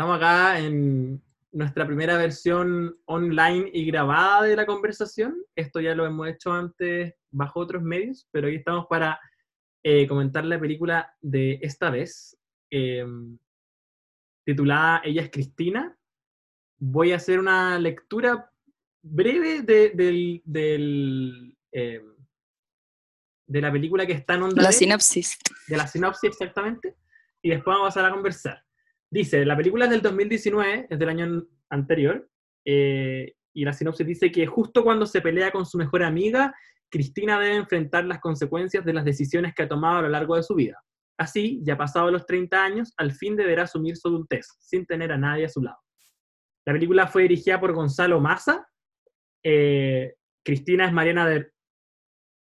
estamos 0.00 0.16
acá 0.16 0.58
en 0.58 1.22
nuestra 1.52 1.86
primera 1.86 2.16
versión 2.16 2.98
online 3.04 3.68
y 3.70 3.84
grabada 3.84 4.44
de 4.44 4.56
la 4.56 4.64
conversación. 4.64 5.36
Esto 5.54 5.78
ya 5.78 5.94
lo 5.94 6.06
hemos 6.06 6.26
hecho 6.26 6.54
antes 6.54 7.12
bajo 7.30 7.60
otros 7.60 7.82
medios, 7.82 8.26
pero 8.30 8.46
hoy 8.46 8.54
estamos 8.56 8.86
para 8.88 9.20
eh, 9.82 10.08
comentar 10.08 10.46
la 10.46 10.58
película 10.58 11.14
de 11.20 11.58
esta 11.60 11.90
vez, 11.90 12.34
eh, 12.70 13.04
titulada 14.46 15.02
Ella 15.04 15.20
es 15.20 15.30
Cristina. 15.30 15.94
Voy 16.78 17.12
a 17.12 17.16
hacer 17.16 17.38
una 17.38 17.78
lectura 17.78 18.50
breve 19.02 19.60
de, 19.60 19.90
del, 19.90 20.40
del, 20.46 21.58
eh, 21.72 22.02
de 23.46 23.60
la 23.60 23.70
película 23.70 24.06
que 24.06 24.14
está 24.14 24.32
en 24.36 24.44
onda. 24.44 24.62
La 24.62 24.68
de- 24.68 24.74
sinopsis. 24.76 25.36
de 25.68 25.76
la 25.76 25.86
sinopsis 25.86 26.30
exactamente, 26.30 26.96
y 27.42 27.50
después 27.50 27.74
vamos 27.76 27.82
a 27.82 27.88
pasar 28.00 28.10
a 28.10 28.14
conversar. 28.14 28.64
Dice, 29.12 29.44
la 29.44 29.56
película 29.56 29.86
es 29.86 29.90
del 29.90 30.02
2019, 30.02 30.86
es 30.88 30.98
del 30.98 31.08
año 31.08 31.44
anterior, 31.68 32.28
eh, 32.64 33.34
y 33.52 33.64
la 33.64 33.72
sinopsis 33.72 34.06
dice 34.06 34.30
que 34.30 34.46
justo 34.46 34.84
cuando 34.84 35.06
se 35.06 35.20
pelea 35.20 35.50
con 35.50 35.66
su 35.66 35.78
mejor 35.78 36.02
amiga, 36.04 36.54
Cristina 36.88 37.38
debe 37.40 37.56
enfrentar 37.56 38.04
las 38.04 38.20
consecuencias 38.20 38.84
de 38.84 38.92
las 38.92 39.04
decisiones 39.04 39.54
que 39.54 39.64
ha 39.64 39.68
tomado 39.68 39.98
a 39.98 40.02
lo 40.02 40.08
largo 40.08 40.36
de 40.36 40.42
su 40.42 40.54
vida. 40.54 40.80
Así, 41.18 41.60
ya 41.64 41.76
pasados 41.76 42.12
los 42.12 42.24
30 42.26 42.62
años, 42.64 42.94
al 42.96 43.12
fin 43.12 43.36
deberá 43.36 43.64
asumir 43.64 43.96
su 43.96 44.08
adultez, 44.08 44.46
sin 44.60 44.86
tener 44.86 45.12
a 45.12 45.18
nadie 45.18 45.44
a 45.44 45.48
su 45.48 45.60
lado. 45.60 45.78
La 46.64 46.72
película 46.72 47.06
fue 47.08 47.22
dirigida 47.22 47.58
por 47.60 47.72
Gonzalo 47.72 48.20
Massa, 48.20 48.66
eh, 49.44 50.14
Cristina 50.44 50.86
es 50.86 50.92
Mariana 50.92 51.26
Der- 51.26 51.52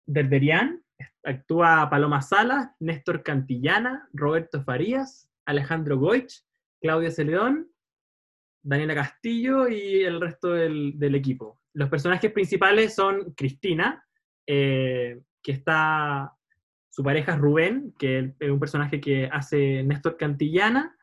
Derderian, 0.06 0.82
actúa 1.24 1.88
Paloma 1.90 2.20
Salas, 2.22 2.68
Néstor 2.80 3.22
Cantillana, 3.22 4.08
Roberto 4.12 4.62
Farías, 4.62 5.28
Alejandro 5.46 5.98
Goich, 5.98 6.42
Claudia 6.80 7.10
Celedón, 7.10 7.70
Daniela 8.62 8.94
Castillo 8.94 9.68
y 9.68 10.02
el 10.02 10.20
resto 10.20 10.52
del, 10.52 10.98
del 10.98 11.14
equipo. 11.14 11.60
Los 11.74 11.88
personajes 11.88 12.32
principales 12.32 12.94
son 12.94 13.32
Cristina, 13.34 14.04
eh, 14.46 15.20
que 15.42 15.52
está, 15.52 16.32
su 16.90 17.02
pareja 17.02 17.34
es 17.34 17.38
Rubén, 17.38 17.94
que 17.98 18.34
es 18.38 18.50
un 18.50 18.60
personaje 18.60 19.00
que 19.00 19.28
hace 19.30 19.82
Néstor 19.82 20.16
Cantillana, 20.16 20.96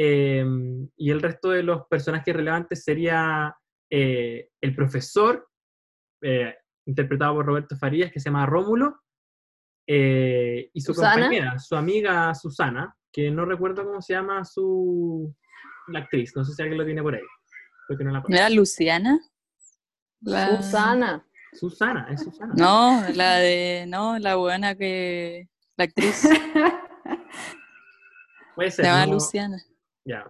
eh, 0.00 0.46
y 0.96 1.10
el 1.10 1.20
resto 1.20 1.50
de 1.50 1.64
los 1.64 1.86
personajes 1.88 2.34
relevantes 2.34 2.84
sería 2.84 3.52
eh, 3.90 4.50
el 4.60 4.74
profesor, 4.76 5.48
eh, 6.22 6.54
interpretado 6.86 7.34
por 7.34 7.46
Roberto 7.46 7.76
Farías, 7.76 8.12
que 8.12 8.20
se 8.20 8.30
llama 8.30 8.46
Rómulo, 8.46 9.00
y 9.90 10.80
su 10.80 10.92
Susana. 10.92 11.12
compañera, 11.14 11.58
su 11.58 11.74
amiga 11.74 12.34
Susana, 12.34 12.94
que 13.12 13.30
no 13.30 13.44
recuerdo 13.44 13.84
cómo 13.84 14.02
se 14.02 14.14
llama 14.14 14.44
su 14.44 15.34
la 15.88 16.00
actriz, 16.00 16.32
no 16.36 16.44
sé 16.44 16.52
si 16.54 16.62
alguien 16.62 16.78
lo 16.78 16.84
tiene 16.84 17.02
por 17.02 17.14
ahí, 17.14 17.22
porque 17.88 18.04
no 18.04 18.10
la 18.10 18.18
¿No 18.18 18.24
conozco. 18.24 18.44
era 18.44 18.50
Luciana? 18.54 19.18
La- 20.20 20.56
Susana. 20.56 21.24
Susana, 21.54 22.06
es 22.10 22.22
Susana. 22.22 22.52
No, 22.56 23.02
la 23.14 23.36
de. 23.36 23.86
No, 23.88 24.18
la 24.18 24.36
buena 24.36 24.74
que. 24.74 25.48
La 25.78 25.84
actriz. 25.84 26.28
puede 28.54 28.70
Se 28.70 28.76
ser. 28.76 28.84
llama 28.86 29.06
no- 29.06 29.12
Luciana. 29.14 29.58
Ya. 30.04 30.24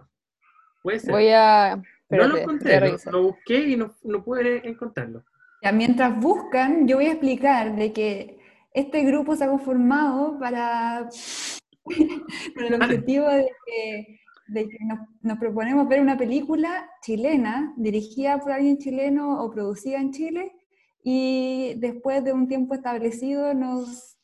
Puede 0.81 0.99
ser. 0.99 1.11
Voy 1.11 1.29
a. 1.29 1.81
no 2.09 2.27
lo 2.27 2.37
encontré, 2.37 2.79
lo, 2.79 2.97
lo 3.11 3.23
busqué 3.23 3.59
y 3.69 3.75
no, 3.75 3.93
no 4.03 4.23
pude 4.23 4.67
encontrarlo. 4.67 5.23
Ya, 5.61 5.71
mientras 5.73 6.17
buscan, 6.19 6.87
yo 6.87 6.95
voy 6.97 7.07
a 7.07 7.11
explicar 7.11 7.75
de 7.75 7.91
que 7.91 8.39
este 8.73 9.03
grupo 9.03 9.35
se 9.35 9.43
ha 9.43 9.49
conformado 9.49 10.39
para, 10.39 11.09
con 12.55 12.65
el 12.65 12.73
objetivo 12.75 13.27
de 13.27 13.49
que, 13.65 14.19
de 14.47 14.69
que 14.69 14.77
nos, 14.85 14.99
nos 15.21 15.37
proponemos 15.37 15.87
ver 15.87 16.01
una 16.01 16.17
película 16.17 16.89
chilena, 17.01 17.73
dirigida 17.77 18.39
por 18.39 18.51
alguien 18.51 18.77
chileno 18.77 19.43
o 19.43 19.51
producida 19.51 19.99
en 19.99 20.11
Chile, 20.11 20.51
y 21.03 21.75
después 21.77 22.23
de 22.23 22.33
un 22.33 22.47
tiempo 22.47 22.73
establecido 22.75 23.53
nos, 23.53 24.17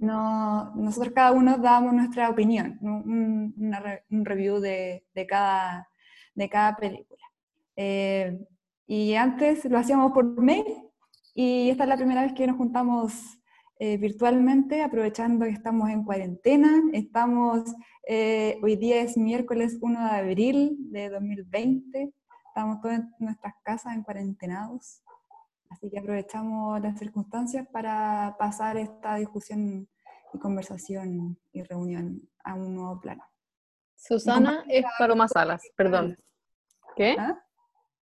no- 0.00 0.74
nosotros 0.76 1.12
cada 1.14 1.32
uno 1.32 1.58
damos 1.58 1.92
nuestra 1.92 2.30
opinión, 2.30 2.78
un, 2.80 3.54
una 3.58 3.82
un 4.10 4.24
review 4.24 4.60
de, 4.60 5.04
de 5.14 5.26
cada, 5.26 5.88
de 6.34 6.48
cada 6.48 6.76
película. 6.76 7.22
Eh, 7.76 8.38
y 8.86 9.14
antes 9.14 9.64
lo 9.66 9.78
hacíamos 9.78 10.12
por 10.12 10.24
mail 10.40 10.64
y 11.34 11.70
esta 11.70 11.84
es 11.84 11.88
la 11.88 11.96
primera 11.96 12.22
vez 12.22 12.32
que 12.34 12.46
nos 12.46 12.56
juntamos 12.56 13.39
eh, 13.82 13.96
virtualmente, 13.96 14.82
aprovechando 14.82 15.46
que 15.46 15.52
estamos 15.52 15.88
en 15.88 16.04
cuarentena. 16.04 16.82
Estamos, 16.92 17.62
eh, 18.06 18.58
hoy 18.62 18.76
día 18.76 19.00
es 19.00 19.16
miércoles 19.16 19.78
1 19.80 20.04
de 20.04 20.16
abril 20.18 20.76
de 20.90 21.08
2020. 21.08 22.12
Estamos 22.48 22.82
todos 22.82 22.96
en 22.96 23.14
nuestras 23.20 23.54
casas 23.62 23.94
en 23.94 24.02
cuarentenados. 24.02 25.02
Así 25.70 25.88
que 25.88 25.98
aprovechamos 25.98 26.78
las 26.82 26.98
circunstancias 26.98 27.66
para 27.72 28.36
pasar 28.38 28.76
esta 28.76 29.14
discusión 29.14 29.88
y 30.34 30.38
conversación 30.38 31.38
y 31.50 31.62
reunión 31.62 32.28
a 32.44 32.56
un 32.56 32.74
nuevo 32.74 33.00
plano. 33.00 33.24
Susana 33.96 34.62
es 34.68 34.84
Paloma 34.98 35.26
Salas, 35.26 35.62
perdón. 35.74 36.18
¿Qué? 36.96 37.16
¿Ah? 37.18 37.42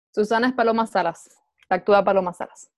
Susana 0.10 0.48
es 0.48 0.54
Paloma 0.54 0.88
Salas. 0.88 1.30
Actúa 1.70 2.04
Paloma 2.04 2.34
Salas. 2.34 2.72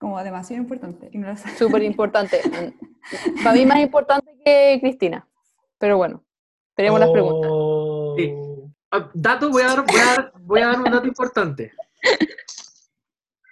Como 0.00 0.24
demasiado 0.24 0.62
importante. 0.62 1.10
y 1.12 1.18
no. 1.18 1.36
Súper 1.36 1.82
importante. 1.82 2.40
Para 3.44 3.54
mí 3.54 3.66
más 3.66 3.80
importante 3.80 4.32
que 4.42 4.78
Cristina. 4.80 5.28
Pero 5.76 5.98
bueno, 5.98 6.24
tenemos 6.74 6.98
las 6.98 7.10
preguntas. 7.10 7.50
Sí. 8.16 8.34
Ah, 8.90 9.10
Dato, 9.12 9.50
voy 9.50 9.62
a, 9.62 9.66
dar, 9.66 9.84
voy, 9.86 10.00
a 10.00 10.04
dar, 10.06 10.32
voy 10.40 10.60
a 10.62 10.66
dar 10.68 10.78
un 10.78 10.90
dato 10.90 11.06
importante. 11.06 11.72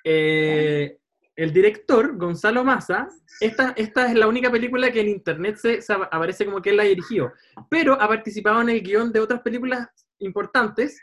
Eh, 0.04 0.98
el 1.36 1.52
director, 1.52 2.16
Gonzalo 2.16 2.64
Massa, 2.64 3.08
esta, 3.40 3.74
esta 3.76 4.06
es 4.06 4.14
la 4.14 4.26
única 4.26 4.50
película 4.50 4.90
que 4.90 5.02
en 5.02 5.08
internet 5.08 5.56
se, 5.58 5.82
se 5.82 5.92
aparece 5.92 6.46
como 6.46 6.62
que 6.62 6.70
él 6.70 6.78
la 6.78 6.84
dirigió, 6.84 7.30
pero 7.68 7.92
ha 8.00 8.08
participado 8.08 8.62
en 8.62 8.70
el 8.70 8.80
guion 8.80 9.12
de 9.12 9.20
otras 9.20 9.42
películas 9.42 9.86
importantes 10.20 10.98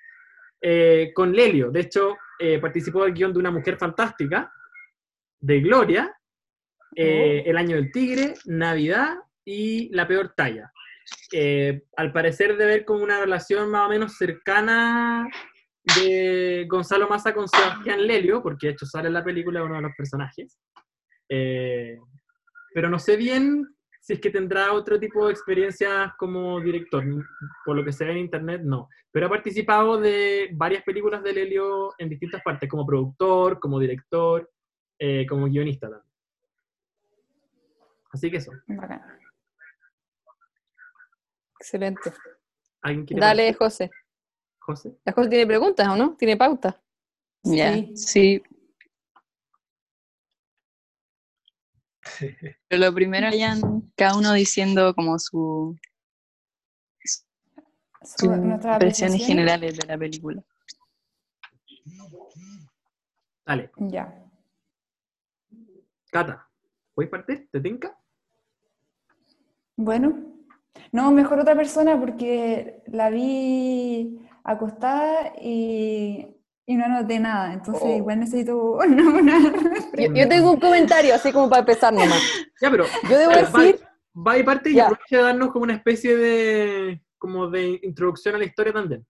eh, 0.59 1.11
con 1.13 1.33
Lelio. 1.33 1.69
De 1.69 1.81
hecho, 1.81 2.17
eh, 2.39 2.57
participó 2.57 3.03
del 3.03 3.13
guion 3.13 3.31
de 3.31 3.39
Una 3.39 3.51
Mujer 3.51 3.77
Fantástica, 3.77 4.51
de 5.45 5.61
Gloria, 5.61 6.11
eh, 6.95 7.43
El 7.45 7.57
Año 7.57 7.75
del 7.75 7.91
Tigre, 7.91 8.33
Navidad 8.45 9.15
y 9.45 9.93
La 9.95 10.07
Peor 10.07 10.33
Talla. 10.35 10.71
Eh, 11.31 11.83
al 11.97 12.11
parecer 12.11 12.57
de 12.57 12.65
ver 12.65 12.83
como 12.83 13.03
una 13.03 13.19
relación 13.19 13.69
más 13.69 13.85
o 13.85 13.89
menos 13.89 14.17
cercana 14.17 15.29
de 16.01 16.65
Gonzalo 16.67 17.07
Massa 17.07 17.31
con 17.31 17.47
Sebastián 17.47 18.07
Lelio, 18.07 18.41
porque 18.41 18.67
de 18.67 18.73
hecho 18.73 18.87
sale 18.87 19.07
en 19.07 19.13
la 19.13 19.23
película 19.23 19.63
uno 19.63 19.75
de 19.75 19.81
los 19.83 19.91
personajes. 19.95 20.57
Eh, 21.29 21.99
pero 22.73 22.89
no 22.89 22.97
sé 22.97 23.15
bien 23.15 23.67
si 24.01 24.13
es 24.13 24.19
que 24.19 24.31
tendrá 24.31 24.73
otro 24.73 24.99
tipo 24.99 25.27
de 25.27 25.33
experiencias 25.33 26.11
como 26.17 26.59
director. 26.59 27.03
Por 27.63 27.75
lo 27.75 27.85
que 27.85 27.91
se 27.91 28.03
ve 28.03 28.13
en 28.13 28.17
internet, 28.17 28.61
no. 28.63 28.89
Pero 29.11 29.27
ha 29.27 29.29
participado 29.29 29.99
de 29.99 30.49
varias 30.53 30.83
películas 30.83 31.21
de 31.21 31.33
Lelio 31.33 31.93
en 31.99 32.09
distintas 32.09 32.41
partes, 32.41 32.67
como 32.67 32.85
productor, 32.85 33.59
como 33.59 33.79
director, 33.79 34.49
eh, 34.99 35.25
como 35.27 35.45
guionista 35.45 35.89
también. 35.89 36.11
Así 38.11 38.31
que 38.31 38.37
eso. 38.37 38.51
Bacán. 38.67 39.01
Excelente. 41.59 42.13
¿Alguien 42.81 43.05
quiere 43.05 43.21
Dale? 43.21 43.53
José. 43.53 43.89
José. 44.59 44.97
La 45.03 45.11
José 45.13 45.29
tiene 45.29 45.47
preguntas, 45.47 45.87
¿o 45.87 45.95
no? 45.95 46.15
Tiene 46.15 46.37
pauta. 46.37 46.81
Ya, 47.43 47.73
Sí. 47.73 47.93
sí. 47.95 48.43
Pero 52.67 52.85
lo 52.85 52.93
primero 52.93 53.27
vayan 53.27 53.91
cada 53.95 54.17
uno 54.17 54.33
diciendo 54.33 54.93
como 54.93 55.17
su, 55.19 55.75
sus 58.01 58.29
nuestras 58.29 58.75
impresiones 58.75 59.25
generales 59.25 59.77
de 59.77 59.87
la 59.87 59.97
película. 59.97 60.43
Dale. 63.45 63.71
Ya. 63.77 64.24
Cata, 66.15 66.47
¿puedes 66.93 67.11
partir? 67.11 67.49
¿Te 67.51 67.59
tinca? 67.59 67.93
Bueno, 69.75 70.15
no, 70.93 71.11
mejor 71.11 71.39
otra 71.39 71.55
persona 71.57 71.99
porque 71.99 72.81
la 72.87 73.09
vi 73.09 74.17
acostada 74.45 75.33
y, 75.41 76.25
y 76.65 76.75
no 76.77 76.85
anoté 76.85 77.19
nada. 77.19 77.51
Entonces, 77.51 77.83
Oh. 77.85 77.97
igual 77.97 78.21
necesito 78.21 78.57
una. 78.77 79.09
una- 79.09 79.53
Yo, 79.97 80.13
yo 80.13 80.29
tengo 80.29 80.51
un 80.51 80.59
comentario, 80.61 81.13
así 81.13 81.33
como 81.33 81.49
para 81.49 81.59
empezar 81.59 81.91
nomás. 81.91 82.21
Ya, 82.61 82.71
pero 82.71 82.85
Yo 83.09 83.17
debo 83.17 83.31
va- 83.33 83.41
decir, 83.41 83.81
va 84.15 84.37
y 84.37 84.43
parte 84.43 84.69
y 84.71 84.79
aprovecha 84.79 85.17
de 85.17 85.21
darnos 85.23 85.51
como 85.51 85.63
una 85.63 85.73
especie 85.75 86.15
de 86.15 87.01
como 87.17 87.49
de 87.49 87.77
introducción 87.83 88.35
a 88.35 88.37
la 88.37 88.45
historia 88.45 88.71
también. 88.71 89.05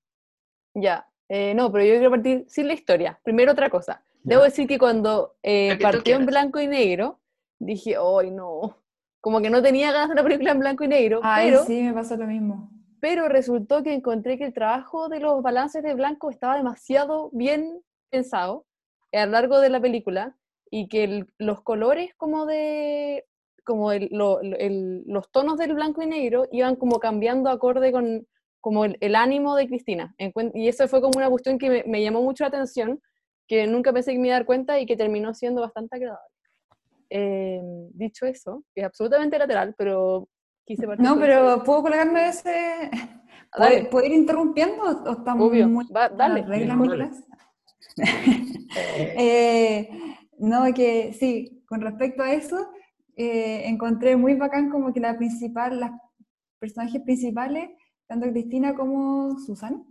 ya, 0.74 1.08
eh, 1.30 1.54
no, 1.54 1.72
pero 1.72 1.84
yo 1.86 1.94
quiero 1.98 2.10
partir 2.10 2.46
sin 2.48 2.68
la 2.68 2.74
historia. 2.74 3.20
Primero 3.24 3.52
otra 3.52 3.70
cosa. 3.70 4.04
Debo 4.26 4.44
decir 4.44 4.68
que 4.68 4.78
cuando 4.80 5.36
eh, 5.44 5.76
que 5.78 5.84
partió 5.84 6.16
en 6.16 6.26
blanco 6.26 6.60
y 6.60 6.68
negro, 6.68 7.20
dije, 7.60 7.96
¡ay 7.98 8.32
no! 8.32 8.78
Como 9.22 9.40
que 9.42 9.50
no 9.50 9.62
tenía 9.62 9.92
ganas 9.92 10.10
de 10.10 10.14
una 10.14 10.24
película 10.24 10.52
en 10.52 10.60
blanco 10.60 10.84
y 10.84 10.88
negro, 10.88 11.20
Ay, 11.24 11.50
pero, 11.50 11.64
sí, 11.64 11.82
me 11.82 11.94
pasó 11.94 12.16
lo 12.18 12.26
mismo. 12.28 12.70
pero 13.00 13.28
resultó 13.28 13.84
que 13.84 13.94
encontré 13.94 14.38
que 14.38 14.46
el 14.46 14.54
trabajo 14.54 15.10
de 15.10 15.20
los 15.20 15.42
balances 15.44 15.84
de 15.84 15.94
blanco 15.94 16.30
estaba 16.30 16.58
demasiado 16.58 17.30
bien 17.34 17.82
pensado 18.10 18.66
a 19.14 19.26
lo 19.26 19.32
largo 19.32 19.60
de 19.60 19.70
la 19.70 19.80
película 19.80 20.36
y 20.72 20.88
que 20.88 21.04
el- 21.04 21.28
los 21.38 21.62
colores 21.62 22.14
como 22.18 22.46
de 22.46 23.26
como 23.64 23.92
el- 23.92 24.10
lo- 24.12 24.42
el- 24.42 25.04
los 25.08 25.32
tonos 25.32 25.58
del 25.58 25.74
blanco 25.74 26.04
y 26.04 26.06
negro 26.08 26.46
iban 26.52 26.76
como 26.76 27.00
cambiando 27.00 27.50
acorde 27.50 27.92
con 27.92 28.28
como 28.62 28.86
el, 28.86 28.98
el 29.00 29.16
ánimo 29.16 29.56
de 29.56 29.68
Cristina. 29.68 30.16
Y 30.56 30.68
eso 30.68 30.88
fue 30.88 31.00
como 31.02 31.18
una 31.18 31.30
cuestión 31.30 31.58
que 31.60 31.70
me, 31.70 31.84
me 31.86 32.02
llamó 32.04 32.22
mucho 32.24 32.44
la 32.44 32.48
atención, 32.50 33.00
que 33.48 33.68
nunca 33.68 33.94
pensé 33.94 34.12
que 34.14 34.20
me 34.20 34.28
iba 34.28 34.36
a 34.36 34.40
dar 34.40 34.46
cuenta 34.46 34.80
y 34.80 34.86
que 34.86 34.98
terminó 34.98 35.34
siendo 35.34 35.62
bastante 35.62 35.96
agradable. 35.96 36.30
Eh, 37.10 37.62
dicho 37.94 38.26
eso, 38.26 38.64
que 38.74 38.82
es 38.82 38.88
absolutamente 38.88 39.38
lateral, 39.38 39.76
pero 39.78 40.28
quise 40.66 40.88
partir 40.88 41.06
No, 41.06 41.20
pero 41.20 41.64
¿puedo 41.64 41.84
colgarme 41.84 42.30
ese? 42.30 42.90
Dale. 43.58 43.78
¿Puedo, 43.78 43.90
puedo 43.92 44.06
ir 44.08 44.14
interrumpiendo 44.14 44.84
o 44.84 45.24
Obvio. 45.46 45.68
muy 45.70 45.86
Va- 45.88 46.10
dale. 46.10 46.42
las 46.42 46.50
reglas 46.50 46.78
muy 46.78 46.88
claras? 46.90 47.24
Eh, 49.18 49.90
no, 50.40 50.66
que 50.74 51.14
sí, 51.14 51.64
con 51.66 51.80
respecto 51.82 52.24
a 52.24 52.34
eso, 52.34 52.70
eh, 53.16 53.64
encontré 53.68 54.18
muy 54.18 54.36
bacán 54.36 54.70
como 54.70 54.92
que 54.92 55.00
la 55.00 55.18
principal, 55.18 55.80
las 55.80 55.92
personajes 56.60 57.02
principales, 57.04 57.70
tanto 58.08 58.30
Cristina 58.32 58.76
como 58.76 59.40
Susana. 59.40 59.82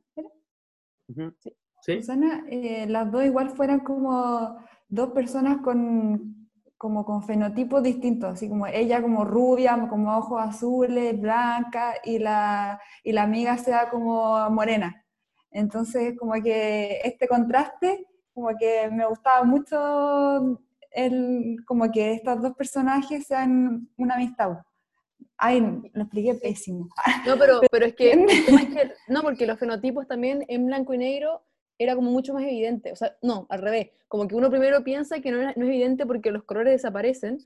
Susana, 1.84 2.44
eh, 2.48 2.86
las 2.88 3.10
dos 3.10 3.25
igual 3.25 3.50
fueran 3.50 3.81
como 3.81 4.56
dos 4.88 5.10
personas 5.12 5.58
con, 5.62 6.48
como 6.78 7.04
con 7.04 7.22
fenotipos 7.22 7.82
distintos, 7.82 8.32
así 8.34 8.48
como 8.48 8.66
ella 8.66 9.02
como 9.02 9.25
rubia, 9.25 9.86
como 9.88 10.16
ojos 10.16 10.40
azules, 10.42 11.20
blanca, 11.20 11.94
y 12.04 12.19
la, 12.19 12.81
y 13.02 13.12
la 13.12 13.22
amiga 13.25 13.58
sea 13.58 13.90
como 13.90 14.48
morena. 14.50 15.04
Entonces, 15.50 16.14
como 16.19 16.32
que 16.42 17.00
este 17.04 17.28
contraste, 17.28 18.06
como 18.32 18.48
que 18.58 18.88
me 18.90 19.06
gustaba 19.06 19.44
mucho 19.44 20.58
el, 20.90 21.56
como 21.66 21.90
que 21.90 22.14
estos 22.14 22.40
dos 22.40 22.54
personajes 22.54 23.26
sean 23.26 23.88
una 23.96 24.14
amistad. 24.14 24.58
Ay, 25.36 25.60
lo 25.92 26.02
expliqué 26.02 26.34
pésimo. 26.34 26.88
No, 27.26 27.36
pero, 27.38 27.60
pero 27.70 27.86
es 27.86 27.94
que, 27.94 28.12
es 28.12 28.46
que- 28.46 28.92
no, 29.08 29.22
porque 29.22 29.46
los 29.46 29.58
fenotipos 29.58 30.06
también 30.08 30.44
en 30.48 30.66
blanco 30.66 30.94
y 30.94 30.98
negro 30.98 31.42
era 31.78 31.94
como 31.94 32.10
mucho 32.10 32.34
más 32.34 32.44
evidente. 32.44 32.92
O 32.92 32.96
sea, 32.96 33.16
no, 33.22 33.46
al 33.50 33.60
revés. 33.62 33.90
Como 34.08 34.28
que 34.28 34.34
uno 34.36 34.50
primero 34.50 34.84
piensa 34.84 35.20
que 35.20 35.30
no, 35.30 35.38
era- 35.40 35.54
no 35.56 35.64
es 35.64 35.68
evidente 35.70 36.06
porque 36.06 36.30
los 36.30 36.44
colores 36.44 36.72
desaparecen, 36.74 37.38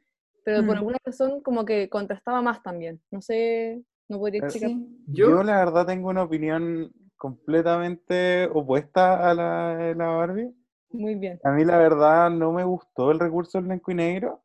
pero 0.44 0.58
por 0.64 0.74
Mm. 0.74 0.78
alguna 0.78 0.98
razón 1.04 1.40
como 1.42 1.64
que 1.64 1.88
contrastaba 1.88 2.42
más 2.42 2.62
también. 2.62 3.00
No 3.10 3.20
sé, 3.22 3.82
no 4.08 4.18
podría 4.18 4.42
Eh, 4.42 4.44
explicar. 4.44 4.70
Sí. 4.70 4.98
Yo- 5.08 5.28
Yo, 5.30 5.42
la 5.42 5.58
verdad 5.64 5.86
tengo 5.86 6.08
una 6.08 6.22
opinión 6.22 6.92
completamente 7.16 8.46
opuesta 8.52 9.28
a 9.28 9.34
la 9.34 9.76
de 9.76 9.94
la 9.94 10.06
Barbie. 10.08 10.54
Muy 10.90 11.14
bien. 11.16 11.40
A 11.44 11.50
mí 11.50 11.64
la 11.64 11.78
verdad 11.78 12.30
no 12.30 12.52
me 12.52 12.64
gustó 12.64 13.10
el 13.10 13.18
recurso 13.18 13.58
del 13.58 13.66
blanco 13.66 13.90
y 13.90 13.94
negro. 13.94 14.42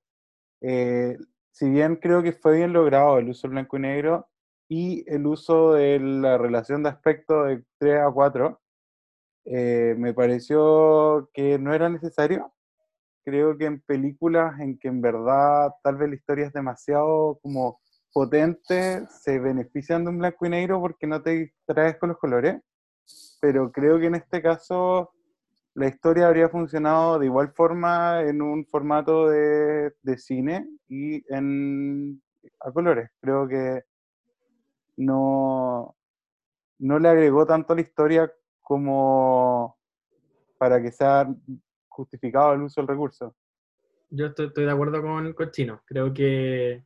Eh, 0.62 1.18
si 1.52 1.70
bien 1.70 1.98
creo 1.98 2.24
que 2.24 2.34
fue 2.34 2.58
bien 2.58 2.74
logrado 2.74 3.18
el 3.20 3.30
uso 3.30 3.48
del 3.48 3.52
blanco 3.54 3.78
y 3.78 3.82
negro 3.82 4.28
y 4.68 5.04
el 5.08 5.26
uso 5.28 5.74
de 5.74 6.00
la 6.00 6.38
relación 6.38 6.84
de 6.84 6.90
aspecto 6.90 7.44
de 7.44 7.64
3 7.78 8.00
a 8.02 8.12
4, 8.12 8.60
eh, 9.46 9.96
me 9.98 10.14
pareció 10.14 11.30
que 11.34 11.58
no 11.60 11.74
era 11.74 11.90
necesario. 11.90 12.54
Creo 13.26 13.58
que 13.58 13.66
en 13.66 13.82
películas 13.82 14.60
en 14.60 14.78
que 14.78 14.88
en 14.90 15.02
verdad 15.02 15.72
tal 15.84 15.98
vez 15.98 16.10
la 16.10 16.16
historia 16.16 16.48
es 16.48 16.54
demasiado 16.54 17.40
como 17.42 17.80
potente, 18.14 19.06
se 19.08 19.40
benefician 19.40 20.04
de 20.04 20.10
un 20.12 20.20
blanco 20.20 20.46
y 20.46 20.50
negro 20.50 20.80
porque 20.80 21.08
no 21.08 21.22
te 21.22 21.32
distraes 21.32 21.98
con 21.98 22.10
los 22.10 22.20
colores. 22.20 22.62
Pero 23.42 23.72
creo 23.72 24.00
que 24.00 24.08
en 24.08 24.16
este 24.16 24.42
caso 24.42 25.12
la 25.74 25.88
historia 25.88 26.28
habría 26.28 26.50
funcionado 26.50 27.20
de 27.20 27.26
igual 27.26 27.52
forma 27.54 28.22
en 28.22 28.42
un 28.42 28.66
formato 28.66 29.30
de, 29.30 29.94
de 30.02 30.18
cine 30.18 30.68
y 30.88 31.24
en 31.34 32.22
a 32.60 32.72
colores. 32.72 33.10
Creo 33.20 33.48
que 33.48 33.84
no, 34.98 35.96
no 36.80 37.00
le 37.00 37.10
agregó 37.10 37.46
tanto 37.46 37.76
la 37.76 37.82
historia 37.82 38.32
como 38.64 39.78
para 40.58 40.82
que 40.82 40.92
sea 40.92 41.28
justificado 41.90 42.54
el 42.54 42.64
uso 42.64 42.82
del 42.82 42.88
recurso. 42.88 43.36
Yo 44.10 44.28
estoy, 44.28 44.48
estoy 44.48 44.66
de 44.66 44.72
acuerdo 44.72 45.02
con, 45.02 45.34
con 45.34 45.52
Chino. 45.52 45.82
Creo 45.86 46.14
que 46.14 46.84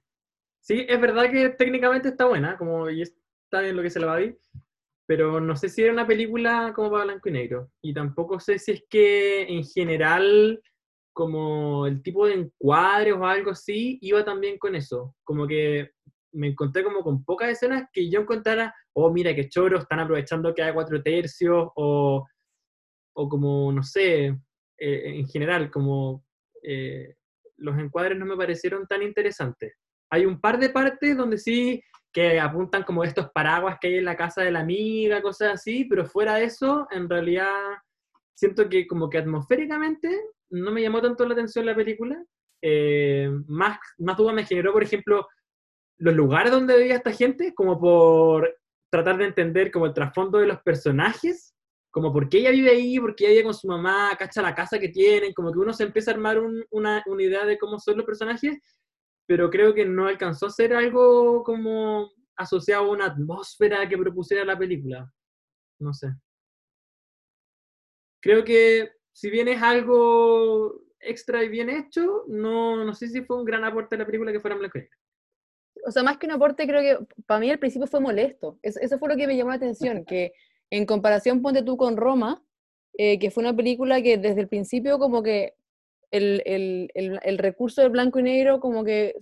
sí, 0.59 0.85
es 0.87 0.99
verdad 0.99 1.31
que 1.31 1.49
técnicamente 1.49 2.09
está 2.09 2.25
buena, 2.25 2.57
como 2.57 2.89
y 2.89 3.01
está 3.01 3.61
bien 3.61 3.75
lo 3.75 3.83
que 3.83 3.89
se 3.89 3.99
le 3.99 4.05
va 4.05 4.15
a 4.15 4.19
ver, 4.19 4.37
pero 5.05 5.39
no 5.39 5.55
sé 5.55 5.69
si 5.69 5.83
era 5.83 5.93
una 5.93 6.05
película 6.05 6.73
como 6.75 6.91
para 6.91 7.05
blanco 7.05 7.29
y 7.29 7.31
negro. 7.31 7.71
Y 7.81 7.93
tampoco 7.93 8.39
sé 8.39 8.59
si 8.59 8.71
es 8.73 8.83
que 8.89 9.43
en 9.43 9.63
general, 9.63 10.61
como 11.13 11.87
el 11.87 12.01
tipo 12.03 12.27
de 12.27 12.33
encuadres 12.33 13.13
o 13.13 13.25
algo 13.25 13.51
así, 13.51 13.97
iba 14.01 14.25
también 14.25 14.57
con 14.57 14.75
eso. 14.75 15.15
Como 15.23 15.47
que 15.47 15.91
me 16.33 16.47
encontré 16.47 16.83
como 16.83 17.01
con 17.01 17.23
pocas 17.23 17.49
escenas 17.49 17.89
que 17.91 18.09
yo 18.09 18.21
encontrara, 18.21 18.73
oh, 18.93 19.11
mira 19.11 19.33
qué 19.33 19.49
choro, 19.49 19.79
están 19.79 19.99
aprovechando 19.99 20.53
que 20.53 20.63
hay 20.63 20.73
cuatro 20.73 21.01
tercios, 21.01 21.69
o, 21.75 22.25
o 23.13 23.29
como, 23.29 23.71
no 23.71 23.83
sé, 23.83 24.27
eh, 24.77 25.19
en 25.19 25.27
general, 25.27 25.71
como 25.71 26.23
eh, 26.63 27.15
los 27.57 27.77
encuadres 27.77 28.17
no 28.17 28.25
me 28.25 28.37
parecieron 28.37 28.85
tan 28.87 29.01
interesantes. 29.01 29.73
Hay 30.11 30.25
un 30.25 30.39
par 30.39 30.59
de 30.59 30.69
partes 30.69 31.17
donde 31.17 31.37
sí 31.37 31.81
que 32.13 32.39
apuntan 32.39 32.83
como 32.83 33.03
estos 33.03 33.29
paraguas 33.31 33.77
que 33.79 33.87
hay 33.87 33.95
en 33.97 34.05
la 34.05 34.15
casa 34.15 34.41
de 34.41 34.51
la 34.51 34.61
amiga, 34.61 35.21
cosas 35.21 35.53
así, 35.53 35.85
pero 35.85 36.05
fuera 36.05 36.35
de 36.35 36.45
eso, 36.45 36.87
en 36.91 37.09
realidad 37.09 37.53
siento 38.33 38.69
que 38.69 38.87
como 38.87 39.09
que 39.09 39.17
atmosféricamente 39.17 40.09
no 40.49 40.71
me 40.71 40.81
llamó 40.81 41.01
tanto 41.01 41.25
la 41.25 41.33
atención 41.33 41.65
la 41.65 41.75
película. 41.75 42.23
Eh, 42.61 43.29
más, 43.47 43.77
más 43.99 44.17
duda 44.17 44.33
me 44.33 44.45
generó, 44.45 44.73
por 44.73 44.83
ejemplo, 44.83 45.27
los 45.99 46.13
lugares 46.15 46.51
donde 46.51 46.77
vivía 46.77 46.95
esta 46.95 47.11
gente, 47.11 47.53
como 47.53 47.79
por 47.79 48.57
tratar 48.91 49.17
de 49.17 49.25
entender 49.25 49.71
como 49.71 49.85
el 49.87 49.93
trasfondo 49.93 50.37
de 50.39 50.47
los 50.47 50.61
personajes, 50.61 51.55
como 51.91 52.13
por 52.13 52.29
qué 52.29 52.39
ella 52.39 52.51
vive 52.51 52.71
ahí, 52.71 52.99
por 52.99 53.15
qué 53.15 53.25
ella 53.25 53.31
vive 53.33 53.43
con 53.45 53.53
su 53.53 53.67
mamá, 53.67 54.11
cacha 54.17 54.41
la 54.41 54.53
casa 54.55 54.79
que 54.79 54.89
tienen, 54.89 55.33
como 55.33 55.51
que 55.51 55.59
uno 55.59 55.73
se 55.73 55.83
empieza 55.83 56.11
a 56.11 56.13
armar 56.15 56.39
un- 56.39 56.63
una, 56.71 57.03
una 57.07 57.23
idea 57.23 57.45
de 57.45 57.57
cómo 57.57 57.79
son 57.79 57.97
los 57.97 58.05
personajes, 58.05 58.57
pero 59.27 59.49
creo 59.49 59.73
que 59.73 59.85
no 59.85 60.07
alcanzó 60.07 60.47
a 60.47 60.51
ser 60.51 60.73
algo 60.73 61.43
como 61.43 62.11
asociado 62.37 62.85
a 62.85 62.89
una 62.91 63.05
atmósfera 63.07 63.87
que 63.89 63.97
propusiera 63.97 64.45
la 64.45 64.57
película. 64.57 65.11
No 65.79 65.93
sé. 65.93 66.09
Creo 68.21 68.43
que 68.43 68.91
si 69.13 69.29
bien 69.29 69.47
es 69.47 69.61
algo 69.61 70.81
extra 70.99 71.43
y 71.43 71.49
bien 71.49 71.69
hecho, 71.69 72.23
no, 72.27 72.83
no 72.83 72.93
sé 72.93 73.07
si 73.07 73.21
fue 73.23 73.37
un 73.37 73.45
gran 73.45 73.63
aporte 73.63 73.95
de 73.95 73.99
la 73.99 74.05
película 74.05 74.31
que 74.31 74.39
fuera 74.39 74.55
en 74.55 74.59
blanco 74.59 74.77
y 74.77 74.81
negro. 74.81 74.97
O 75.87 75.91
sea, 75.91 76.03
más 76.03 76.17
que 76.17 76.25
un 76.27 76.33
aporte, 76.33 76.67
creo 76.67 76.81
que 76.81 77.05
para 77.25 77.39
mí 77.39 77.49
al 77.49 77.59
principio 77.59 77.87
fue 77.87 77.99
molesto. 78.01 78.59
Eso, 78.61 78.79
eso 78.81 78.99
fue 78.99 79.09
lo 79.09 79.15
que 79.15 79.27
me 79.27 79.37
llamó 79.37 79.51
la 79.51 79.55
atención, 79.57 80.05
que 80.05 80.33
en 80.69 80.85
comparación, 80.85 81.41
ponte 81.41 81.63
tú 81.63 81.77
con 81.77 81.95
Roma, 81.97 82.43
eh, 82.97 83.19
que 83.19 83.31
fue 83.31 83.43
una 83.43 83.55
película 83.55 84.01
que 84.01 84.17
desde 84.17 84.41
el 84.41 84.49
principio 84.49 84.99
como 84.99 85.23
que 85.23 85.53
el, 86.11 86.41
el, 86.45 86.89
el, 86.93 87.19
el 87.23 87.37
recurso 87.37 87.81
del 87.81 87.91
blanco 87.91 88.19
y 88.19 88.23
negro 88.23 88.59
como 88.59 88.83
que 88.83 89.15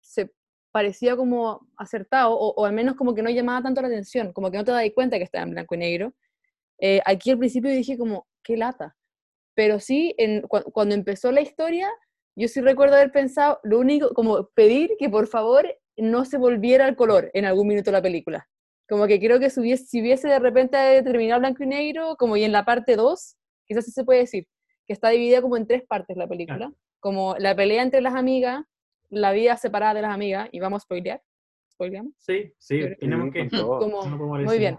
se 0.00 0.30
parecía 0.72 1.16
como 1.16 1.68
acertado, 1.76 2.32
o, 2.38 2.54
o 2.54 2.64
al 2.66 2.72
menos 2.72 2.96
como 2.96 3.14
que 3.14 3.22
no 3.22 3.30
llamaba 3.30 3.62
tanto 3.62 3.82
la 3.82 3.88
atención, 3.88 4.32
como 4.32 4.50
que 4.50 4.58
no 4.58 4.64
te 4.64 4.72
das 4.72 4.84
cuenta 4.94 5.18
que 5.18 5.24
estaba 5.24 5.44
en 5.44 5.50
blanco 5.52 5.74
y 5.74 5.78
negro. 5.78 6.14
Eh, 6.80 7.00
aquí 7.06 7.30
al 7.30 7.38
principio 7.38 7.70
dije 7.70 7.98
como, 7.98 8.26
qué 8.42 8.56
lata. 8.56 8.96
Pero 9.54 9.80
sí, 9.80 10.14
en, 10.18 10.42
cu- 10.42 10.70
cuando 10.72 10.94
empezó 10.94 11.32
la 11.32 11.40
historia, 11.40 11.88
yo 12.36 12.48
sí 12.48 12.60
recuerdo 12.60 12.96
haber 12.96 13.12
pensado, 13.12 13.60
lo 13.64 13.78
único, 13.78 14.10
como 14.14 14.48
pedir 14.54 14.92
que 14.98 15.08
por 15.08 15.26
favor 15.26 15.66
no 15.96 16.24
se 16.24 16.38
volviera 16.38 16.86
al 16.86 16.96
color 16.96 17.30
en 17.34 17.44
algún 17.44 17.68
minuto 17.68 17.90
de 17.90 17.96
la 17.96 18.02
película. 18.02 18.48
Como 18.88 19.06
que 19.06 19.18
creo 19.18 19.40
que 19.40 19.50
si 19.50 19.60
hubiese, 19.60 19.86
si 19.86 20.00
hubiese 20.00 20.28
de 20.28 20.38
repente 20.38 20.76
terminado 21.02 21.40
blanco 21.40 21.64
y 21.64 21.66
negro, 21.66 22.16
como 22.16 22.36
y 22.36 22.44
en 22.44 22.52
la 22.52 22.64
parte 22.64 22.96
2, 22.96 23.36
quizás 23.66 23.84
sí 23.84 23.90
se 23.90 24.04
puede 24.04 24.20
decir, 24.20 24.46
que 24.86 24.92
está 24.92 25.08
dividida 25.08 25.42
como 25.42 25.56
en 25.56 25.66
tres 25.66 25.82
partes 25.86 26.16
la 26.16 26.28
película, 26.28 26.72
como 27.00 27.34
la 27.38 27.54
pelea 27.56 27.82
entre 27.82 28.00
las 28.00 28.14
amigas, 28.14 28.64
la 29.08 29.32
vida 29.32 29.56
separada 29.56 29.94
de 29.94 30.02
las 30.02 30.14
amigas, 30.14 30.48
y 30.52 30.60
vamos 30.60 30.82
a 30.82 30.84
spoilear, 30.84 31.22
¿spoileamos? 31.72 32.12
Sí, 32.18 32.52
sí, 32.58 32.80
tenemos 33.00 33.32
que... 33.32 33.48
Como, 33.48 34.06
no 34.06 34.16
muy 34.16 34.58
bien. 34.58 34.76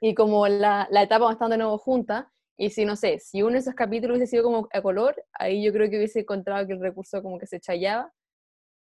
Y 0.00 0.14
como 0.14 0.48
la, 0.48 0.88
la 0.90 1.02
etapa 1.02 1.24
donde 1.24 1.34
están 1.34 1.50
de 1.50 1.58
nuevo 1.58 1.78
juntas, 1.78 2.26
y 2.58 2.70
si 2.70 2.84
no 2.84 2.96
sé, 2.96 3.18
si 3.18 3.42
uno 3.42 3.52
de 3.52 3.58
esos 3.58 3.74
capítulos 3.74 4.16
hubiese 4.16 4.32
sido 4.32 4.44
como 4.44 4.68
a 4.72 4.82
color, 4.82 5.14
ahí 5.32 5.64
yo 5.64 5.72
creo 5.72 5.88
que 5.88 5.96
hubiese 5.96 6.20
encontrado 6.20 6.66
que 6.66 6.74
el 6.74 6.80
recurso 6.80 7.22
como 7.22 7.38
que 7.38 7.46
se 7.46 7.60
chayaba, 7.60 8.12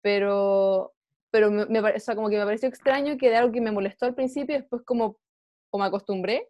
pero, 0.03 0.95
pero 1.31 1.51
me, 1.51 1.67
me 1.67 1.81
o 1.81 2.01
sea, 2.01 2.15
como 2.15 2.29
que 2.31 2.39
me 2.39 2.45
pareció 2.45 2.69
extraño 2.69 3.17
que 3.19 3.31
de 3.31 3.37
algo 3.37 3.53
que 3.53 3.61
me 3.61 3.73
molestó 3.73 4.07
al 4.07 4.15
principio, 4.15 4.57
después 4.57 4.83
como, 4.85 5.19
o 5.71 5.79
me 5.79 5.85
acostumbré, 5.85 6.49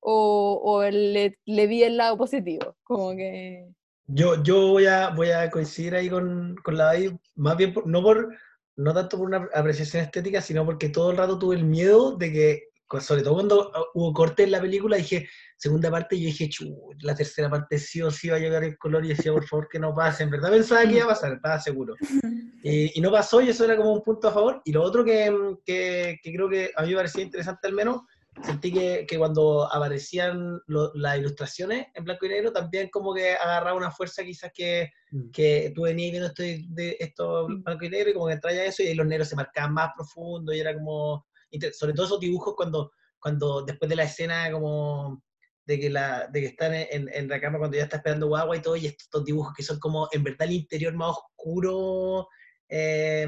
o, 0.00 0.60
o 0.62 0.82
le, 0.82 1.38
le 1.44 1.66
vi 1.66 1.82
el 1.82 1.96
lado 1.96 2.16
positivo, 2.16 2.76
como 2.84 3.10
que... 3.16 3.66
Yo, 4.08 4.40
yo 4.42 4.68
voy, 4.68 4.86
a, 4.86 5.10
voy 5.10 5.30
a 5.30 5.50
coincidir 5.50 5.94
ahí 5.96 6.08
con, 6.08 6.54
con 6.62 6.76
la 6.76 6.84
Dai, 6.84 7.18
más 7.34 7.56
bien 7.56 7.74
por- 7.74 7.86
no, 7.88 8.02
por, 8.02 8.36
no 8.76 8.94
tanto 8.94 9.18
por 9.18 9.26
una 9.26 9.48
apreciación 9.52 10.04
estética, 10.04 10.40
sino 10.40 10.64
porque 10.64 10.90
todo 10.90 11.10
el 11.10 11.16
rato 11.16 11.38
tuve 11.38 11.56
el 11.56 11.64
miedo 11.64 12.16
de 12.16 12.32
que 12.32 12.68
sobre 13.00 13.22
todo 13.22 13.34
cuando 13.34 13.68
uh, 13.70 13.84
hubo 13.94 14.12
corte 14.12 14.44
en 14.44 14.52
la 14.52 14.60
película, 14.60 14.96
dije, 14.96 15.28
segunda 15.56 15.90
parte, 15.90 16.18
yo 16.18 16.26
dije, 16.26 16.48
chu, 16.48 16.90
la 17.00 17.14
tercera 17.14 17.50
parte 17.50 17.78
sí 17.78 18.00
o 18.02 18.10
sí 18.10 18.28
va 18.28 18.36
a 18.36 18.40
llegar 18.40 18.62
el 18.64 18.78
color 18.78 19.04
y 19.04 19.08
decía, 19.08 19.32
por 19.32 19.46
favor, 19.46 19.68
que 19.68 19.78
no 19.78 19.94
pase. 19.94 20.22
En 20.22 20.30
verdad 20.30 20.50
pensaba 20.50 20.82
que 20.82 20.96
iba 20.96 21.04
a 21.04 21.08
pasar, 21.08 21.32
estaba 21.32 21.60
seguro. 21.60 21.94
Y, 22.62 22.98
y 22.98 23.00
no 23.00 23.12
pasó 23.12 23.40
y 23.40 23.48
eso 23.50 23.64
era 23.64 23.76
como 23.76 23.92
un 23.92 24.02
punto 24.02 24.26
a 24.26 24.32
favor. 24.32 24.60
Y 24.64 24.72
lo 24.72 24.82
otro 24.82 25.04
que, 25.04 25.32
que, 25.64 26.18
que 26.20 26.32
creo 26.34 26.48
que 26.48 26.72
a 26.74 26.82
mí 26.82 26.88
me 26.90 26.96
parecía 26.96 27.22
interesante 27.22 27.68
al 27.68 27.74
menos, 27.74 28.00
sentí 28.42 28.72
que, 28.72 29.06
que 29.06 29.18
cuando 29.18 29.72
aparecían 29.72 30.60
lo- 30.66 30.92
las 30.94 31.16
ilustraciones 31.16 31.86
en 31.94 32.02
blanco 32.04 32.26
y 32.26 32.30
negro, 32.30 32.52
también 32.52 32.88
como 32.90 33.14
que 33.14 33.34
agarraba 33.34 33.76
una 33.76 33.92
fuerza 33.92 34.24
quizás 34.24 34.50
que, 34.52 34.90
Mm. 35.12 35.30
que 35.30 35.70
tú 35.76 35.82
venías 35.82 36.10
viendo 36.10 36.26
esto, 36.28 36.42
de, 36.42 36.96
esto 36.98 37.46
blanco 37.46 37.84
y 37.84 37.88
negro 37.90 38.10
y 38.10 38.14
como 38.14 38.26
que 38.26 38.38
traía 38.38 38.64
eso 38.64 38.82
y 38.82 38.88
ahí 38.88 38.94
los 38.96 39.06
negros 39.06 39.28
se 39.28 39.36
marcaban 39.36 39.72
más 39.72 39.90
profundo 39.94 40.52
y 40.52 40.58
era 40.58 40.74
como, 40.74 41.24
sobre 41.72 41.92
todo 41.92 42.06
esos 42.06 42.20
dibujos 42.20 42.54
cuando, 42.56 42.92
cuando 43.18 43.62
después 43.62 43.88
de 43.88 43.96
la 43.96 44.04
escena 44.04 44.50
como 44.50 45.22
de 45.64 45.80
que, 45.80 45.90
la, 45.90 46.28
de 46.28 46.40
que 46.40 46.46
están 46.46 46.74
en, 46.74 47.08
en 47.12 47.28
la 47.28 47.40
cama 47.40 47.58
cuando 47.58 47.76
ya 47.76 47.84
está 47.84 47.96
esperando 47.96 48.28
guagua 48.28 48.56
y 48.56 48.62
todo, 48.62 48.76
y 48.76 48.86
estos 48.86 49.24
dibujos 49.24 49.52
que 49.56 49.64
son 49.64 49.78
como 49.80 50.08
en 50.12 50.22
verdad 50.22 50.46
el 50.48 50.52
interior 50.52 50.94
más 50.94 51.10
oscuro. 51.16 52.28
Eh, 52.68 53.26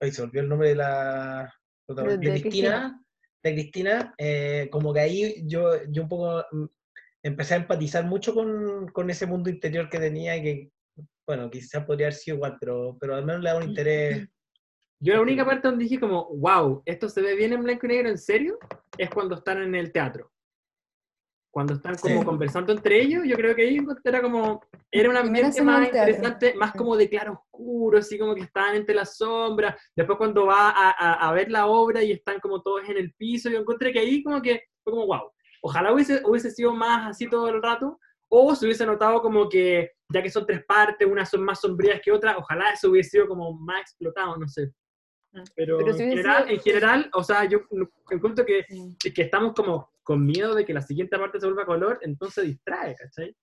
ay, 0.00 0.12
se 0.12 0.22
olvidó 0.22 0.42
el 0.42 0.48
nombre 0.48 0.68
de 0.70 0.74
la 0.74 1.52
protagonista, 1.86 2.32
De- 2.34 2.40
Cristina. 2.40 3.04
De 3.42 3.52
Cristina, 3.54 4.14
eh, 4.18 4.68
como 4.70 4.92
que 4.92 5.00
ahí 5.00 5.42
yo, 5.46 5.82
yo 5.90 6.02
un 6.02 6.08
poco 6.08 6.44
mm, 6.52 6.64
empecé 7.24 7.54
a 7.54 7.58
empatizar 7.58 8.04
mucho 8.04 8.34
con, 8.34 8.88
con 8.88 9.10
ese 9.10 9.26
mundo 9.26 9.50
interior 9.50 9.88
que 9.88 9.98
tenía 9.98 10.36
y 10.36 10.42
que, 10.42 10.70
bueno, 11.26 11.50
quizás 11.50 11.84
podría 11.84 12.06
haber 12.06 12.14
sido 12.14 12.36
igual, 12.36 12.56
pero, 12.60 12.96
pero 13.00 13.16
al 13.16 13.24
menos 13.24 13.42
le 13.42 13.48
da 13.50 13.56
un 13.56 13.64
interés. 13.64 14.28
Yo 15.04 15.14
la 15.14 15.20
única 15.20 15.44
parte 15.44 15.66
donde 15.66 15.82
dije 15.82 15.98
como, 15.98 16.28
wow, 16.36 16.80
esto 16.86 17.08
se 17.08 17.20
ve 17.20 17.34
bien 17.34 17.52
en 17.52 17.64
blanco 17.64 17.86
y 17.86 17.88
negro, 17.88 18.08
¿en 18.08 18.18
serio? 18.18 18.56
Es 18.96 19.10
cuando 19.10 19.34
están 19.34 19.60
en 19.60 19.74
el 19.74 19.90
teatro. 19.90 20.30
Cuando 21.50 21.74
están 21.74 21.96
como 21.96 22.20
Sí. 22.20 22.24
conversando 22.24 22.72
entre 22.72 23.02
ellos, 23.02 23.24
yo 23.26 23.34
creo 23.34 23.56
que 23.56 23.62
ahí 23.62 23.78
era 24.04 24.22
como, 24.22 24.62
era 24.92 25.10
un 25.10 25.16
ambiente 25.16 25.60
más 25.60 25.86
interesante, 25.86 26.54
más 26.54 26.72
como 26.72 26.96
de 26.96 27.08
claro 27.10 27.32
oscuro, 27.32 27.98
así 27.98 28.16
como 28.16 28.32
que 28.36 28.42
estaban 28.42 28.76
entre 28.76 28.94
las 28.94 29.16
sombras. 29.16 29.74
Después 29.96 30.16
cuando 30.18 30.46
va 30.46 30.70
a, 30.70 30.90
a- 30.92 31.28
a 31.28 31.32
ver 31.32 31.50
la 31.50 31.66
obra 31.66 32.00
y 32.04 32.12
están 32.12 32.38
como 32.38 32.62
todos 32.62 32.88
en 32.88 32.96
el 32.96 33.12
piso, 33.14 33.50
yo 33.50 33.58
encontré 33.58 33.92
que 33.92 33.98
ahí 33.98 34.22
como 34.22 34.40
que 34.40 34.62
fue 34.84 34.92
como, 34.92 35.06
wow, 35.08 35.32
ojalá 35.62 35.92
hubiese, 35.92 36.22
hubiese 36.24 36.52
sido 36.52 36.72
más 36.74 37.10
así 37.10 37.28
todo 37.28 37.48
el 37.48 37.60
rato, 37.60 37.98
o 38.28 38.54
se 38.54 38.66
hubiese 38.66 38.86
notado 38.86 39.20
como 39.20 39.48
que, 39.48 39.90
ya 40.14 40.22
que 40.22 40.30
son 40.30 40.46
tres 40.46 40.64
partes, 40.64 41.08
unas 41.10 41.28
son 41.28 41.42
más 41.42 41.60
sombrías 41.60 42.00
que 42.00 42.12
otras, 42.12 42.36
ojalá 42.38 42.70
eso 42.72 42.88
hubiese 42.88 43.10
sido 43.10 43.26
como 43.26 43.52
más 43.52 43.80
explotado, 43.80 44.36
no 44.36 44.46
sé. 44.48 44.70
Pero, 45.54 45.78
Pero 45.78 45.92
si 45.94 46.02
en, 46.02 46.10
general, 46.10 46.42
sido- 46.44 46.54
en 46.54 46.60
general, 46.60 47.10
o 47.14 47.24
sea, 47.24 47.44
yo 47.46 47.60
encuentro 48.10 48.44
que, 48.44 48.64
Sí. 48.68 49.12
que 49.12 49.22
estamos 49.22 49.54
como 49.54 49.90
con 50.02 50.24
miedo 50.26 50.54
de 50.54 50.64
que 50.64 50.74
la 50.74 50.82
siguiente 50.82 51.18
parte 51.18 51.40
se 51.40 51.46
vuelva 51.46 51.62
a 51.62 51.66
color, 51.66 51.98
entonces 52.02 52.44
distrae, 52.44 52.94
¿cachai? 52.96 53.34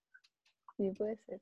Sí, 0.77 0.91
puede 0.97 1.17
ser. 1.17 1.39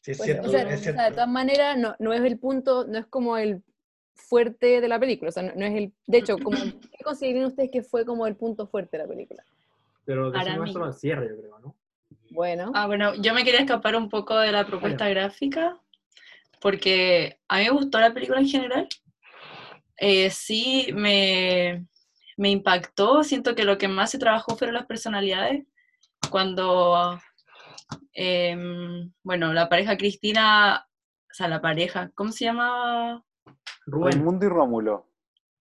Sí, 0.00 0.12
es 0.12 0.18
cierto, 0.22 0.48
O 0.48 0.50
sea, 0.50 0.62
es 0.70 0.80
o 0.80 0.82
sea, 0.92 1.04
de 1.06 1.10
todas 1.10 1.28
maneras, 1.28 1.76
no, 1.76 1.94
no 1.98 2.12
es 2.12 2.22
el 2.22 2.38
punto, 2.38 2.86
no 2.86 2.98
es 2.98 3.06
como 3.06 3.36
el 3.36 3.62
fuerte 4.14 4.80
de 4.80 4.88
la 4.88 4.98
película. 4.98 5.28
O 5.28 5.32
sea, 5.32 5.42
no, 5.42 5.52
no 5.54 5.64
es 5.66 5.74
el. 5.74 5.92
De 6.06 6.18
hecho, 6.18 6.38
como, 6.38 6.56
¿qué 6.92 7.04
considerarían 7.04 7.46
ustedes 7.46 7.70
que 7.70 7.82
fue 7.82 8.04
como 8.06 8.26
el 8.26 8.36
punto 8.36 8.66
fuerte 8.66 8.96
de 8.96 9.02
la 9.04 9.08
película? 9.08 9.44
Pero 10.04 10.30
decimos 10.30 10.70
eso 10.70 10.84
al 10.84 10.94
cierre, 10.94 11.28
yo 11.28 11.36
creo, 11.40 11.58
¿no? 11.58 11.74
Bueno, 12.30 12.72
Ah, 12.74 12.86
bueno, 12.86 13.14
yo 13.16 13.34
me 13.34 13.44
quería 13.44 13.60
escapar 13.60 13.96
un 13.96 14.08
poco 14.08 14.36
de 14.38 14.50
la 14.52 14.66
propuesta 14.66 15.08
gráfica, 15.08 15.78
porque 16.60 17.38
a 17.48 17.58
mí 17.58 17.64
me 17.64 17.70
gustó 17.70 17.98
la 18.00 18.12
película 18.14 18.40
en 18.40 18.48
general. 18.48 18.88
Eh, 19.98 20.30
sí, 20.30 20.90
me, 20.94 21.86
me 22.36 22.50
impactó. 22.50 23.24
Siento 23.24 23.54
que 23.54 23.64
lo 23.64 23.78
que 23.78 23.88
más 23.88 24.10
se 24.10 24.18
trabajó 24.18 24.56
fueron 24.56 24.74
las 24.74 24.86
personalidades. 24.86 25.66
Cuando, 26.30 27.20
em, 28.12 29.12
bueno, 29.22 29.52
la 29.52 29.68
pareja 29.68 29.96
Cristina, 29.96 30.86
o 31.30 31.34
sea, 31.34 31.48
la 31.48 31.60
pareja, 31.60 32.10
¿cómo 32.14 32.32
se 32.32 32.44
llama? 32.44 33.22
Rubén. 33.86 34.12
Raimundo 34.12 34.46
y 34.46 34.48
Rómulo. 34.48 35.06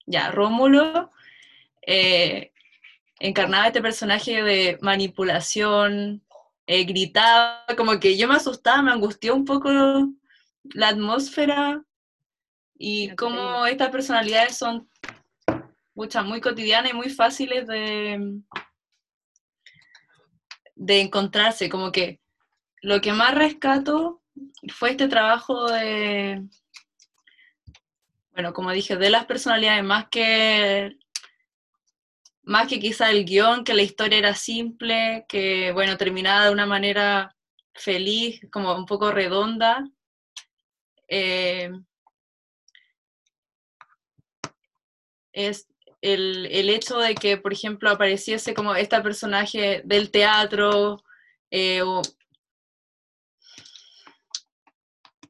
ya, 0.06 0.32
Rómulo 0.32 1.12
eh, 1.88 2.52
encarnaba 3.20 3.68
este 3.68 3.82
personaje 3.82 4.44
de 4.44 4.78
manipulación, 4.82 6.22
eh, 6.68 6.84
gritaba, 6.84 7.64
como 7.78 8.00
que 8.00 8.18
yo 8.18 8.28
me 8.28 8.36
asustaba, 8.36 8.82
me 8.82 8.92
angustió 8.92 9.34
un 9.34 9.46
poco 9.46 9.70
la 10.74 10.90
atmósfera 10.90 11.82
y 12.78 13.16
cómo 13.16 13.66
estas 13.66 13.90
personalidades 13.90 14.58
son 14.58 14.90
muchas, 15.94 16.24
muy 16.26 16.40
cotidianas 16.42 16.92
y 16.92 16.96
muy 16.96 17.10
fáciles 17.10 17.66
de, 17.68 18.40
de 20.76 21.02
encontrarse, 21.02 21.70
como 21.70 21.92
que 21.92 22.20
lo 22.82 23.02
que 23.02 23.14
más 23.14 23.34
rescato 23.34 24.22
fue 24.70 24.92
este 24.92 25.08
trabajo 25.08 25.72
de, 25.72 26.44
bueno, 28.32 28.54
como 28.54 28.72
dije, 28.72 28.96
de 28.96 29.10
las 29.10 29.26
personalidades, 29.26 29.84
más 29.84 30.08
que, 30.10 30.96
más 32.44 32.68
que 32.68 32.80
quizá 32.80 33.10
el 33.10 33.26
guion, 33.26 33.64
que 33.64 33.74
la 33.74 33.82
historia 33.82 34.20
era 34.20 34.36
simple, 34.36 35.26
que, 35.28 35.72
bueno, 35.72 35.98
terminaba 35.98 36.46
de 36.46 36.52
una 36.52 36.68
manera 36.68 37.36
feliz, 37.74 38.40
como 38.52 38.76
un 38.76 38.86
poco 38.86 39.12
redonda. 39.12 39.84
eh, 41.08 41.72
es 45.38 45.68
el, 46.02 46.48
el 46.48 46.70
hecho 46.70 46.98
de 47.00 47.16
que, 47.16 47.38
por 47.38 47.54
ejemplo, 47.54 47.90
apareciese 47.90 48.54
como 48.54 48.76
este 48.76 49.00
personaje 49.02 49.82
del 49.86 50.10
teatro, 50.12 51.04
eh, 51.52 51.82
o, 51.84 52.02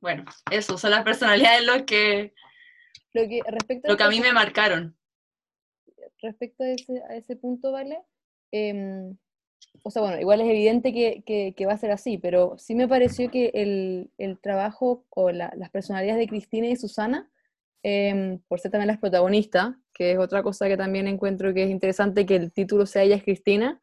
bueno, 0.01 0.25
eso, 0.51 0.77
son 0.77 0.91
las 0.91 1.03
personalidades 1.03 1.65
lo 1.65 1.85
que, 1.85 2.33
lo 3.13 3.27
que 3.27 3.41
respecto 3.47 3.87
lo 3.89 3.97
que 3.97 4.03
a 4.03 4.09
mí 4.09 4.19
me 4.19 4.31
marcaron. 4.31 4.95
respecto 6.21 6.63
a 6.63 6.69
ese, 6.69 7.01
a 7.09 7.15
ese 7.15 7.35
punto, 7.35 7.71
¿vale? 7.71 7.99
Em, 8.51 9.17
o 9.83 9.91
sea, 9.91 10.01
bueno, 10.01 10.19
igual 10.19 10.41
es 10.41 10.47
evidente 10.47 10.93
que, 10.93 11.23
que- 11.25 11.53
que 11.55 11.65
va 11.65 11.73
a 11.73 11.77
ser 11.77 11.91
así, 11.91 12.17
pero 12.17 12.57
sí 12.57 12.75
me 12.75 12.87
pareció 12.87 13.29
que 13.29 13.51
el, 13.53 14.11
el 14.17 14.39
trabajo 14.39 15.05
o 15.09 15.31
la- 15.31 15.53
las 15.57 15.69
personalidades 15.69 16.19
de 16.19 16.27
Cristina 16.27 16.67
y 16.67 16.75
Susana, 16.75 17.29
em, 17.83 18.39
por 18.47 18.59
ser 18.59 18.71
también 18.71 18.87
las 18.87 18.99
protagonistas, 18.99 19.75
que 19.93 20.11
es 20.11 20.19
otra 20.19 20.43
cosa 20.43 20.67
que 20.67 20.77
también 20.77 21.07
encuentro 21.07 21.53
que 21.53 21.63
es 21.63 21.69
interesante 21.69 22.25
que 22.25 22.35
el 22.35 22.51
título 22.53 22.85
sea 22.85 23.03
Ella 23.03 23.15
es 23.15 23.23
Cristina, 23.23 23.79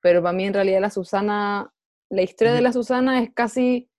pero 0.00 0.22
para 0.22 0.32
mí 0.32 0.44
en 0.44 0.54
realidad 0.54 0.80
la 0.80 0.90
Susana, 0.90 1.72
la 2.10 2.22
historia 2.22 2.54
de 2.54 2.60
la 2.60 2.72
Susana 2.72 3.22
es 3.22 3.30
casi, 3.34 3.90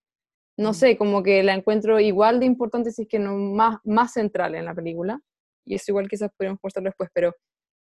no 0.56 0.74
sé, 0.74 0.96
como 0.96 1.22
que 1.22 1.42
la 1.42 1.54
encuentro 1.54 2.00
igual 2.00 2.40
de 2.40 2.46
importante, 2.46 2.92
si 2.92 3.02
es 3.02 3.08
que 3.08 3.18
no 3.18 3.36
más, 3.36 3.78
más 3.84 4.12
central 4.12 4.54
en 4.54 4.64
la 4.64 4.74
película, 4.74 5.20
y 5.66 5.74
eso 5.74 5.92
igual 5.92 6.08
quizás 6.08 6.30
podríamos 6.36 6.60
postarlo 6.60 6.88
después, 6.88 7.10
pero 7.12 7.34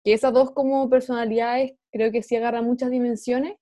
que 0.03 0.13
esas 0.13 0.33
dos 0.33 0.51
como 0.51 0.89
personalidades 0.89 1.73
creo 1.91 2.11
que 2.11 2.23
sí 2.23 2.35
agarran 2.35 2.65
muchas 2.65 2.91
dimensiones 2.91 3.57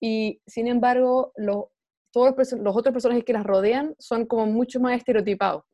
y 0.00 0.40
sin 0.46 0.66
embargo 0.66 1.32
los, 1.36 1.66
todos 2.12 2.34
los 2.52 2.76
otros 2.76 2.92
personajes 2.92 3.24
que 3.24 3.32
las 3.32 3.44
rodean 3.44 3.94
son 3.98 4.26
como 4.26 4.46
mucho 4.46 4.80
más 4.80 4.96
estereotipados. 4.96 5.64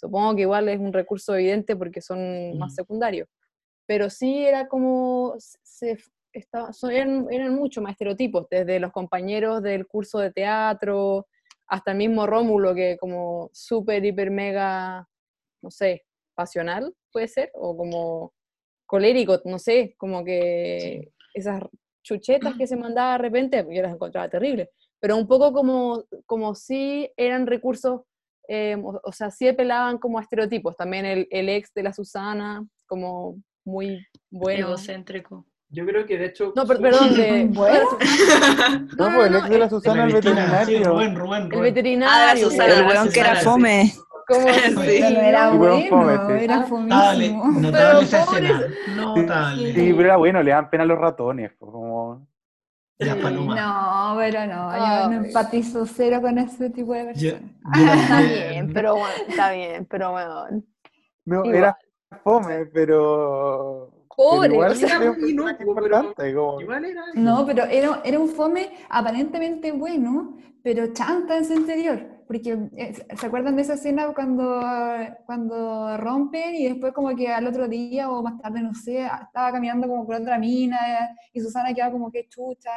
Supongo 0.00 0.34
que 0.34 0.42
igual 0.42 0.68
es 0.70 0.80
un 0.80 0.94
recurso 0.94 1.34
evidente 1.34 1.76
porque 1.76 2.00
son 2.00 2.56
más 2.58 2.74
secundarios, 2.74 3.28
pero 3.86 4.08
sí 4.08 4.46
era 4.46 4.66
como, 4.66 5.34
se, 5.38 5.98
estaba, 6.32 6.72
son- 6.72 6.92
eran, 6.92 7.26
eran 7.30 7.54
mucho 7.54 7.82
más 7.82 7.92
estereotipos, 7.92 8.46
desde 8.50 8.80
los 8.80 8.92
compañeros 8.92 9.62
del 9.62 9.86
curso 9.86 10.18
de 10.18 10.32
teatro 10.32 11.26
hasta 11.66 11.90
el 11.92 11.98
mismo 11.98 12.26
Rómulo 12.26 12.74
que 12.74 12.96
como 12.98 13.50
súper, 13.52 14.02
hiper, 14.04 14.30
mega, 14.30 15.06
no 15.62 15.70
sé, 15.70 16.06
pasional, 16.34 16.94
puede 17.12 17.28
ser, 17.28 17.50
o 17.54 17.76
como 17.76 18.32
colérico, 18.86 19.38
no 19.44 19.58
sé, 19.58 19.94
como 19.98 20.24
que 20.24 21.12
esas 21.34 21.62
chuchetas 22.02 22.54
que 22.56 22.66
se 22.66 22.76
mandaba 22.76 23.12
de 23.12 23.18
repente, 23.18 23.66
yo 23.70 23.82
las 23.82 23.92
encontraba 23.92 24.30
terribles, 24.30 24.70
pero 24.98 25.16
un 25.18 25.28
poco 25.28 25.52
como, 25.52 26.04
como 26.24 26.54
si 26.54 27.12
eran 27.18 27.46
recursos, 27.46 28.00
eh, 28.52 28.76
o, 28.82 29.00
o 29.02 29.12
sea, 29.12 29.30
sí 29.30 29.46
apelaban 29.46 29.98
como 29.98 30.18
a 30.18 30.22
estereotipos, 30.22 30.76
también 30.76 31.06
el, 31.06 31.28
el 31.30 31.48
ex 31.48 31.72
de 31.72 31.84
la 31.84 31.92
Susana, 31.92 32.66
como 32.86 33.36
muy 33.64 34.04
bueno. 34.30 34.66
Egocéntrico. 34.68 35.46
Yo 35.72 35.86
creo 35.86 36.04
que 36.04 36.18
de 36.18 36.26
hecho... 36.26 36.52
No, 36.56 36.66
per- 36.66 36.80
perdón, 36.80 37.14
de... 37.14 37.44
Bueno. 37.52 37.86
No, 38.98 39.08
no, 39.10 39.14
pues 39.16 39.26
el 39.28 39.32
no, 39.32 39.38
ex 39.38 39.48
de 39.50 39.58
la 39.58 39.64
el- 39.66 39.70
Susana, 39.70 40.04
el 40.04 40.10
sí, 40.10 40.16
veterinario. 40.16 40.84
Rubén, 40.90 41.14
Rubén, 41.16 41.48
El 41.52 41.60
veterinario. 41.60 42.50
Susana, 42.50 42.64
que- 42.64 42.70
la 42.74 42.80
El 42.80 42.86
weón 42.88 43.08
que 43.12 43.20
era 43.20 43.28
Susana, 43.36 43.38
sí. 43.40 43.44
fome. 43.44 43.92
como 44.26 44.48
Sí. 44.84 44.98
Pero 44.98 45.10
no 45.10 45.20
era 45.20 45.50
fome, 45.50 45.58
bueno, 45.58 46.26
sí. 46.38 46.44
era 46.44 46.56
Notable, 46.56 47.28
fomísimo. 47.28 47.60
notable 47.60 48.02
esa 48.02 48.24
pobre- 48.26 48.46
escena. 48.50 48.62
Notable. 48.96 49.74
Sí, 49.74 49.92
pero 49.92 50.04
era 50.04 50.16
bueno, 50.16 50.42
le 50.42 50.50
dan 50.50 50.70
pena 50.70 50.82
a 50.82 50.86
los 50.86 50.98
ratones. 50.98 51.52
pues, 51.58 51.70
Como... 51.70 52.26
No, 53.30 54.14
pero 54.18 54.46
no, 54.46 54.76
yo 54.76 55.10
no 55.10 55.24
empatizo 55.24 55.86
cero 55.86 56.20
con 56.20 56.38
ese 56.38 56.70
tipo 56.70 56.92
de 56.92 57.04
personas. 57.06 57.40
yo 57.42 57.82
Está 57.94 58.20
bien, 58.22 58.72
pero 58.72 58.92
bueno, 58.94 59.14
está 59.28 59.52
bien, 59.52 59.86
pero 59.88 60.10
bueno. 60.12 60.62
No, 61.24 61.36
Igual. 61.44 61.54
era 61.54 61.78
fome, 62.22 62.66
pero. 62.66 63.90
pobre. 64.14 64.52
igual 64.52 64.72
o 64.72 64.74
sea, 64.74 64.96
era 64.96 65.10
un 65.12 65.16
sí, 65.16 65.32
no, 65.34 65.44
personaje 65.44 65.56
pero- 65.58 65.70
importante, 65.70 66.34
como- 66.34 66.60
Igual 66.60 66.84
era. 66.84 67.02
No, 67.14 67.46
pero 67.46 67.64
era, 67.64 68.00
era 68.04 68.18
un 68.18 68.28
fome 68.28 68.70
aparentemente 68.90 69.72
bueno, 69.72 70.36
pero 70.62 70.92
chanta 70.92 71.38
en 71.38 71.44
su 71.46 71.54
interior. 71.54 72.19
Porque, 72.30 72.56
eh, 72.76 72.94
¿se 73.18 73.26
acuerdan 73.26 73.56
de 73.56 73.62
esa 73.62 73.74
escena 73.74 74.06
cuando, 74.14 74.62
cuando 75.26 75.96
rompen 75.96 76.54
y 76.54 76.68
después 76.68 76.92
como 76.92 77.16
que 77.16 77.26
al 77.26 77.44
otro 77.48 77.66
día 77.66 78.08
o 78.08 78.22
más 78.22 78.40
tarde, 78.40 78.60
no 78.62 78.72
sé, 78.72 79.04
estaba 79.04 79.50
caminando 79.50 79.88
como 79.88 80.06
por 80.06 80.14
otra 80.14 80.38
mina 80.38 80.78
y 81.32 81.40
Susana 81.40 81.74
quedaba 81.74 81.90
como 81.90 82.08
que 82.12 82.28
chucha? 82.28 82.70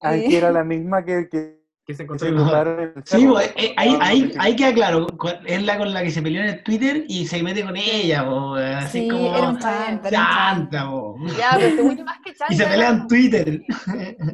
Ay, 0.00 0.26
Eh, 0.26 0.28
que 0.28 0.36
era 0.36 0.52
la 0.52 0.64
misma 0.64 1.02
que, 1.02 1.30
que 1.30 1.62
Que 1.86 1.94
se 1.94 2.02
encontró 2.02 2.28
en 2.28 3.02
Sí, 3.06 3.26
pues, 3.26 3.50
eh, 3.56 3.72
ahí, 3.78 3.96
ahí, 4.02 4.32
ahí 4.38 4.54
queda 4.54 4.74
claro, 4.74 5.06
es 5.46 5.62
la 5.62 5.78
con 5.78 5.94
la 5.94 6.02
que 6.02 6.10
se 6.10 6.20
peleó 6.20 6.42
en 6.42 6.48
el 6.50 6.62
Twitter 6.62 7.04
y 7.08 7.26
se 7.26 7.42
mete 7.42 7.64
con 7.64 7.78
ella, 7.78 8.22
po, 8.28 8.54
así 8.56 9.00
sí, 9.00 9.08
como 9.08 9.34
era 9.34 9.48
un 9.48 9.58
chanta, 9.58 10.08
era 10.08 10.18
un 10.20 10.26
chanta. 10.26 10.80
chanta, 10.80 10.90
po. 10.90 11.16
Ya, 11.38 11.50
pero 11.56 11.74
según 11.74 11.96
yo, 11.96 12.04
más 12.04 12.18
que 12.22 12.34
chanta. 12.34 12.52
y 12.54 12.56
se 12.58 12.66
pelea 12.66 12.90
en 12.90 13.06
Twitter. 13.08 13.62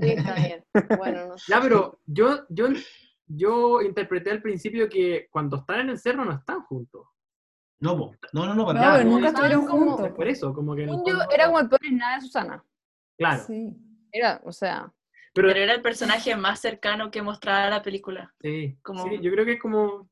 Sí, 0.03 0.09
está 0.11 0.35
bien. 0.35 0.65
Bueno, 0.99 1.27
no 1.29 1.39
sé. 1.39 1.53
Ya, 1.53 1.61
pero 1.61 2.01
yo, 2.07 2.41
yo, 2.49 2.67
yo 3.27 3.83
interpreté 3.83 4.31
al 4.31 4.43
principio 4.43 4.89
que 4.89 5.29
cuando 5.31 5.57
están 5.57 5.81
en 5.81 5.91
el 5.91 5.99
cerro 5.99 6.25
no 6.25 6.33
están 6.33 6.63
juntos. 6.63 7.07
No, 7.79 7.95
no, 8.33 8.47
no, 8.47 8.55
no, 8.55 8.67
para 8.67 8.79
No, 8.81 8.85
nada. 8.87 8.99
pero 8.99 9.11
nunca 9.11 9.29
estaban 9.29 9.51
estuvieron 9.51 9.67
como- 9.81 9.97
juntos. 9.97 10.17
Por 10.17 10.29
eso, 10.29 10.55
como 10.55 10.75
que. 10.75 10.83
en 10.85 10.89
el 10.89 10.95
Según 10.95 11.07
yo, 11.13 11.19
fondo- 11.19 11.35
era 11.35 11.47
como 11.47 11.61
el 11.61 11.69
peor 11.69 11.87
en 11.87 11.97
nada 11.99 12.15
de 12.17 12.21
Susana. 12.23 12.65
Claro. 13.19 13.43
Sí. 13.47 13.77
Era, 14.13 14.41
o 14.45 14.53
sea, 14.53 14.93
Pero, 15.35 15.49
Pero 15.49 15.61
era 15.61 15.75
el 15.75 15.83
personaje 15.83 16.35
más 16.35 16.61
cercano 16.61 17.11
que 17.11 17.21
mostraba 17.21 17.69
la 17.69 17.83
película. 17.83 18.33
sí, 18.41 18.79
como- 18.83 19.03
sí, 19.07 19.19
yo 19.21 19.31
creo 19.31 19.45
que 19.45 19.53
es 19.53 19.61
como. 19.61 20.09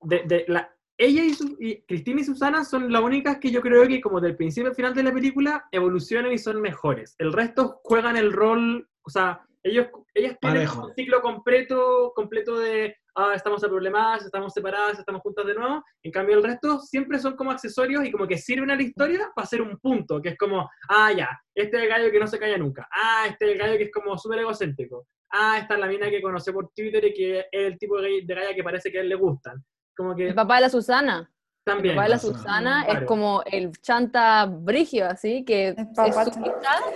De, 0.00 0.22
de 0.26 0.44
la, 0.48 0.74
ella 0.96 1.22
y, 1.24 1.34
Su- 1.34 1.56
y 1.60 1.82
Cristina 1.82 2.22
y 2.22 2.24
Susana 2.24 2.64
son 2.64 2.90
las 2.90 3.02
únicas 3.02 3.36
que 3.38 3.50
yo 3.50 3.60
creo 3.60 3.86
que, 3.86 4.00
como 4.00 4.18
del 4.20 4.36
principio 4.36 4.70
al 4.70 4.74
final 4.76 4.94
de 4.94 5.02
la 5.02 5.12
película, 5.12 5.68
evolucionan 5.70 6.32
y 6.32 6.38
son 6.38 6.60
mejores. 6.62 7.14
El 7.18 7.32
resto 7.34 7.80
juegan 7.84 8.16
el 8.16 8.32
rol. 8.32 8.88
O 9.02 9.10
sea, 9.10 9.46
ellos, 9.62 9.86
ellas 10.14 10.36
tienen 10.40 10.66
Parejo. 10.66 10.86
un 10.86 10.94
ciclo 10.94 11.20
completo, 11.20 12.12
completo 12.14 12.58
de. 12.58 12.96
Ah, 13.16 13.32
estamos 13.34 13.60
problemadas, 13.60 14.24
estamos 14.24 14.52
separadas, 14.52 14.98
estamos 14.98 15.20
juntas 15.20 15.44
de 15.44 15.54
nuevo. 15.54 15.82
En 16.02 16.12
cambio, 16.12 16.36
el 16.36 16.44
resto 16.44 16.78
siempre 16.80 17.18
son 17.18 17.34
como 17.36 17.50
accesorios 17.50 18.04
y 18.04 18.12
como 18.12 18.26
que 18.26 18.38
sirven 18.38 18.70
a 18.70 18.76
la 18.76 18.82
historia 18.82 19.30
para 19.34 19.44
hacer 19.44 19.60
un 19.60 19.76
punto, 19.78 20.22
que 20.22 20.30
es 20.30 20.38
como, 20.38 20.70
ah, 20.88 21.12
ya, 21.12 21.28
este 21.54 21.76
es 21.76 21.82
el 21.82 21.88
gallo 21.88 22.10
que 22.10 22.20
no 22.20 22.26
se 22.28 22.38
calla 22.38 22.56
nunca. 22.56 22.88
Ah, 22.92 23.26
este 23.28 23.46
es 23.46 23.52
el 23.52 23.58
gallo 23.58 23.76
que 23.76 23.84
es 23.84 23.92
como 23.92 24.16
súper 24.16 24.38
egocéntrico. 24.38 25.06
Ah, 25.32 25.58
esta 25.58 25.74
es 25.74 25.80
la 25.80 25.86
mina 25.88 26.08
que 26.08 26.22
conocí 26.22 26.50
por 26.52 26.70
Twitter 26.74 27.04
y 27.04 27.12
que 27.14 27.38
es 27.40 27.46
el 27.52 27.78
tipo 27.78 28.00
de 28.00 28.08
gay- 28.08 28.26
de 28.26 28.34
galla 28.34 28.54
que 28.54 28.62
parece 28.64 28.90
que 28.92 28.98
a 28.98 29.00
él 29.02 29.08
le 29.08 29.16
gustan. 29.16 29.62
Como 29.96 30.14
que 30.14 30.28
el 30.28 30.34
papá 30.34 30.54
de 30.56 30.60
la 30.62 30.70
Susana. 30.70 31.30
El 31.66 31.72
también. 31.74 31.94
papá 31.94 32.04
de 32.04 32.08
la 32.10 32.16
pasa. 32.16 32.26
Susana 32.28 32.84
Claro. 32.84 33.00
es 33.00 33.06
como 33.06 33.42
el 33.44 33.72
chanta 33.80 34.46
brigio, 34.46 35.06
así, 35.06 35.44
que 35.44 35.68
es 35.68 35.76
hija 35.78 36.24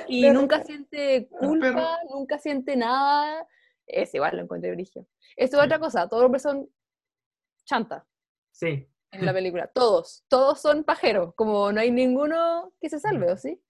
y 0.09 0.31
nunca 0.31 0.63
siente 0.63 1.29
culpa, 1.29 1.99
nunca 2.11 2.39
siente 2.39 2.77
nada. 2.77 3.47
Es 3.87 4.15
igual, 4.15 4.37
lo 4.37 4.43
encontré 4.43 4.71
brigio. 4.73 5.07
Esto 5.37 5.59
es 5.59 5.65
otra 5.67 5.79
cosa, 5.79 6.09
todos 6.09 6.23
los 6.23 6.27
hombres 6.27 6.43
son 6.43 6.69
chanta 7.67 8.07
Sí, 8.51 8.89
en 9.11 9.27
la 9.27 9.33
película. 9.33 9.67
Todos, 9.67 10.25
todos 10.29 10.61
son 10.61 10.85
pajeros, 10.85 11.35
como 11.35 11.71
no 11.73 11.81
hay 11.81 11.91
ninguno 11.91 12.73
que 12.81 12.89
se 12.89 12.99
salve, 13.01 13.33
¿o 13.33 13.37
sí? 13.37 13.61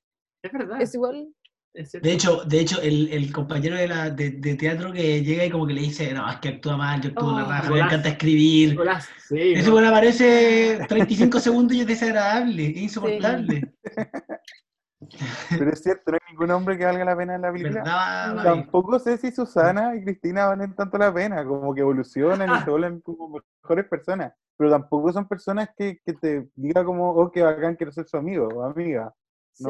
es 0.42 0.52
verdad. 0.52 0.80
Es 0.80 0.94
igual. 0.94 1.28
De 1.74 2.12
hecho, 2.12 2.44
de 2.44 2.60
hecho 2.60 2.80
el, 2.80 3.08
el 3.12 3.32
compañero 3.32 3.74
de, 3.74 3.88
la, 3.88 4.08
de, 4.08 4.30
de 4.30 4.54
teatro 4.54 4.92
que 4.92 5.24
llega 5.24 5.44
y 5.44 5.50
como 5.50 5.66
que 5.66 5.74
le 5.74 5.80
dice, 5.80 6.14
no, 6.14 6.30
es 6.30 6.36
que 6.36 6.50
actúa 6.50 6.76
mal, 6.76 7.00
yo 7.00 7.08
actúo 7.08 7.36
la 7.36 7.44
Oh, 7.44 7.48
raja, 7.48 7.70
me 7.70 7.80
encanta 7.80 8.10
escribir. 8.10 8.70
Nicolás, 8.70 9.08
sí. 9.28 9.54
Ese 9.54 9.66
no. 9.66 9.72
bueno 9.72 9.88
aparece 9.88 10.78
35 10.88 11.40
segundos 11.40 11.76
y 11.76 11.80
es 11.80 11.86
desagradable, 11.88 12.66
es 12.66 12.76
insoportable. 12.76 13.74
Pero 15.50 15.70
es 15.70 15.82
cierto, 15.82 16.12
no 16.12 16.14
hay 16.14 16.32
ningún 16.32 16.50
hombre 16.52 16.78
que 16.78 16.84
valga 16.84 17.04
la 17.04 17.16
pena 17.16 17.34
en 17.34 17.42
la 17.42 17.52
película. 17.52 17.82
Tampoco 18.42 18.98
sé 19.00 19.18
si 19.18 19.32
Susana 19.32 19.96
y 19.96 20.04
Cristina 20.04 20.46
valen 20.46 20.74
tanto 20.74 20.96
la 20.96 21.12
pena, 21.12 21.44
como 21.44 21.74
que 21.74 21.80
evolucionan 21.80 22.56
y 22.56 22.64
se 22.64 22.70
vuelven 22.70 23.00
como 23.00 23.40
mejores 23.62 23.86
personas. 23.86 24.32
Pero 24.56 24.70
tampoco 24.70 25.12
son 25.12 25.26
personas 25.26 25.70
que, 25.76 26.00
que 26.06 26.12
te 26.12 26.48
diga 26.54 26.84
como, 26.84 27.10
oh, 27.10 27.30
qué 27.30 27.42
bacán, 27.42 27.74
quiero 27.74 27.90
ser 27.92 28.06
su 28.06 28.16
amigo 28.16 28.48
o 28.48 28.62
amiga. 28.62 29.12
Sí. 29.52 29.64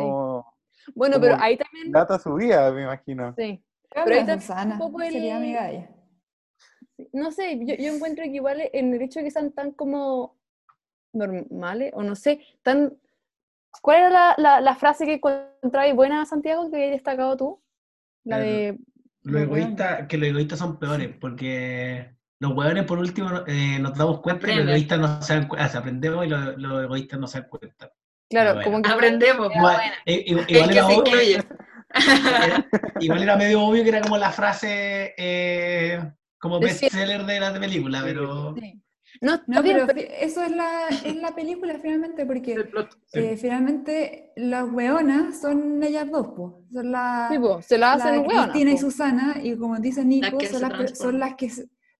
No, 0.89 0.93
Bueno, 0.95 1.15
como 1.17 1.27
pero 1.27 1.43
ahí 1.43 1.57
también. 1.57 1.93
data 1.93 2.19
su 2.19 2.35
vida, 2.35 2.71
me 2.73 2.83
imagino. 2.83 3.35
Sí. 3.37 3.63
Pero 3.91 4.07
ahí 4.11 4.17
también 4.19 4.41
Susana 4.41 4.73
un 4.75 4.79
poco 4.79 5.03
el- 5.03 5.13
sería 5.13 5.37
amiga 5.37 5.65
de 5.65 5.71
ella. 5.77 5.91
No 7.13 7.31
sé, 7.33 7.59
yo, 7.65 7.75
yo 7.75 7.93
encuentro 7.95 8.25
que 8.25 8.31
igual 8.31 8.63
en 8.73 8.95
el 8.95 9.03
hecho 9.03 9.19
de 9.21 9.25
que 9.25 9.31
sean 9.31 9.53
tan 9.53 9.73
como 9.73 10.37
normales, 11.13 11.93
o 11.95 12.03
no 12.03 12.15
sé, 12.17 12.41
tan... 12.63 12.97
¿Cuál 13.83 13.99
era 13.99 14.11
la, 14.11 14.35
la, 14.39 14.61
la 14.61 14.75
frase 14.77 15.05
que 15.05 15.15
encontrabas 15.15 15.95
buena, 15.97 16.25
Santiago, 16.27 16.71
que 16.71 16.77
habías 16.77 16.93
destacado 16.93 17.37
tú? 17.37 17.63
La 18.25 18.39
de... 18.39 18.79
Los 19.23 19.43
egoístas, 19.43 20.07
que 20.07 20.19
los 20.19 20.29
egoístas 20.29 20.59
son 20.59 20.79
peores, 20.79 21.17
porque 21.21 22.15
los 22.41 22.53
hueones 22.53 22.85
por 22.85 22.99
último 22.99 23.31
eh, 23.47 23.79
nos 23.81 23.97
damos 23.97 24.21
cuenta 24.21 24.53
y 24.53 24.57
los 24.57 24.67
egoístas 24.69 24.99
no 25.01 25.23
se 25.23 25.35
dan 25.35 25.49
cuenta, 25.49 25.79
aprendemos 25.79 26.27
y 26.27 26.29
los, 26.29 26.57
los 26.59 26.85
egoístas 26.85 27.19
no 27.19 27.27
se 27.27 27.41
dan 27.41 27.49
cuenta. 27.49 27.93
Claro, 28.31 28.55
bueno. 28.55 28.65
como 28.71 28.83
que... 28.83 28.91
Aprendemos. 28.91 29.51
Igual, 29.55 29.77
buena. 29.77 29.93
eh, 30.07 30.25
igual- 30.27 30.47
El 30.49 30.55
igual 30.57 30.69
que 30.71 30.75
era 30.79 30.87
se 30.87 30.93
obvio- 30.95 31.07
incluye. 31.07 31.35
era- 31.35 32.69
igual 33.01 33.23
era 33.23 33.37
medio 33.37 33.63
obvio 33.63 33.83
que 33.83 33.89
era 33.91 34.01
como 34.01 34.17
la 34.19 34.31
frase 34.33 35.15
eh, 35.17 36.01
como 36.39 36.59
bestseller 36.61 37.25
de 37.25 37.41
la 37.41 37.53
película, 37.59 38.03
pero 38.05 38.55
Sí. 38.57 38.81
No, 39.21 39.35
está 39.35 39.45
No, 39.47 39.63
bien, 39.63 39.83
pero 39.87 40.01
eso 40.21 40.43
es 40.43 40.51
la, 40.51 40.89
es 40.89 41.15
la 41.17 41.33
película 41.37 41.79
finalmente, 41.81 42.27
porque 42.27 42.69
eh, 43.13 43.37
finalmente 43.37 44.33
las 44.35 44.65
weonas 44.69 45.41
son 45.41 45.81
ellas 45.85 46.11
dos, 46.11 46.27
po. 46.29 46.65
son 46.73 46.91
las 46.91 47.31
sí, 47.31 47.39
po, 47.39 47.63
se 47.63 47.79
la 47.79 47.95
la 47.97 48.05
hacen 48.05 48.21
hueonas. 48.27 48.51
Cristina 48.51 48.73
y. 48.73 48.79
Susana, 48.79 49.37
y 49.41 49.57
como 49.57 49.79
dice 49.79 50.05
Nico, 50.05 50.37
son, 50.51 50.63
las, 50.63 50.99
son 50.99 51.19
las 51.21 51.35
que 51.37 51.49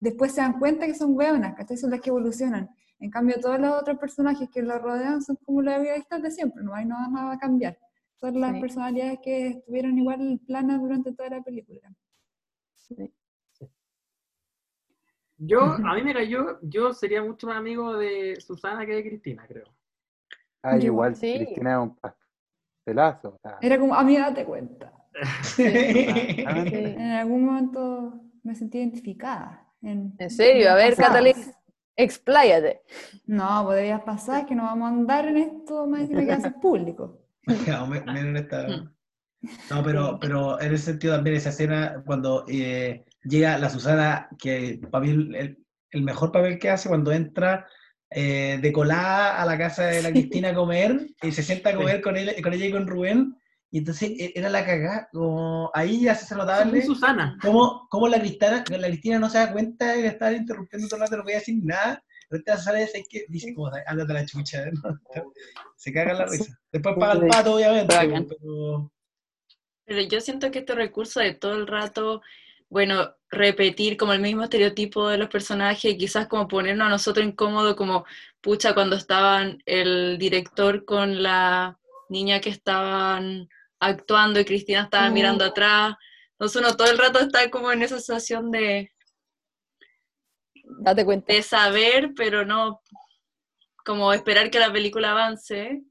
después 0.01 0.33
se 0.35 0.41
dan 0.41 0.59
cuenta 0.59 0.87
que 0.87 0.95
son 0.95 1.17
hueonas, 1.17 1.55
¿cachai? 1.57 1.77
Son 1.77 1.91
las 1.93 2.01
que 2.01 2.11
evolucionan. 2.11 2.69
En 3.05 3.11
cambio, 3.11 3.39
todos 3.39 3.61
los 3.61 3.71
otros 3.83 3.99
personajes 3.99 4.49
que 4.49 4.63
los 4.63 4.81
rodean 4.81 5.21
son 5.21 5.37
como 5.45 5.61
las 5.61 5.79
egoístas 5.85 6.23
de 6.23 6.31
siempre, 6.31 6.65
no 6.65 6.75
hay 6.75 6.87
nada 6.87 7.07
más 7.11 7.37
a 7.37 7.39
cambiar. 7.39 7.79
Son 8.17 8.41
las 8.41 8.55
Sí. 8.55 8.61
personalidades 8.63 9.19
que 9.23 9.47
estuvieron 9.49 9.99
igual 9.99 10.41
planas 10.47 10.81
durante 10.81 11.13
toda 11.13 11.29
la 11.29 11.43
película. 11.43 11.93
Yo, 15.37 15.61
a 15.87 15.95
mí 15.95 16.03
me 16.03 16.15
cayó, 16.15 16.59
yo 16.63 16.95
sería 16.95 17.23
mucho 17.23 17.47
más 17.47 17.59
amigo 17.59 17.95
de 17.99 18.41
Susana 18.41 18.87
que 18.87 18.95
de 18.95 19.03
Cristina, 19.07 19.45
creo. 19.47 19.67
Ah, 20.63 20.79
Yo- 20.79 20.87
igual, 20.87 21.15
sí. 21.15 21.35
Cristina 21.37 21.73
es 21.75 21.79
un 21.81 21.97
pastelazo. 21.97 23.35
o 23.35 23.39
sea, 23.43 23.59
Era 23.61 23.79
como, 23.79 23.95
amiga, 23.95 24.31
date 24.31 24.47
cuenta. 24.47 24.93
Sí. 25.43 25.63
En 25.67 27.01
algún 27.13 27.45
momento 27.45 28.19
me 28.43 28.55
sentí 28.55 28.79
identificada. 28.79 29.71
En, 29.83 30.15
En 30.19 30.31
serio, 30.31 30.71
a 30.71 30.75
ver. 30.75 30.97
Catalina, 30.97 31.39
expláyate. 31.97 32.83
No, 33.27 33.65
podrías 33.65 34.03
pasar 34.03 34.47
que 34.47 34.55
no 34.55 34.65
vamos 34.65 34.87
a 34.87 34.95
andar 34.95 35.29
en 35.29 35.37
esto 35.39 35.87
más 35.87 36.09
que 36.09 36.33
hacer 36.33 36.55
público. 36.61 37.21
No, 37.69 37.87
me- 37.87 38.01
menos 38.01 38.25
en 38.25 38.37
esta- 38.39 38.67
No, 39.71 39.83
pero, 39.85 40.19
pero 40.19 40.59
en 40.61 40.73
ese 40.73 40.87
sentido 40.87 41.15
también 41.15 41.37
esa 41.37 41.51
escena 41.51 42.03
cuando 42.07 42.47
eh, 42.49 43.05
llega 43.25 43.59
la 43.59 43.69
Susana, 43.69 44.29
que 44.39 44.81
para 44.91 45.05
mí 45.05 45.11
el, 45.11 45.59
mejor 46.03 46.33
papel 46.33 46.59
que 46.59 46.71
hace 46.71 46.89
cuando 46.89 47.13
entra 47.13 47.67
eh, 48.11 48.59
de 48.63 48.73
colada 48.73 49.41
a 49.41 49.45
la 49.45 49.59
casa 49.59 49.85
de 49.87 50.03
la 50.03 50.11
Cristina 50.11 50.49
a 50.49 50.55
comer 50.55 51.07
y 51.23 51.31
se 51.33 51.43
sienta 51.43 51.71
a 51.71 51.77
comer 51.77 52.01
con, 52.01 52.17
él, 52.17 52.35
con 52.43 52.53
ella 52.55 52.67
y 52.67 52.73
con 52.73 52.87
Rubén, 52.87 53.37
y 53.75 53.79
entonces 53.79 54.13
e- 54.17 54.33
era 54.37 54.49
la 54.51 54.65
cagada, 54.65 55.09
como 55.11 55.69
ahí 55.75 56.03
ya 56.03 56.15
se 56.15 56.33
muy 56.33 56.45
notable 56.45 56.81
Susana. 56.83 57.37
cómo, 57.43 57.89
cómo 57.91 58.07
la, 58.07 58.21
Cristina, 58.21 58.63
la 58.69 58.87
Cristina 58.87 59.19
no 59.19 59.29
se 59.29 59.39
da 59.39 59.53
cuenta 59.53 59.89
de 59.89 60.07
estaba 60.07 60.31
interrumpiendo 60.31 60.87
todo 60.87 60.99
el 60.99 61.03
rato, 61.03 61.17
no 61.17 61.25
podía 61.25 61.39
decir 61.39 61.57
nada. 61.61 62.01
Ahorita 62.31 62.57
sale 62.57 62.85
ese 62.85 63.03
que 63.11 63.25
dice, 63.29 63.53
como, 63.53 63.73
ándate 63.85 64.13
a 64.13 64.15
la 64.15 64.27
chucha. 64.27 64.65
¿no? 64.67 64.81
Se 65.77 65.93
caga 65.93 66.15
la 66.15 66.27
risa. 66.27 66.57
Después 66.71 66.95
paga 67.01 67.15
el 67.15 67.27
pato, 67.27 67.57
obviamente. 67.57 67.97
Bacán. 67.97 68.29
Pero, 68.29 68.93
Pero 69.85 70.01
yo 70.03 70.21
siento 70.21 70.53
que 70.53 70.61
este 70.61 70.77
recurso 70.77 71.19
de 71.19 71.35
todo 71.35 71.55
el 71.55 71.67
rato, 71.67 72.23
bueno, 72.69 73.17
repetir 73.29 73.97
como 73.97 74.13
el 74.13 74.21
mismo 74.21 74.45
estereotipo 74.45 75.09
de 75.09 75.19
los 75.19 75.29
personajes, 75.29 75.93
y 75.93 75.99
quizás 75.99 76.29
como 76.29 76.47
ponernos 76.47 76.87
a 76.87 76.91
nosotros 76.91 77.27
incómodo, 77.27 77.75
como 77.75 78.05
pucha 78.41 78.73
cuando 78.73 78.95
estaban 78.95 79.59
el 79.67 80.17
director 80.17 80.85
con 80.85 81.25
la 81.25 81.77
niña 82.09 82.41
que 82.41 82.51
estaban 82.51 83.49
actuando 83.87 84.41
y 84.41 84.45
Cristina 84.45 84.83
estaba 84.83 85.11
Mm. 85.11 85.13
mirando 85.15 85.45
atrás. 85.45 85.95
Entonces 86.33 86.61
uno 86.61 86.77
todo 86.77 86.91
el 86.91 86.99
rato 86.99 87.19
está 87.21 87.49
como 87.51 87.71
en 87.73 87.83
esa 87.83 87.97
sensación 87.97 88.51
de, 88.51 88.91
Date 90.81 91.05
cuenta. 91.05 91.33
de 91.33 91.43
saber, 91.43 92.13
pero 92.17 92.45
no 92.45 92.81
como 93.85 94.13
esperar 94.13 94.51
que 94.51 94.59
la 94.59 94.73
película 94.73 95.13
avance. 95.13 95.83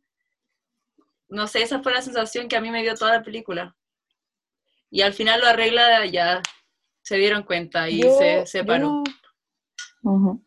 No 1.30 1.48
sé, 1.48 1.62
esa 1.64 1.82
fue 1.82 1.94
la 1.94 2.02
sensación 2.02 2.48
que 2.48 2.56
a 2.56 2.62
mí 2.62 2.70
me 2.72 2.82
dio 2.84 2.96
toda 2.96 3.14
la 3.18 3.24
película. 3.24 3.76
Y 4.90 5.02
al 5.02 5.14
final 5.14 5.40
lo 5.42 5.48
arregla, 5.48 6.06
ya 6.06 6.42
se 7.02 7.18
dieron 7.18 7.44
cuenta 7.44 7.90
y 7.90 8.02
Yo- 8.02 8.18
se 8.18 8.40
yo 8.40 8.46
separó. 8.46 9.04
no- 10.04 10.42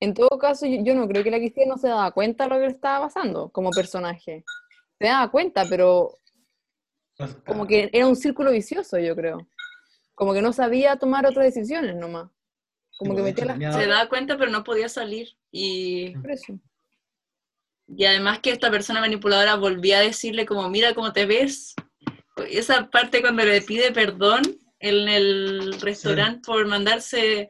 En 0.00 0.14
todo 0.14 0.38
caso, 0.38 0.64
yo, 0.66 0.82
yo 0.84 0.94
no 0.94 1.08
creo 1.08 1.24
que 1.24 1.30
la 1.30 1.38
Cristina 1.38 1.66
no 1.74 1.76
se 1.78 1.88
daba 1.88 2.12
cuenta 2.12 2.44
de 2.44 2.50
lo 2.50 2.56
que 2.56 2.66
le 2.66 2.72
estaba 2.72 3.06
pasando 3.06 3.50
como 3.50 3.70
personaje. 3.70 4.44
Se 4.98 5.06
daba 5.06 5.30
cuenta, 5.30 5.64
pero 5.68 6.18
como 7.46 7.66
que 7.66 7.90
era 7.92 8.06
un 8.06 8.16
círculo 8.16 8.50
vicioso, 8.50 8.98
yo 8.98 9.14
creo. 9.14 9.48
Como 10.14 10.32
que 10.32 10.42
no 10.42 10.52
sabía 10.52 10.96
tomar 10.96 11.26
otras 11.26 11.46
decisiones 11.46 11.94
nomás. 11.96 12.30
Como 12.98 13.14
que 13.14 13.22
metía 13.22 13.44
las 13.44 13.74
Se 13.76 13.86
daba 13.86 14.08
cuenta, 14.08 14.38
pero 14.38 14.50
no 14.50 14.64
podía 14.64 14.88
salir. 14.88 15.36
Y, 15.50 16.16
por 16.16 16.30
eso. 16.30 16.58
y 17.88 18.04
además 18.04 18.40
que 18.40 18.50
esta 18.50 18.70
persona 18.70 19.00
manipuladora 19.00 19.56
volvía 19.56 19.98
a 19.98 20.02
decirle 20.02 20.46
como, 20.46 20.68
mira 20.68 20.94
cómo 20.94 21.12
te 21.12 21.26
ves. 21.26 21.74
Esa 22.48 22.90
parte 22.90 23.20
cuando 23.20 23.44
le 23.44 23.62
pide 23.62 23.92
perdón 23.92 24.42
en 24.78 25.08
el 25.08 25.80
restaurante 25.80 26.42
por 26.46 26.66
mandarse 26.66 27.48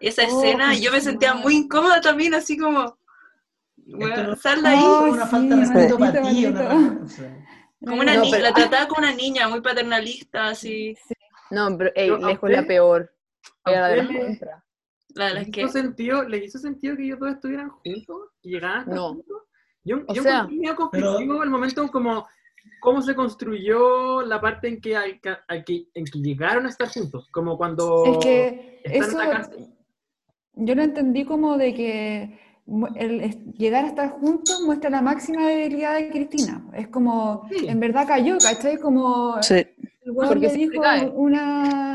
esa 0.00 0.22
Oh, 0.22 0.26
escena, 0.26 0.74
yo 0.74 0.92
me 0.92 1.00
sentía 1.00 1.34
muy 1.34 1.56
incómoda 1.56 2.00
también, 2.00 2.34
así 2.34 2.56
como, 2.56 2.98
bueno, 3.96 4.36
sal 4.36 4.62
de 4.62 4.68
ahí. 4.68 4.78
Ay, 4.78 5.10
una 5.10 5.24
sí, 5.24 5.30
falta 5.30 5.54
de 5.56 5.60
respeto 5.62 5.98
para 5.98 6.22
ti. 6.22 6.46
una- 6.46 7.00
o 7.04 7.08
sea, 7.08 7.46
Como 7.84 8.00
una 8.00 8.14
No, 8.14 8.20
niña, 8.22 8.30
pero- 8.36 8.42
la 8.48 8.52
trataba 8.54 8.88
como 8.88 9.00
una 9.06 9.14
niña, 9.14 9.48
muy 9.48 9.60
paternalista, 9.60 10.48
así. 10.48 10.96
No, 11.50 11.76
pero 11.78 11.90
ey, 11.94 12.10
Pero 12.10 12.26
lejos 12.26 12.50
la 12.50 12.66
peor. 12.66 13.12
Era 13.64 13.88
de 13.88 13.96
las 13.98 14.06
usted 14.10 14.28
le-. 14.40 14.40
La 15.14 15.26
de 15.28 15.34
¿Le 15.34 15.40
hizo, 15.42 15.50
que... 15.52 15.68
sentido, 15.68 16.22
¿Le 16.24 16.44
hizo 16.44 16.58
sentido 16.58 16.96
que 16.96 17.04
ellos 17.04 17.18
dos 17.20 17.30
estuvieran 17.30 17.70
juntos? 17.70 18.30
¿Que 18.42 18.48
llegaran 18.50 18.76
a 18.78 18.80
estar 18.80 18.94
No. 18.94 19.08
juntos? 19.14 19.42
Yo, 19.84 19.96
O 20.06 20.14
yo 20.14 20.22
sea- 20.22 20.44
medio 20.48 20.74
conflictivo 20.76 21.42
el 21.42 21.50
momento 21.50 21.88
como 21.90 22.26
cómo 22.80 23.00
se 23.00 23.14
construyó 23.14 24.22
la 24.22 24.40
parte 24.40 24.68
en 24.68 24.80
que, 24.80 24.96
al- 24.96 25.20
al 25.48 25.64
que- 25.64 25.86
en 25.94 26.04
que 26.04 26.18
llegaron 26.18 26.66
a 26.66 26.68
estar 26.68 26.88
juntos. 26.88 27.28
Como 27.30 27.56
cuando 27.56 28.04
Es 28.06 28.18
que 28.18 28.80
están 28.84 29.02
eso 29.08 29.22
en 29.22 29.28
la 29.28 29.36
casa. 29.36 29.52
yo 30.54 30.74
lo 30.74 30.82
entendí 30.82 31.24
como 31.24 31.56
de 31.56 31.74
que 31.74 32.38
el 32.96 33.52
llegar 33.54 33.84
a 33.84 33.88
estar 33.88 34.10
juntos 34.10 34.60
muestra 34.64 34.90
la 34.90 35.02
máxima 35.02 35.46
debilidad 35.46 35.94
de 35.96 36.10
Cristina. 36.10 36.64
Es 36.74 36.88
como, 36.88 37.48
Sí. 37.50 37.66
en 37.68 37.80
verdad 37.80 38.06
cayó, 38.06 38.36
¿cachai? 38.38 38.76
Como 38.76 39.42
Sí. 39.42 39.54
el 39.54 40.10
weón 40.12 40.28
Porque 40.28 40.48
le 40.48 40.54
dijo 40.54 40.80
una, 41.14 41.94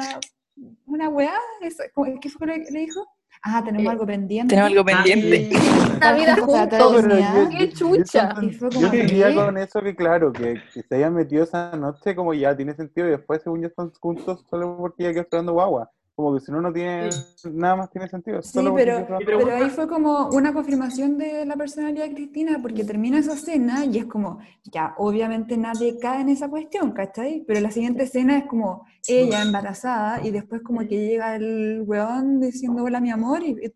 una 0.85 1.09
weá, 1.09 1.33
eso- 1.61 1.83
¿cómo- 1.93 2.19
¿qué 2.19 2.29
fue 2.29 2.47
lo 2.47 2.53
que 2.53 2.71
le 2.71 2.79
dijo? 2.81 3.05
Ah, 3.45 3.61
tenemos 3.63 3.87
Eh, 3.87 3.89
algo 3.89 4.05
pendiente. 4.05 4.55
Tenemos 4.55 4.71
algo 4.71 4.81
Ah, 4.89 5.03
pendiente. 5.03 5.49
Una 5.97 6.13
vida 6.13 6.33
O 6.41 6.49
sea, 6.51 6.61
juntos. 6.69 7.03
yo- 7.03 7.49
¡Qué 7.49 7.67
yo- 7.67 7.75
chucha! 7.75 8.33
Yo, 8.41 8.69
yo 8.69 8.85
entendía 8.85 9.27
¿qué? 9.29 9.35
con 9.35 9.57
eso 9.57 9.81
que, 9.81 9.95
claro, 9.95 10.31
que, 10.31 10.61
que 10.73 10.81
se 10.81 10.95
hayan 10.95 11.13
metido 11.13 11.43
esa 11.43 11.75
noche, 11.75 12.15
como 12.15 12.33
ya 12.33 12.55
tiene 12.55 12.73
sentido, 12.73 13.07
y 13.07 13.11
después, 13.11 13.41
según 13.43 13.61
ya 13.61 13.67
están 13.67 13.91
juntos, 13.99 14.45
solo 14.49 14.77
porque 14.77 15.03
ya 15.03 15.11
quedó 15.11 15.21
esperando 15.23 15.53
guagua. 15.53 15.91
Como 16.15 16.35
que 16.35 16.41
si 16.45 16.51
no, 16.51 16.61
no 16.61 16.71
tiene, 16.71 17.09
nada 17.53 17.75
más 17.75 17.89
tiene 17.89 18.07
sentido. 18.07 18.41
Sí, 18.43 18.51
solo 18.53 18.75
pero, 18.75 19.07
pero- 19.25 19.55
ahí 19.55 19.69
fue 19.71 19.87
como 19.87 20.29
una 20.29 20.53
confirmación 20.53 21.17
de 21.17 21.43
la 21.45 21.55
personalidad 21.55 22.05
de 22.07 22.13
Cristina, 22.13 22.59
porque 22.61 22.83
termina 22.83 23.17
esa 23.17 23.33
escena 23.33 23.83
y 23.85 23.97
es 23.97 24.05
como, 24.05 24.37
ya, 24.71 24.93
obviamente 24.97 25.57
nadie 25.57 25.97
cae 25.99 26.21
en 26.21 26.29
esa 26.29 26.49
cuestión, 26.49 26.91
¿cachai? 26.91 27.43
Pero 27.47 27.61
la 27.61 27.71
siguiente 27.71 28.03
escena 28.03 28.37
es 28.37 28.45
como 28.45 28.85
ella 29.07 29.41
embarazada 29.41 30.23
y 30.23 30.29
después 30.29 30.61
como 30.61 30.81
que 30.81 30.99
llega 31.07 31.35
el 31.35 31.83
weón 31.87 32.39
diciendo 32.39 32.83
hola 32.83 32.99
mi 33.01 33.09
amor 33.09 33.41
y, 33.43 33.51
y- 33.51 33.73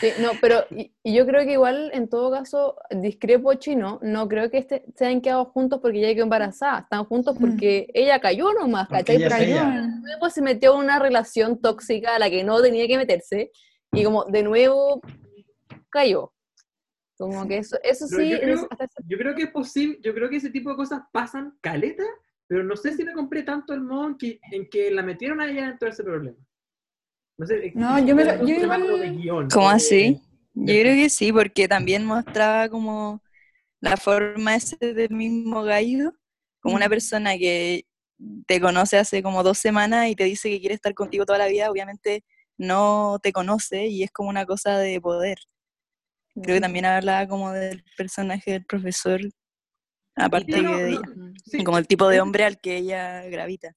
Sí, 0.00 0.08
no, 0.20 0.32
pero 0.40 0.64
y, 0.70 0.92
y 1.02 1.14
yo 1.14 1.26
creo 1.26 1.44
que 1.44 1.52
igual, 1.52 1.90
en 1.92 2.08
todo 2.08 2.30
caso, 2.30 2.76
discrepo 2.90 3.54
chino, 3.54 3.98
no 4.02 4.26
creo 4.28 4.50
que 4.50 4.58
este, 4.58 4.84
se 4.96 5.06
hayan 5.06 5.20
quedado 5.20 5.44
juntos 5.46 5.80
porque 5.80 5.98
ella 5.98 6.14
quedó 6.14 6.24
embarazada, 6.24 6.80
están 6.80 7.04
juntos 7.04 7.36
Mm. 7.36 7.40
porque 7.40 7.88
ella 7.94 8.18
cayó 8.18 8.52
nomás, 8.54 8.88
¿cachai? 8.88 9.18
luego 9.18 10.30
se 10.30 10.42
metió 10.42 10.74
en 10.74 10.80
una 10.80 10.98
relación 10.98 11.60
tóxica 11.60 12.16
a 12.16 12.18
la 12.18 12.30
que 12.30 12.42
no 12.44 12.60
tenía 12.62 12.86
que 12.86 12.96
meterse 12.96 13.50
y 13.92 14.02
como 14.04 14.24
de 14.24 14.42
nuevo 14.42 15.00
cayó. 15.90 16.32
Como 17.18 17.46
que 17.46 17.58
eso, 17.58 17.76
eso 17.84 18.06
Pero 18.10 18.22
sí, 18.22 18.30
yo 18.30 18.40
creo- 18.40 18.54
es- 18.54 18.66
hasta 18.70 18.84
ese- 18.84 19.02
Yo 19.06 19.18
creo 19.18 19.34
que 19.34 19.42
es 19.44 19.50
posible, 19.50 19.98
yo 20.02 20.14
creo 20.14 20.28
que 20.30 20.36
ese 20.36 20.50
tipo 20.50 20.70
de 20.70 20.76
cosas 20.76 21.02
pasan 21.12 21.56
caleta, 21.60 22.02
pero 22.48 22.64
no 22.64 22.74
sé 22.76 22.92
si 22.94 23.04
me 23.04 23.12
compré 23.12 23.42
tanto 23.44 23.72
el 23.74 23.82
modo 23.82 24.08
en 24.08 24.16
que, 24.16 24.40
en 24.50 24.68
que 24.68 24.90
la 24.90 25.02
metieron 25.02 25.40
a 25.40 25.46
ella 25.48 25.66
dentro 25.68 25.86
de 25.86 25.92
ese 25.92 26.02
problema. 26.02 26.36
No 27.42 27.46
sé, 27.48 27.72
No, 27.74 27.98
yo 28.06 28.14
me 28.14 28.24
lo- 28.24 28.46
yo 28.46 28.54
igual- 28.54 29.00
de 29.00 29.10
guion, 29.10 29.48
¿Cómo 29.50 29.68
de- 29.68 29.74
así? 29.74 30.20
Yo 30.54 30.64
creo 30.80 30.94
que 30.94 31.08
sí, 31.10 31.32
porque 31.32 31.66
también 31.66 32.04
mostraba 32.04 32.68
como 32.68 33.20
la 33.80 33.96
forma 33.96 34.54
ese 34.54 34.76
del 34.94 35.10
mismo 35.10 35.64
gallo, 35.64 36.12
como 36.60 36.76
una 36.76 36.86
Mm. 36.86 36.90
persona 36.90 37.36
que 37.36 37.84
te 38.46 38.60
conoce 38.60 38.96
hace 38.96 39.24
como 39.24 39.42
dos 39.42 39.58
semanas 39.58 40.08
y 40.08 40.14
te 40.14 40.22
dice 40.24 40.50
que 40.50 40.60
quiere 40.60 40.76
estar 40.76 40.94
contigo 40.94 41.26
toda 41.26 41.38
la 41.38 41.48
vida, 41.48 41.68
obviamente 41.68 42.22
no 42.56 43.18
te 43.20 43.32
conoce 43.32 43.86
y 43.86 44.04
es 44.04 44.12
como 44.12 44.28
una 44.28 44.46
cosa 44.46 44.78
de 44.78 45.00
poder. 45.00 45.38
Creo 46.40 46.56
que 46.56 46.60
también 46.60 46.84
hablaba 46.84 47.26
como 47.26 47.50
del 47.50 47.82
personaje 47.96 48.52
del 48.52 48.64
profesor, 48.66 49.20
aparte 50.14 50.52
Sí, 50.52 50.62
no, 50.62 50.76
que 50.76 50.82
de 50.84 50.90
no, 50.92 50.96
ella, 50.98 51.08
sí, 51.44 51.64
como 51.64 51.78
el 51.78 51.88
tipo 51.88 52.06
de 52.08 52.20
hombre 52.20 52.44
al 52.44 52.60
que 52.60 52.76
ella 52.76 53.22
gravita. 53.24 53.74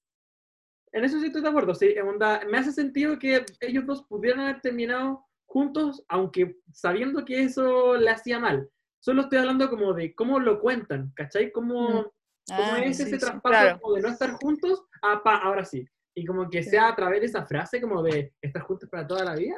En 0.96 1.04
eso 1.04 1.20
sí 1.20 1.26
estoy 1.26 1.42
de 1.42 1.48
acuerdo, 1.50 1.74
sí, 1.74 1.92
en 1.94 2.08
onda, 2.08 2.40
me 2.50 2.56
hace 2.56 2.72
sentido 2.72 3.18
que 3.18 3.44
ellos 3.60 3.84
dos 3.84 4.04
pudieran 4.04 4.40
haber 4.40 4.62
terminado 4.62 5.26
juntos, 5.44 6.02
aunque 6.08 6.56
sabiendo 6.72 7.22
que 7.26 7.42
eso 7.42 7.96
le 7.96 8.08
hacía 8.08 8.38
mal. 8.38 8.70
Solo 9.00 9.20
estoy 9.20 9.40
hablando 9.40 9.68
como 9.68 9.92
de 9.92 10.14
cómo 10.14 10.40
lo 10.40 10.58
cuentan, 10.58 11.12
¿cachai? 11.14 11.52
Cómo, 11.52 12.10
cómo 12.46 12.72
Ah, 12.76 12.78
es 12.82 12.96
sí, 12.96 13.02
ese 13.02 13.12
sí, 13.12 13.18
traspaso 13.18 13.42
claro. 13.42 13.78
como 13.78 13.96
de 13.96 14.00
no 14.00 14.08
estar 14.08 14.30
juntos 14.40 14.86
a 15.02 15.22
pa, 15.22 15.36
ahora 15.36 15.66
sí. 15.66 15.86
Y 16.18 16.24
como 16.24 16.48
que 16.48 16.62
sea 16.62 16.88
a 16.88 16.96
través 16.96 17.20
de 17.20 17.26
esa 17.26 17.44
frase 17.44 17.78
como 17.78 18.02
de 18.02 18.32
estar 18.40 18.62
juntos 18.62 18.88
para 18.88 19.06
toda 19.06 19.22
la 19.22 19.34
vida. 19.34 19.54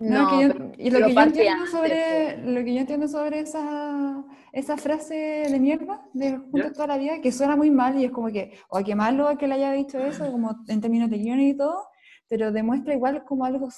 No, 0.00 0.22
No, 0.24 0.30
que 0.30 0.42
yo- 0.42 0.52
pero- 0.52 0.72
y 0.76 0.90
lo 0.90 1.06
que 1.06 1.14
yo 1.14 1.20
entiendo 1.22 1.52
antes, 1.52 1.70
sobre 1.70 2.38
lo 2.52 2.64
que 2.64 2.74
yo 2.74 2.80
entiendo 2.80 3.08
sobre 3.08 3.40
esa, 3.40 4.24
esa 4.52 4.76
frase 4.76 5.14
de 5.48 5.60
mierda 5.60 6.04
de 6.12 6.36
juntos 6.36 6.62
¿Ya? 6.64 6.72
toda 6.72 6.86
la 6.88 6.98
vida, 6.98 7.20
que 7.20 7.30
suena 7.30 7.54
muy 7.54 7.70
mal 7.70 7.96
y 7.96 8.06
es 8.06 8.10
como 8.10 8.26
que, 8.28 8.58
o 8.70 8.82
qué 8.82 8.96
malo 8.96 9.36
que 9.38 9.46
le 9.46 9.54
haya 9.54 9.70
dicho 9.70 9.98
eso, 10.00 10.30
como 10.32 10.56
en 10.66 10.80
términos 10.80 11.10
de 11.10 11.18
guion 11.18 11.40
y 11.40 11.56
todo, 11.56 11.86
pero 12.28 12.50
demuestra 12.50 12.92
igual 12.92 13.24
como 13.24 13.44
algo, 13.44 13.68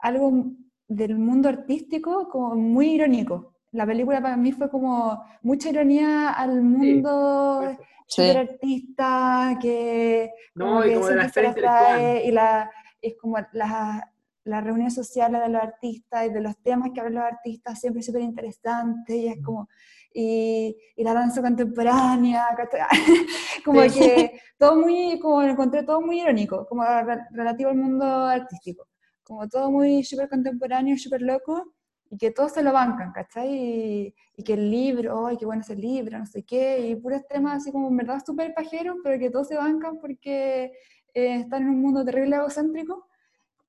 algo 0.00 0.44
del 0.86 1.18
mundo 1.18 1.48
artístico 1.48 2.28
como 2.28 2.54
muy 2.54 2.90
irónico. 2.92 3.51
La 3.72 3.86
película 3.86 4.20
para 4.20 4.36
mí 4.36 4.52
fue 4.52 4.70
como 4.70 5.22
mucha 5.42 5.68
ironía 5.70 6.30
al 6.30 6.62
mundo 6.62 7.76
Sí. 8.06 8.22
super 8.22 8.36
artista 8.38 9.58
que 9.60 10.30
No, 10.54 10.84
y 10.84 10.92
como 10.94 11.06
de 11.06 11.16
la 11.16 11.28
se 11.30 11.52
trae, 11.52 12.26
y 12.26 12.30
la 12.32 12.70
es 13.00 13.14
como 13.20 13.38
la, 13.52 14.12
la 14.44 14.60
reunión 14.60 14.90
social 14.90 15.32
de 15.32 15.48
los 15.48 15.62
artistas 15.62 16.26
y 16.26 16.30
de 16.30 16.40
los 16.42 16.56
temas 16.62 16.90
que 16.92 17.00
hablan 17.00 17.14
los 17.14 17.24
artistas 17.32 17.80
siempre 17.80 18.02
súper 18.02 18.22
interesante 18.22 19.16
y 19.16 19.28
es 19.28 19.42
como 19.42 19.68
y, 20.12 20.76
y 20.94 21.04
la 21.04 21.14
danza 21.14 21.40
contemporánea 21.40 22.46
como 23.64 23.82
Sí. 23.84 23.98
que 24.00 24.40
todo 24.58 24.76
muy 24.76 25.18
como 25.18 25.40
lo 25.42 25.48
encontré 25.52 25.82
todo 25.84 26.02
muy 26.02 26.20
irónico 26.20 26.66
como 26.66 26.84
re- 26.84 27.26
relativo 27.30 27.70
al 27.70 27.76
mundo 27.76 28.04
artístico. 28.26 28.88
Como 29.22 29.48
todo 29.48 29.70
muy 29.70 30.04
súper 30.04 30.28
contemporáneo 30.28 30.98
súper 30.98 31.22
loco 31.22 31.72
y 32.12 32.18
que 32.18 32.30
todos 32.30 32.52
se 32.52 32.62
lo 32.62 32.72
bancan, 32.74 33.12
¿cachai? 33.12 33.48
Y, 33.50 34.14
y 34.36 34.44
que 34.44 34.54
el 34.54 34.70
libro, 34.70 35.26
¡ay, 35.28 35.38
qué 35.38 35.46
bueno 35.46 35.62
ese 35.62 35.76
libro! 35.76 36.18
No 36.18 36.26
sé 36.26 36.44
qué, 36.44 36.80
y 36.88 36.96
puros 36.96 37.26
temas 37.28 37.56
así 37.58 37.72
como 37.72 37.88
en 37.88 37.96
verdad 37.98 38.22
súper 38.24 38.54
pajeros, 38.54 38.98
pero 39.04 39.18
que 39.18 39.30
todos 39.30 39.48
se 39.48 39.56
bancan 39.56 39.98
porque 40.00 40.72
eh, 41.14 41.36
están 41.40 41.62
en 41.64 41.70
un 41.70 41.80
mundo 41.82 42.04
terrible 42.04 42.36
egocéntrico. 42.36 43.08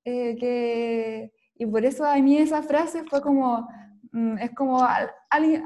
eh, 0.04 0.36
que, 0.38 1.32
y 1.56 1.66
por 1.66 1.84
eso 1.84 2.04
a 2.04 2.16
mí 2.18 2.38
esa 2.38 2.62
frase 2.62 3.04
fue 3.04 3.22
como, 3.22 3.68
mm, 4.12 4.38
es 4.38 4.50
como 4.54 4.82
al- 4.84 5.10
alguien, 5.30 5.64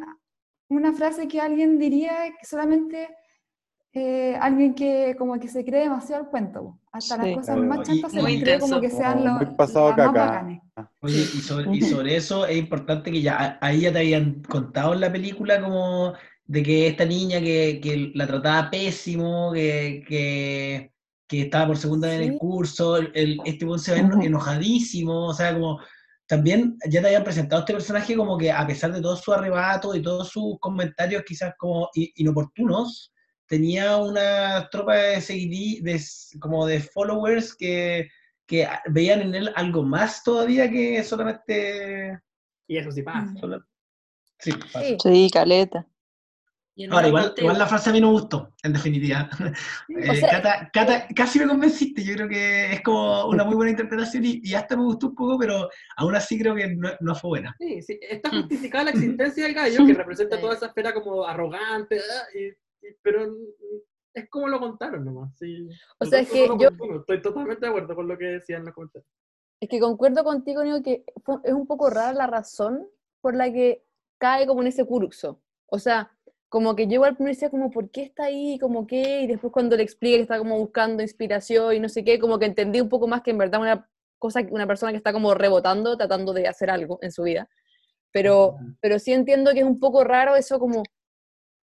una 0.71 0.93
frase 0.93 1.29
que 1.29 1.41
alguien 1.41 1.79
diría 1.79 2.13
que 2.39 2.47
solamente 2.47 3.09
eh, 3.99 4.37
alguien 4.41 4.75
que 4.75 5.15
como 5.19 5.39
que 5.39 5.49
se 5.49 5.65
cree 5.65 5.83
demasiado 5.83 6.23
el 6.23 6.29
cuento. 6.29 6.79
Hasta 6.93 7.17
las 7.17 7.27
Sí. 7.27 7.35
cosas 7.35 7.57
Claro, 7.57 7.69
más 7.69 7.87
chantas 7.87 8.13
se 8.13 8.23
las 8.23 8.33
cree 8.41 8.59
como 8.59 8.81
que 8.81 8.91
sean 8.91 9.25
los 9.25 9.51
pasado 9.57 9.89
las 9.91 9.97
más 9.99 10.15
bacanes. 10.15 10.61
Oye, 11.01 11.17
y 11.23 11.41
sobre, 11.41 11.77
y 11.77 11.81
sobre 11.83 12.17
eso 12.17 12.47
es 12.47 12.57
importante 12.57 13.11
que 13.11 13.21
ya 13.23 13.59
ahí 13.61 13.81
ya 13.83 13.93
te 13.93 13.99
habían 13.99 14.43
contado 14.43 14.95
en 14.95 15.01
la 15.01 15.13
película 15.13 15.61
como 15.61 16.15
de 16.47 16.63
que 16.63 16.87
esta 16.89 17.05
niña 17.05 17.41
que, 17.41 17.79
que 17.83 18.11
la 18.15 18.27
trataba 18.27 18.71
pésimo, 18.71 19.53
que, 19.53 20.03
que, 20.09 20.93
que 21.27 21.43
estaba 21.43 21.67
por 21.69 21.77
segunda 21.77 22.09
vez 22.09 22.17
en 22.19 22.23
el 22.25 22.33
Sí. 22.33 22.39
curso, 22.39 22.97
el, 22.97 23.11
el- 23.15 23.39
este 23.45 23.65
weón 23.67 23.79
se 23.79 23.93
ve 23.93 24.01
enojadísimo, 24.25 25.27
o 25.27 25.35
sea, 25.35 25.53
como 25.53 25.79
también 26.27 26.77
ya 26.91 27.01
te 27.01 27.07
habían 27.07 27.25
presentado 27.25 27.61
este 27.61 27.73
personaje 27.73 28.15
como 28.17 28.37
que 28.39 28.51
a 28.53 28.67
pesar 28.67 28.93
de 28.93 29.01
todo 29.01 29.17
su 29.17 29.33
arrebato 29.33 29.95
y 29.95 30.03
todos 30.03 30.29
sus 30.29 30.59
comentarios 30.61 31.23
quizás 31.27 31.55
como 31.59 31.89
inoportunos, 31.95 33.13
tenía 33.49 33.97
una 33.97 34.69
tropa 34.71 34.95
de 34.97 35.21
seguidí, 35.21 35.81
de, 35.81 36.01
como 36.39 36.67
de 36.67 36.81
followers 36.81 37.55
que, 37.57 38.09
que 38.47 38.69
veían 38.91 39.23
en 39.23 39.35
él 39.35 39.53
algo 39.57 39.83
más 39.83 40.23
todavía 40.23 40.71
que 40.71 41.03
solamente... 41.03 42.21
Y 42.67 42.77
eso 42.77 42.93
sí 42.93 43.03
pasa. 43.03 43.33
Solo- 43.41 43.65
Sí, 44.39 44.53
pasa. 44.53 44.81
Sí. 44.83 44.97
Sí, 45.03 45.31
caleta. 45.33 45.87
Ahora, 46.91 47.09
igual, 47.09 47.35
la 47.59 47.67
frase 47.67 47.91
a 47.91 47.93
mí 47.93 48.01
no 48.01 48.07
me 48.07 48.13
gustó, 48.13 48.55
en 48.63 48.73
definitiva. 48.73 49.29
Eh, 49.89 50.15
sea- 50.17 50.31
Cata, 50.31 50.71
Cata, 50.73 51.09
casi 51.13 51.41
me 51.41 51.49
convenciste, 51.49 52.05
yo 52.05 52.15
creo 52.15 52.29
que 52.29 52.73
es 52.75 52.83
como 52.83 53.27
una 53.27 53.43
muy 53.43 53.57
buena 53.57 53.73
interpretación 53.73 54.25
y, 54.25 54.41
y 54.45 54.55
hasta 54.55 54.77
me 54.77 54.85
gustó 54.85 55.09
un 55.09 55.15
poco, 55.17 55.37
pero 55.41 55.69
aún 55.97 56.15
así 56.15 56.39
creo 56.39 56.55
que 56.55 56.69
no, 56.77 56.91
no 57.01 57.15
fue 57.17 57.29
buena. 57.31 57.57
Sí, 57.59 57.83
sí, 57.83 57.99
está 58.01 58.31
justificada 58.31 58.85
la 58.85 58.91
existencia 58.95 59.43
del 59.43 59.55
gallo, 59.55 59.85
que 59.87 59.95
representa 59.95 60.39
toda 60.41 60.55
esa 60.55 60.67
esfera 60.67 60.95
como 60.95 61.27
arrogante, 61.27 61.99
ah, 61.99 62.39
y- 62.39 62.53
pero 63.03 63.27
es 64.15 64.29
como 64.31 64.49
lo 64.49 64.59
contaron 64.59 65.05
nomás. 65.05 65.37
sí. 65.37 65.69
O 65.99 66.05
sea, 66.05 66.21
es 66.21 66.31
que 66.31 66.47
yo- 66.47 66.69
contuvo. 66.71 67.01
Estoy 67.01 67.23
totalmente 67.23 67.61
de 67.67 67.69
acuerdo 67.69 67.95
con 67.95 68.09
lo 68.09 68.19
que 68.19 68.25
decían 68.27 68.65
los 68.65 68.75
comentarios. 68.75 69.09
Es 69.61 69.69
que 69.69 69.81
concuerdo 69.81 70.23
contigo, 70.25 70.63
Nico, 70.63 70.83
que 70.83 71.05
es 71.45 71.53
un 71.53 71.67
poco 71.67 71.91
rara 71.91 72.13
la 72.13 72.27
razón 72.27 72.87
por 73.21 73.35
la 73.35 73.53
que 73.53 73.85
cae 74.19 74.47
como 74.47 74.63
en 74.63 74.69
ese 74.69 74.85
curso. 74.85 75.41
O 75.67 75.79
sea, 75.79 76.13
como 76.49 76.75
que 76.77 76.87
yo 76.87 76.95
igual 76.95 77.15
primero 77.17 77.35
decía 77.35 77.51
como, 77.51 77.71
¿por 77.71 77.91
qué 77.91 78.03
está 78.03 78.25
ahí? 78.25 78.59
Como 78.59 78.87
qué, 78.87 79.23
y 79.23 79.27
después 79.27 79.53
cuando 79.53 79.77
le 79.77 79.83
expliqué 79.83 80.17
que 80.17 80.23
está 80.23 80.39
como 80.39 80.59
buscando 80.59 81.03
inspiración 81.03 81.75
y 81.75 81.81
no 81.81 81.89
sé 81.89 82.05
qué, 82.05 82.19
como 82.19 82.39
que 82.39 82.47
entendí 82.47 82.81
un 82.81 82.89
poco 82.89 83.07
más 83.09 83.23
que 83.23 83.33
en 83.33 83.39
verdad 83.39 83.61
una 83.61 83.89
cosa, 84.19 84.41
una 84.51 84.67
persona 84.67 84.93
que 84.93 84.97
está 84.99 85.13
como 85.13 85.35
rebotando, 85.35 85.97
tratando 85.97 86.33
de 86.33 86.49
hacer 86.49 86.71
algo 86.71 86.99
en 87.03 87.13
su 87.13 87.25
vida. 87.25 87.49
Pero, 88.13 88.57
pero 88.81 88.99
sí 88.99 89.13
entiendo 89.13 89.53
que 89.53 89.61
es 89.61 89.67
un 89.67 89.79
poco 89.79 90.03
raro 90.05 90.37
eso 90.37 90.59
como, 90.59 90.83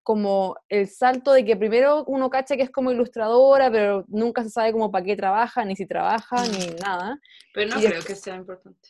como 0.06 0.54
el 0.68 0.86
salto 0.86 1.32
de 1.32 1.44
que 1.44 1.56
primero 1.56 2.04
uno 2.04 2.30
cacha 2.30 2.56
que 2.56 2.62
es 2.62 2.70
como 2.70 2.92
ilustradora, 2.92 3.72
pero 3.72 4.04
nunca 4.06 4.44
se 4.44 4.50
sabe 4.50 4.70
como 4.70 4.92
para 4.92 5.04
qué 5.04 5.16
trabaja, 5.16 5.64
ni 5.64 5.74
si 5.74 5.84
trabaja, 5.84 6.46
ni 6.46 6.68
nada. 6.80 7.18
Pero 7.52 7.74
no 7.74 7.82
y 7.82 7.86
creo 7.86 8.04
que 8.04 8.14
sea 8.14 8.36
importante. 8.36 8.88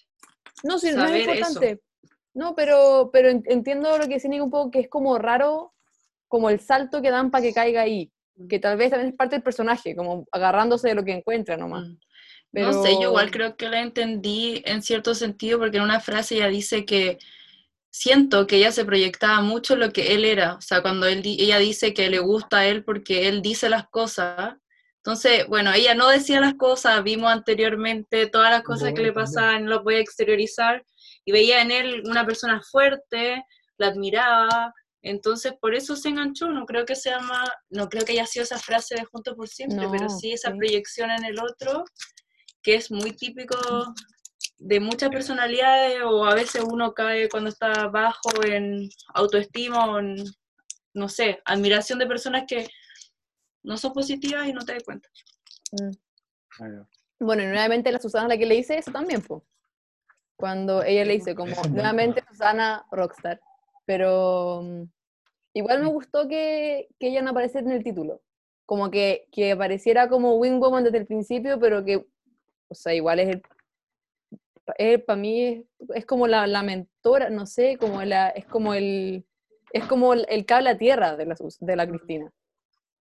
No, 0.63 0.79
sí, 0.79 0.91
no 0.95 1.07
es 1.07 1.23
eso. 1.23 1.33
importante. 1.33 1.81
No, 2.35 2.55
pero, 2.55 3.09
pero 3.11 3.31
en- 3.31 3.43
entiendo 3.47 3.97
lo 3.97 4.07
que 4.07 4.13
dice 4.13 4.29
Nico 4.29 4.45
un 4.45 4.51
poco, 4.51 4.71
que 4.71 4.81
es 4.81 4.91
como 4.91 5.17
raro, 5.17 5.73
como 6.29 6.51
el 6.51 6.61
salto 6.61 7.01
que 7.01 7.11
dan 7.11 7.31
para 7.31 7.41
que 7.41 7.55
caiga 7.55 7.81
ahí. 7.81 8.13
Que 8.51 8.59
tal 8.59 8.77
vez 8.77 8.91
también 8.91 9.09
es 9.09 9.17
parte 9.17 9.37
del 9.37 9.43
personaje, 9.43 9.97
como 9.97 10.27
agarrándose 10.31 10.89
de 10.89 10.97
lo 10.97 11.03
que 11.03 11.13
encuentra 11.13 11.57
nomás. 11.57 11.89
Mm. 11.89 11.97
Pero... 12.53 12.73
No 12.73 12.83
sé, 12.83 12.93
yo 12.93 13.09
igual 13.09 13.31
creo 13.31 13.57
que 13.57 13.71
la 13.71 13.81
entendí 13.81 14.63
en 14.67 14.83
cierto 14.83 15.15
sentido, 15.15 15.59
porque 15.61 15.79
en 15.79 15.85
una 15.85 16.01
frase 16.01 16.35
ella 16.35 16.49
dice 16.49 16.85
que 16.85 17.17
siento 17.99 18.47
que 18.47 18.57
ella 18.57 18.73
se 18.73 18.85
proyectaba 18.85 19.41
mucho 19.41 19.75
lo 19.75 19.91
que 19.91 20.15
él 20.15 20.27
era. 20.27 20.55
O 20.57 20.61
sea, 20.61 20.83
cuando 20.83 21.07
él, 21.07 21.23
ella 21.25 21.59
dice 21.59 21.95
que 21.95 22.11
le 22.11 22.19
gusta 22.19 22.59
a 22.59 22.67
él 22.67 22.85
porque 22.85 23.27
él 23.27 23.41
dice 23.41 23.71
las 23.71 23.89
cosas. 23.89 24.55
Entonces, 24.99 25.47
bueno, 25.47 25.73
ella 25.73 25.95
no 25.95 26.09
decía 26.09 26.41
las 26.41 26.55
cosas, 26.55 27.03
vimos 27.03 27.33
anteriormente 27.33 28.27
todas 28.27 28.51
las 28.51 28.63
cosas 28.65 28.93
que 28.93 29.03
le 29.03 29.13
pasaban, 29.13 29.65
no 29.65 29.71
lo 29.71 29.83
podía 29.85 30.01
exteriorizar, 30.01 30.85
y 31.25 31.33
veía 31.33 31.63
en 31.63 31.71
él 31.71 32.03
una 32.05 32.27
persona 32.27 32.61
fuerte, 32.61 33.43
la 33.79 33.87
admiraba, 33.87 34.75
entonces 35.03 35.55
por 35.61 35.77
eso 35.77 35.95
se 35.95 36.09
enganchó, 36.09 36.49
no 36.49 36.67
creo 36.67 36.85
que 36.85 36.97
sea 36.97 37.21
más, 37.21 37.49
no 37.71 37.89
creo 37.89 38.05
que 38.05 38.13
haya 38.13 38.27
sido 38.27 38.43
esa 38.43 38.59
frase 38.59 38.97
de 38.97 39.05
juntos 39.05 39.35
por 39.37 39.49
siempre, 39.49 39.87
pero 39.93 40.07
No, 40.07 40.19
sí 40.19 40.33
esa 40.33 40.51
sí. 40.51 40.59
proyección 40.59 41.11
en 41.13 41.25
el 41.25 41.39
otro, 41.39 41.85
que 42.63 42.75
es 42.75 42.91
muy 42.91 43.13
típico 43.13 43.57
de 44.59 44.81
muchas 44.81 45.11
personalidades, 45.11 46.03
o 46.05 46.25
a 46.25 46.35
veces 46.35 46.63
uno 46.63 46.95
cae 46.95 47.29
cuando 47.29 47.51
está 47.51 47.89
bajo 47.89 48.31
en 48.45 48.89
autoestima 49.15 49.91
o 49.91 49.99
en, 49.99 50.17
no 50.95 51.09
sé, 51.09 51.41
admiración 51.45 51.99
de 51.99 52.07
personas 52.07 52.45
que 52.47 52.67
no 53.63 53.77
son 53.77 53.93
positivas 53.93 54.47
y 54.47 54.53
no 54.53 54.65
te 54.65 54.75
das 54.75 54.85
cuenta. 54.85 55.09
Bueno, 56.59 56.89
Bueno, 57.19 57.43
y 57.43 57.47
nuevamente 57.47 57.93
la 57.93 57.99
Susana 57.99 58.29
la 58.29 58.39
que 58.39 58.47
le 58.47 58.55
dice 58.55 58.79
eso 58.79 58.93
también, 58.93 59.21
pues. 59.23 59.43
Cuando 60.37 60.83
ella 60.83 61.05
le 61.05 61.15
dice 61.15 61.35
como, 61.35 61.55
nuevamente. 61.71 62.23
Susana 62.29 62.87
Rockstar. 62.91 63.41
Pero 63.85 64.63
mm, 64.63 64.83
igual 65.55 65.83
me 65.83 65.89
gustó 65.89 66.29
que, 66.29 66.89
que 66.99 67.09
ella 67.09 67.23
no 67.23 67.31
apareciera 67.31 67.67
en 67.67 67.73
el 67.73 67.85
título. 67.85 68.23
Como 68.67 68.91
que, 68.91 69.29
que 69.33 69.53
apareciera 69.53 70.09
como 70.09 70.37
Wing 70.37 70.59
Woman 70.61 70.85
desde 70.85 70.99
el 70.99 71.07
principio, 71.07 71.59
pero 71.59 71.85
que, 71.85 72.07
o 72.69 72.75
sea, 72.75 72.95
igual 72.95 73.21
es 73.21 73.29
el... 73.29 73.43
para 74.99 75.17
mí 75.17 75.43
es, 75.43 75.65
es 75.95 76.07
como 76.07 76.27
la, 76.27 76.47
la 76.47 76.63
mentora, 76.63 77.31
no 77.31 77.47
sé, 77.47 77.77
como 77.79 78.03
la, 78.03 78.29
es 78.31 78.45
como 78.47 78.75
el... 78.75 79.25
Es 79.73 79.85
como 79.87 80.15
el, 80.15 80.25
el 80.29 80.47
cable 80.47 80.71
a 80.71 80.79
tierra 80.79 81.17
de 81.17 81.27
la, 81.27 81.37
de 81.61 81.77
la 81.77 81.87
Cristina, 81.89 82.33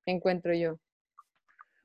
encuentro 0.05 0.53
yo. 0.53 0.77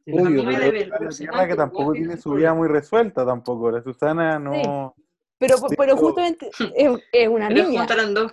Sí, 0.04 0.12
debe- 0.12 0.80
es 0.80 0.90
una 1.00 1.10
tierra 1.10 1.46
que 1.46 1.54
tampoco 1.54 1.92
tiene 1.92 2.16
su 2.16 2.32
vida 2.32 2.54
muy 2.54 2.66
resuelta 2.66 3.24
tampoco. 3.24 3.70
La 3.70 3.82
Susana 3.82 4.38
no... 4.38 4.94
Pero, 5.40 5.56
Sí, 5.56 5.74
pero 5.76 5.96
justamente 5.96 6.50
es, 6.76 6.90
es 7.12 7.28
una 7.28 7.48
Pero 7.48 7.66
niña. 7.66 7.86
dos. 8.12 8.32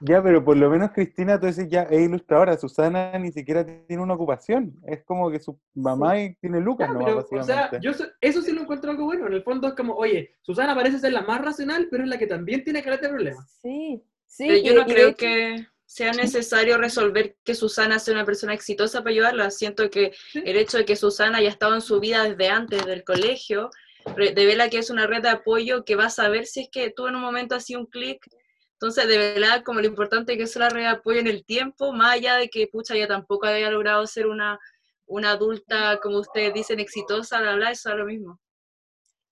Ya, 0.00 0.22
pero 0.22 0.42
por 0.42 0.56
lo 0.56 0.70
menos 0.70 0.92
Cristina, 0.92 1.34
entonces 1.34 1.68
ya 1.68 1.82
es 1.82 2.00
ilustradora. 2.00 2.56
Susana 2.56 3.18
ni 3.18 3.30
siquiera 3.32 3.66
tiene 3.66 4.02
una 4.02 4.14
ocupación. 4.14 4.74
Es 4.86 5.04
como 5.04 5.30
que 5.30 5.40
su 5.40 5.60
mamá 5.74 6.18
y 6.20 6.34
tiene 6.36 6.58
lucas 6.60 6.88
Ya, 6.88 6.94
nomás, 6.94 7.26
pero, 7.28 7.42
o 7.42 7.44
sea, 7.44 7.70
yo 7.82 7.92
so- 7.92 8.06
eso 8.22 8.40
sí 8.40 8.52
lo 8.52 8.62
encuentro 8.62 8.90
algo 8.90 9.04
bueno. 9.04 9.26
En 9.26 9.34
el 9.34 9.42
fondo 9.42 9.68
es 9.68 9.74
como, 9.74 9.92
oye, 9.94 10.36
Susana 10.40 10.74
parece 10.74 10.98
ser 10.98 11.12
la 11.12 11.20
más 11.22 11.42
racional, 11.44 11.86
pero 11.90 12.04
es 12.04 12.08
la 12.08 12.16
que 12.18 12.26
también 12.26 12.64
tiene 12.64 12.82
carácter 12.82 13.10
de 13.10 13.14
problemas. 13.16 13.58
Sí, 13.60 14.02
sí. 14.26 14.46
Pero 14.48 14.62
yo 14.64 14.72
y- 14.72 14.76
no 14.76 14.82
y 14.82 14.84
creo 14.94 15.08
hecho- 15.08 15.16
que 15.18 15.66
sea 15.84 16.12
necesario 16.12 16.78
resolver 16.78 17.36
que 17.44 17.54
Susana 17.54 17.98
sea 17.98 18.14
una 18.14 18.24
persona 18.24 18.54
exitosa 18.54 19.00
para 19.00 19.10
ayudarla. 19.10 19.50
Siento 19.50 19.90
que 19.90 20.12
Sí. 20.32 20.42
el 20.46 20.56
hecho 20.56 20.78
de 20.78 20.84
que 20.86 20.96
Susana 20.96 21.38
haya 21.38 21.48
estado 21.50 21.74
en 21.74 21.80
su 21.82 21.98
vida 22.00 22.22
desde 22.24 22.48
antes 22.48 22.86
del 22.86 23.04
colegio, 23.04 23.70
devela 24.16 24.68
que 24.68 24.78
es 24.78 24.90
una 24.90 25.06
red 25.06 25.22
de 25.22 25.28
apoyo 25.28 25.84
que 25.84 25.96
va 25.96 26.06
a 26.06 26.10
saber 26.10 26.46
si 26.46 26.60
es 26.60 26.68
que 26.70 26.90
tú 26.90 27.06
en 27.06 27.16
un 27.16 27.22
momento 27.22 27.54
has 27.54 27.68
un 27.70 27.86
clic. 27.86 28.26
Entonces, 28.72 29.08
devela 29.08 29.62
como 29.64 29.80
lo 29.80 29.86
importante 29.86 30.36
que 30.36 30.44
es 30.44 30.56
la 30.56 30.68
red 30.68 30.82
de 30.82 30.86
apoyo 30.88 31.18
en 31.18 31.26
el 31.26 31.44
tiempo, 31.44 31.92
más 31.92 32.14
allá 32.14 32.36
de 32.36 32.48
que, 32.48 32.68
pucha, 32.68 32.96
ya 32.96 33.08
tampoco 33.08 33.46
había 33.46 33.70
logrado 33.70 34.06
ser 34.06 34.26
una, 34.26 34.58
una 35.06 35.32
adulta, 35.32 35.98
como 36.00 36.18
ustedes 36.18 36.54
dicen, 36.54 36.78
exitosa, 36.78 37.40
bla, 37.40 37.56
bla, 37.56 37.70
eso 37.72 37.90
es 37.90 37.96
lo 37.96 38.04
mismo. 38.04 38.38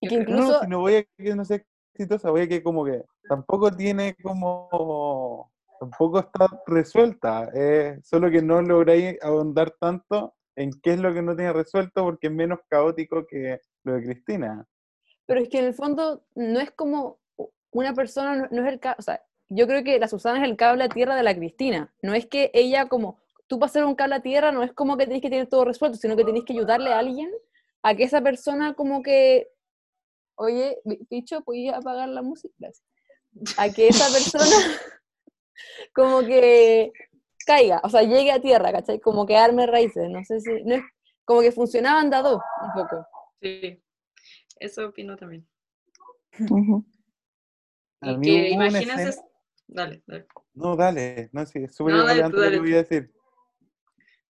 y 0.01 0.09
que 0.09 0.17
No, 0.17 0.21
incluso, 0.23 0.59
si 0.61 0.67
no 0.67 0.79
voy 0.79 0.95
a 0.95 1.03
que 1.03 1.35
no 1.35 1.45
sea 1.45 1.63
exitosa, 1.93 2.29
voy 2.29 2.41
a 2.41 2.47
que 2.47 2.61
como 2.61 2.83
que 2.85 3.03
tampoco 3.27 3.71
tiene 3.71 4.15
como... 4.21 5.51
Tampoco 5.79 6.19
está 6.19 6.47
resuelta. 6.65 7.51
eh, 7.53 7.99
solo 8.03 8.31
que 8.31 8.41
no 8.41 8.63
lográis 8.63 9.15
ahondar 9.21 9.75
tanto 9.79 10.33
en 10.57 10.71
qué 10.81 10.91
es 10.93 10.99
lo 10.99 11.13
que 11.13 11.21
no 11.21 11.35
tiene 11.35 11.53
resuelto 11.53 12.03
porque 12.03 12.27
es 12.27 12.33
menos 12.33 12.59
caótico 12.67 13.25
que 13.25 13.61
lo 13.83 13.93
de 13.93 14.03
Cristina. 14.03 14.67
pero 15.25 15.39
es 15.39 15.47
que 15.49 15.59
en 15.59 15.65
el 15.65 15.73
fondo 15.73 16.25
no 16.35 16.59
es 16.59 16.71
como 16.71 17.19
una 17.71 17.93
persona, 17.93 18.47
no, 18.51 18.65
es 18.67 18.73
el 18.73 18.79
o 18.97 19.01
sea, 19.01 19.21
yo 19.49 19.67
creo 19.67 19.83
que 19.83 19.99
la 19.99 20.07
Susana 20.09 20.39
es 20.43 20.49
el 20.49 20.57
cable 20.57 20.83
a 20.83 20.89
tierra 20.89 21.15
de 21.15 21.23
la 21.23 21.35
Cristina. 21.35 21.93
No 22.01 22.13
es 22.13 22.25
que 22.25 22.49
ella 22.53 22.87
como, 22.87 23.17
tú 23.47 23.59
para 23.59 23.71
ser 23.71 23.85
un 23.85 23.95
cable 23.95 24.15
a 24.15 24.21
tierra 24.21 24.51
no 24.51 24.63
es 24.63 24.73
como 24.73 24.97
que 24.97 25.05
tenés 25.05 25.21
que 25.21 25.29
tener 25.29 25.47
todo 25.47 25.63
resuelto, 25.65 25.97
sino 25.97 26.15
que 26.17 26.25
tenés 26.25 26.43
que 26.43 26.53
ayudarle 26.53 26.91
a 26.91 26.99
alguien 26.99 27.29
a 27.83 27.95
que 27.95 28.03
esa 28.03 28.21
persona 28.21 28.73
como 28.73 29.01
que, 29.03 29.47
oye, 30.35 30.79
bi- 30.83 31.05
bicho, 31.09 31.41
¿puedes 31.41 31.73
apagar 31.73 32.09
la 32.09 32.21
música? 32.21 32.69
A 33.57 33.69
que 33.69 33.87
esa 33.89 34.11
persona 34.11 34.45
como 35.93 36.21
que 36.21 36.91
caiga, 37.47 37.79
o 37.83 37.89
sea, 37.89 38.03
llegue 38.03 38.31
a 38.31 38.41
tierra, 38.41 38.71
¿cachai? 38.71 38.99
Como 38.99 39.25
que 39.25 39.37
arme 39.37 39.65
raíces, 39.65 40.09
no 40.09 40.23
sé 40.25 40.41
si, 40.41 40.51
no 40.65 40.75
es, 40.75 40.81
como 41.25 41.41
que 41.41 41.51
funcionaban 41.51 42.09
de 42.09 42.17
dos, 42.17 42.41
un 42.61 42.73
poco. 42.73 43.07
Sí, 43.41 43.81
eso 44.59 44.87
opino 44.89 45.15
también. 45.15 45.47
Ujú. 46.49 46.85
A 48.01 48.11
Y 48.11 48.17
mí 48.17 48.25
que 48.25 48.49
escena- 48.51 49.15
Dale, 49.69 50.03
dale. 50.05 50.27
No, 50.53 50.75
dale, 50.75 51.29
no, 51.33 51.45
sí, 51.45 51.63
es 51.63 51.75
súper 51.75 51.95
No, 51.95 52.05
dale 52.05 52.21
lo 52.21 52.31
que 52.31 52.59
voy 52.59 52.73
a 52.73 52.77
decir. 52.83 53.11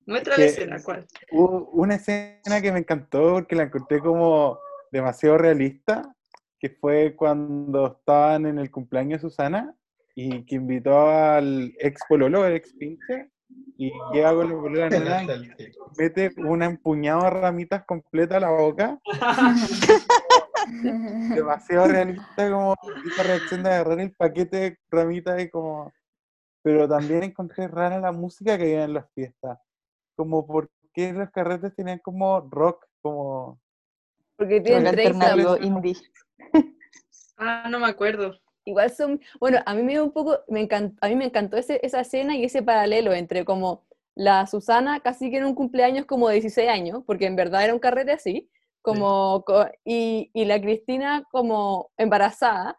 Muestra 0.05 0.37
la 0.37 0.45
escena, 0.45 0.81
¿cuál? 0.83 1.05
Hubo 1.31 1.69
una 1.71 1.95
escena 1.95 2.61
que 2.61 2.71
me 2.71 2.79
encantó 2.79 3.33
porque 3.33 3.55
la 3.55 3.63
encontré 3.63 3.99
como 3.99 4.57
demasiado 4.91 5.37
realista, 5.37 6.15
que 6.59 6.69
fue 6.69 7.15
cuando 7.15 7.87
estaban 7.87 8.45
en 8.45 8.57
el 8.57 8.71
cumpleaños 8.71 9.21
de 9.21 9.29
Susana 9.29 9.75
y 10.19 10.43
que 10.45 10.55
invitó 10.55 11.09
al 11.09 11.75
ex 11.77 12.01
pololo, 12.09 12.43
el 12.43 12.55
ex 12.55 12.73
pinche, 12.73 13.29
y 13.77 13.91
llega 14.11 14.33
con 14.33 14.49
nueva 14.49 14.87
y 14.87 15.51
mete 15.95 16.31
una 16.37 16.65
empuñada 16.65 17.25
de 17.25 17.29
ramitas 17.29 17.85
completa 17.85 18.37
a 18.37 18.39
la 18.39 18.49
boca. 18.49 18.99
Demasiado 21.35 21.87
realista 21.87 22.49
como 22.49 22.75
esa 23.05 23.21
reacción 23.21 23.61
de 23.61 23.69
agarrar 23.69 23.99
el 23.99 24.11
paquete 24.13 24.57
de 24.57 24.79
ramitas 24.89 25.39
y 25.39 25.51
como... 25.51 25.93
Pero 26.63 26.89
también 26.89 27.21
encontré 27.21 27.67
rara 27.67 27.99
la 27.99 28.11
música 28.11 28.57
que 28.57 28.63
había 28.63 28.85
en 28.85 28.95
las 28.95 29.05
fiestas. 29.13 29.59
Como 30.15 30.47
por 30.47 30.71
qué 30.93 31.13
los 31.13 31.29
carretes 31.29 31.75
tenían 31.75 31.99
como 31.99 32.41
rock, 32.49 32.87
como... 33.03 33.59
Porque 34.35 34.55
Rock 34.55 34.65
tienen 34.65 34.95
30, 34.95 35.11
alternativo 35.11 35.57
indie. 35.57 35.95
Ah, 37.37 37.67
no 37.69 37.79
me 37.79 37.85
acuerdo. 37.85 38.33
Igual 38.67 38.91
son, 38.91 39.21
bueno, 39.39 39.59
a 39.65 39.73
mí 39.73 39.81
me 39.81 39.93
dio 39.93 40.03
un 40.03 40.11
poco, 40.11 40.39
me 40.49 40.59
encantó, 40.59 40.97
a 40.99 41.07
mí 41.07 41.15
me 41.15 41.23
encantó 41.25 41.55
ese, 41.55 41.79
esa 41.83 42.01
escena 42.01 42.35
y 42.35 42.43
ese 42.43 42.61
paralelo 42.61 43.13
entre 43.13 43.45
como 43.45 43.85
la 44.13 44.45
Susana 44.45 44.99
casi 44.99 45.31
que 45.31 45.37
en 45.37 45.45
un 45.45 45.55
cumpleaños 45.55 46.05
como 46.05 46.27
de 46.27 46.33
16 46.35 46.67
años, 46.69 47.01
porque 47.05 47.27
en 47.27 47.37
verdad 47.37 47.63
era 47.63 47.73
un 47.73 47.79
carrete 47.79 48.11
así, 48.11 48.49
como, 48.81 49.43
co- 49.45 49.67
y, 49.85 50.31
y 50.33 50.43
la 50.45 50.59
Cristina 50.59 51.23
como 51.31 51.91
embarazada. 51.97 52.77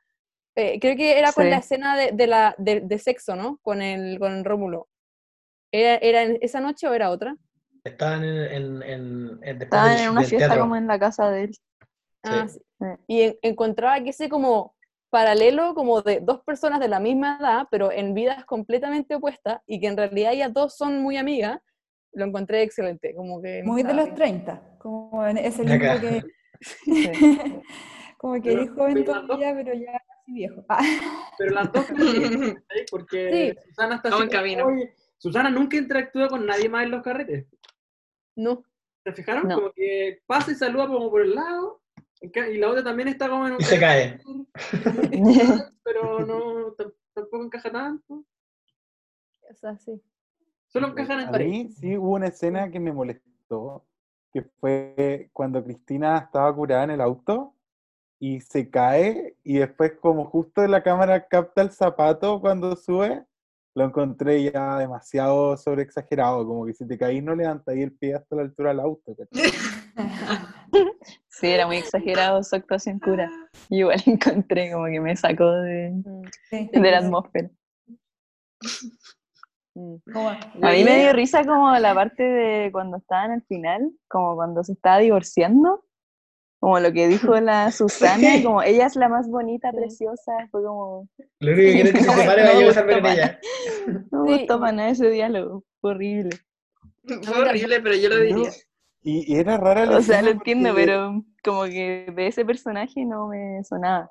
Eh, 0.57 0.79
creo 0.79 0.95
que 0.97 1.19
era 1.19 1.33
con 1.33 1.45
Sí. 1.45 1.51
la 1.51 1.57
escena 1.59 1.97
de, 1.97 2.13
de 2.13 2.27
la, 2.27 2.55
de, 2.59 2.81
de 2.81 2.99
sexo, 2.99 3.35
¿no? 3.35 3.59
Con 3.63 3.81
el, 3.81 4.19
con 4.19 4.33
el 4.35 4.45
Rómulo. 4.45 4.89
¿Era, 5.73 5.95
¿Era 5.97 6.23
en 6.23 6.39
esa 6.43 6.61
noche 6.61 6.87
o 6.87 6.93
era 6.93 7.11
otra? 7.11 7.35
Estaban 7.85 8.25
en, 8.25 8.83
en, 8.83 9.41
en, 9.43 9.63
Estaban 9.63 9.93
del- 9.97 10.05
en 10.05 10.11
una 10.11 10.21
fiesta 10.23 10.49
teatro. 10.49 10.61
como 10.65 10.77
en 10.77 10.87
la 10.87 10.99
casa 10.99 11.31
de 11.31 11.45
él. 11.45 11.51
Ah, 12.25 12.47
Sí. 12.49 12.59
sí. 12.79 12.87
Y 13.07 13.21
en- 13.23 13.39
encontraba 13.43 14.03
que 14.03 14.11
ese 14.11 14.29
como 14.29 14.75
paralelo 15.11 15.75
como 15.75 16.03
de 16.03 16.21
dos 16.21 16.43
personas 16.45 16.81
de 16.81 16.89
la 16.89 17.01
misma 17.01 17.39
edad, 17.41 17.67
pero 17.71 17.91
en 17.93 18.15
vidas 18.15 18.45
completamente 18.45 19.15
opuestas, 19.15 19.61
y 19.67 19.81
que 19.81 19.87
en 19.87 19.97
realidad 19.97 20.33
ellas 20.33 20.53
dos 20.53 20.77
son 20.77 21.01
muy 21.03 21.17
amigas, 21.17 21.61
lo 22.13 22.25
encontré 22.25 22.63
excelente. 22.63 23.15
Como 23.15 23.41
que 23.41 23.63
Muy 23.65 23.83
de 23.83 23.95
los 23.95 24.05
bien. 24.07 24.15
30, 24.17 24.77
como 24.79 25.27
en 25.27 25.39
ese 25.39 25.65
libro 25.65 25.91
acá. 25.93 26.01
que, 26.01 26.23
como 28.19 28.35
que 28.35 28.41
Pero- 28.43 28.63
eres 28.63 28.71
joven 28.75 28.95
pero 29.05 29.23
dos- 29.23 29.39
pero 29.41 29.75
ya 29.75 29.93
casi 29.93 30.33
viejo. 30.33 30.65
Ah, 30.69 30.81
Pero 31.39 31.55
las 31.55 31.73
dos 31.73 31.85
¿cachai? 31.87 31.97
porque 32.91 33.55
Sí. 33.55 33.69
Susana 33.69 33.97
está 33.97 34.09
en 34.23 34.29
camino. 34.29 34.67
"Oye", 34.67 34.95
Susana 35.19 35.51
nunca 35.51 35.77
interactúa 35.77 36.29
con 36.29 36.45
nadie 36.47 36.69
más 36.69 36.85
en 36.85 36.91
los 36.91 37.03
carretes. 37.03 37.47
No, 38.37 38.63
¿Se 39.05 39.13
fijaron? 39.13 39.49
No. 39.49 39.55
Como 39.57 39.73
que 39.73 40.21
pasa 40.27 40.51
y 40.51 40.55
saluda 40.55 40.87
como 40.87 41.11
por 41.11 41.23
el 41.23 41.35
lado, 41.35 41.78
en 41.78 41.78
y 42.21 42.59
la 42.59 42.69
otra 42.69 42.83
también 42.85 43.09
está 43.09 43.29
como 43.29 43.47
en 43.47 43.55
un 43.55 43.61
Y 43.61 43.65
se 43.65 43.79
cae. 43.81 44.21
pero 45.83 46.27
no, 46.27 46.75
tam- 46.77 46.95
tampoco 47.15 47.45
encaja 47.45 47.71
tanto. 47.71 48.15
o 48.15 49.55
sea, 49.55 49.77
sí. 49.79 50.01
Solo 50.67 50.89
encajan 50.89 51.21
A 51.21 51.23
entre 51.25 51.45
mí 51.47 51.69
sí 51.71 51.97
hubo 51.97 52.15
una 52.17 52.27
escena 52.29 52.71
que 52.71 52.79
me 52.81 52.93
molestó, 52.93 53.85
que 54.33 54.43
fue 54.43 55.31
cuando 55.33 55.65
Cristina 55.65 56.19
estaba 56.19 56.55
curada 56.55 56.85
en 56.85 56.91
el 56.91 57.01
auto 57.01 57.55
y 58.21 58.41
se 58.41 58.69
cae 58.69 59.37
y 59.45 59.59
después 59.59 59.93
como 60.01 60.25
justo 60.27 60.67
la 60.67 60.83
cámara 60.83 61.27
capta 61.27 61.63
el 61.63 61.71
zapato 61.71 62.41
cuando 62.41 62.77
sube, 62.77 63.25
lo 63.79 63.85
encontré 63.85 64.43
ya 64.43 64.77
demasiado 64.77 65.57
sobreexagerado, 65.57 66.45
como 66.45 66.67
que 66.67 66.75
si 66.75 66.87
te 66.87 66.99
caís 66.99 67.23
no 67.23 67.35
levantáis 67.35 67.85
el 67.85 67.93
pie 67.93 68.17
hasta 68.17 68.37
la 68.37 68.43
altura 68.43 68.71
del 68.71 68.81
auto. 68.81 69.15
¿cachai? 69.17 69.51
Sí, 71.31 71.47
era 71.47 71.69
muy 71.69 71.77
exagerado 71.77 72.43
su 72.43 72.57
actuación 72.57 72.99
cura. 72.99 73.31
Yo 73.71 73.79
igual 73.79 74.03
encontré 74.07 74.73
como 74.73 74.87
que 74.87 74.99
me 75.01 75.15
sacó 75.15 75.49
de, 75.53 75.95
sí. 76.51 76.69
de 76.73 76.91
la 76.91 76.99
atmósfera. 76.99 77.49
mm. 79.77 79.97
A 80.65 80.73
mí 80.73 80.83
me 80.83 80.99
dio 80.99 81.13
risa 81.13 81.45
como 81.45 81.71
la 81.79 81.95
parte 81.95 82.25
de 82.25 82.73
cuando 82.73 82.97
estaban 82.97 83.31
al 83.31 83.43
final, 83.43 83.89
como 84.09 84.35
cuando 84.35 84.65
se 84.65 84.73
estaba 84.73 84.99
divorciando, 84.99 85.85
como 86.61 86.81
lo 86.81 86.93
que 86.93 87.09
dijo 87.09 87.39
la 87.41 87.71
Susana, 87.73 88.43
como 88.43 88.63
ella 88.63 88.87
es 88.87 88.97
la 88.97 89.09
más 89.09 89.29
bonita, 89.29 89.71
preciosa, 89.73 90.33
fue 90.51 90.63
como, 90.65 91.09
Lo 91.41 91.53
único 91.53 91.67
que 91.67 91.73
quiero 91.75 91.89
es 91.89 91.95
que 91.95 92.03
se 92.03 92.11
separe 92.21 92.43
No 92.45 92.49
vaya 92.49 92.71
a 92.71 92.85
para 92.87 93.13
ella. 93.15 93.41
no 94.11 94.25
me 94.25 94.39
gustó 94.39 94.61
para 94.61 94.73
nada 94.73 94.89
ese 94.91 95.11
diálogo, 95.11 95.65
fue 95.81 95.91
horrible. 95.93 96.37
Fue 97.23 97.39
horrible, 97.41 97.81
pero 97.81 97.95
yo 97.95 98.09
lo 98.09 98.21
diría. 98.21 98.51
Y, 99.03 99.33
y 99.33 99.39
era 99.39 99.57
rara 99.57 99.87
la 99.87 99.97
O 99.99 100.03
sea, 100.03 100.21
lo 100.23 100.31
entiendo, 100.31 100.71
porque 100.71 100.85
pero 100.87 101.25
como 101.45 101.65
que 101.65 102.13
de 102.15 102.27
ese 102.27 102.45
personaje 102.45 103.05
no 103.05 103.29
me 103.29 103.63
sonaba. 103.65 104.11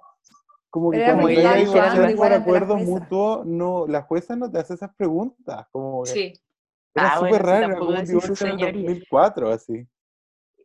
Como 0.70 0.92
que 0.92 0.98
era 0.98 1.14
cuando 1.14 1.30
ella 1.30 1.56
divorciar 1.56 1.90
jugando 1.92 2.18
por 2.18 2.34
acuerdo 2.34 2.74
jueza. 2.76 2.92
mutuo, 2.92 3.44
no, 3.46 3.88
la 3.88 4.02
jueza 4.04 4.36
no 4.36 4.50
te 4.52 4.60
hace 4.60 4.74
esas 4.76 4.96
preguntas, 4.96 5.66
como 5.72 6.04
que 6.04 6.10
Sí. 6.12 6.34
era 6.96 7.08
Ah, 7.10 7.16
súper 7.20 7.44
bueno, 7.44 7.46
raro, 7.46 7.80
como 7.80 7.92
un 7.92 8.06
divorcio 8.06 8.46
en 8.48 8.52
el 8.54 8.58
señoría. 8.60 8.82
2004, 8.90 9.50
así. 9.52 9.88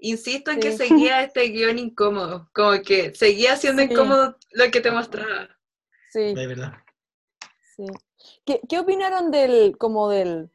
Insisto 0.05 0.51
en 0.51 0.59
que 0.59 0.73
seguía 0.73 1.23
este 1.23 1.43
guion 1.51 1.79
incómodo, 1.79 2.51
como 2.53 2.73
que 2.83 3.15
seguía 3.15 3.57
siendo 3.57 3.83
Sí. 3.83 3.93
incómodo 3.93 4.37
lo 4.51 4.71
que 4.73 4.81
te 4.81 4.91
mostraba. 4.91 5.49
Sí, 6.11 6.35
De 6.35 6.47
verdad. 6.49 6.73
sí. 7.77 7.87
¿Qué, 8.45 8.61
qué 8.69 8.81
opinaron 8.81 9.31
del, 9.31 9.79
como 9.79 10.09
del, 10.09 10.51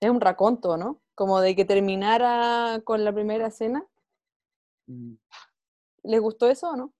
es 0.00 0.08
un 0.08 0.20
raconto, 0.20 0.76
¿no? 0.76 1.02
Como 1.16 1.40
de 1.40 1.56
que 1.56 1.64
terminara 1.64 2.80
con 2.84 3.04
la 3.04 3.12
primera 3.12 3.48
escena. 3.48 3.84
Mm. 4.86 5.14
¿Les 6.04 6.20
gustó 6.20 6.48
eso 6.48 6.70
o 6.70 6.76
no? 6.76 6.94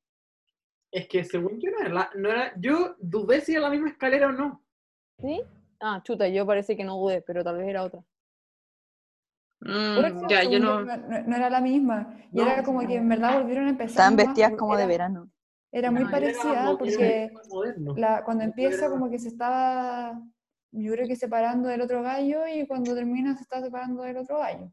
Es 0.90 1.06
que 1.08 1.24
según 1.24 1.60
yo 1.60 1.70
no 1.70 1.78
era, 1.80 1.88
la- 1.90 2.10
no 2.16 2.30
era- 2.30 2.52
yo 2.58 2.96
dudé 2.98 3.40
si 3.40 3.52
era 3.52 3.60
la 3.62 3.70
misma 3.70 3.90
escalera 3.90 4.26
o 4.28 4.32
no. 4.32 4.64
¿Sí? 5.20 5.40
Ah, 5.80 6.00
chuta, 6.02 6.26
yo 6.28 6.44
parece 6.46 6.76
que 6.76 6.82
no 6.84 6.96
dudé, 6.98 7.22
pero 7.22 7.44
tal 7.44 7.58
vez 7.58 7.68
era 7.68 7.84
otra. 7.84 8.04
Mm, 9.60 10.28
ya, 10.28 10.42
yo 10.44 10.58
no. 10.60 10.80
no, 10.84 10.96
no- 10.96 11.22
no 11.22 11.36
era 11.36 11.48
la 11.50 11.60
misma. 11.60 12.14
Y 12.32 12.36
No, 12.36 12.42
era 12.50 12.62
como 12.62 12.86
que 12.86 12.96
en 12.96 13.08
verdad 13.08 13.38
volvieron 13.40 13.66
a 13.66 13.70
empezar. 13.70 13.90
Estaban 13.90 14.16
vestidas 14.16 14.52
como 14.58 14.76
de 14.76 14.82
era- 14.82 14.88
verano. 14.88 15.30
Era 15.72 15.90
muy 15.90 16.04
parecida 16.04 16.52
era 16.70 16.76
porque 16.78 17.32
la, 17.96 18.22
cuando 18.24 18.44
empieza 18.44 18.88
como 18.88 19.10
que 19.10 19.18
se 19.18 19.26
estaba, 19.28 20.20
yo 20.70 20.92
creo 20.92 21.08
que 21.08 21.16
separando 21.16 21.68
del 21.68 21.80
otro 21.80 22.00
gallo 22.02 22.46
y 22.46 22.64
cuando 22.66 22.94
termina 22.94 23.34
se 23.34 23.42
está 23.42 23.60
separando 23.60 24.02
del 24.04 24.18
otro 24.18 24.38
gallo. 24.38 24.70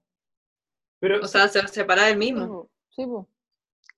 Pero 0.99 1.19
O 1.23 1.27
sea, 1.27 1.47
se 1.47 1.67
separaba 1.69 2.07
del 2.09 2.17
mismo. 2.17 2.69
Sí, 2.89 3.05
po. 3.05 3.27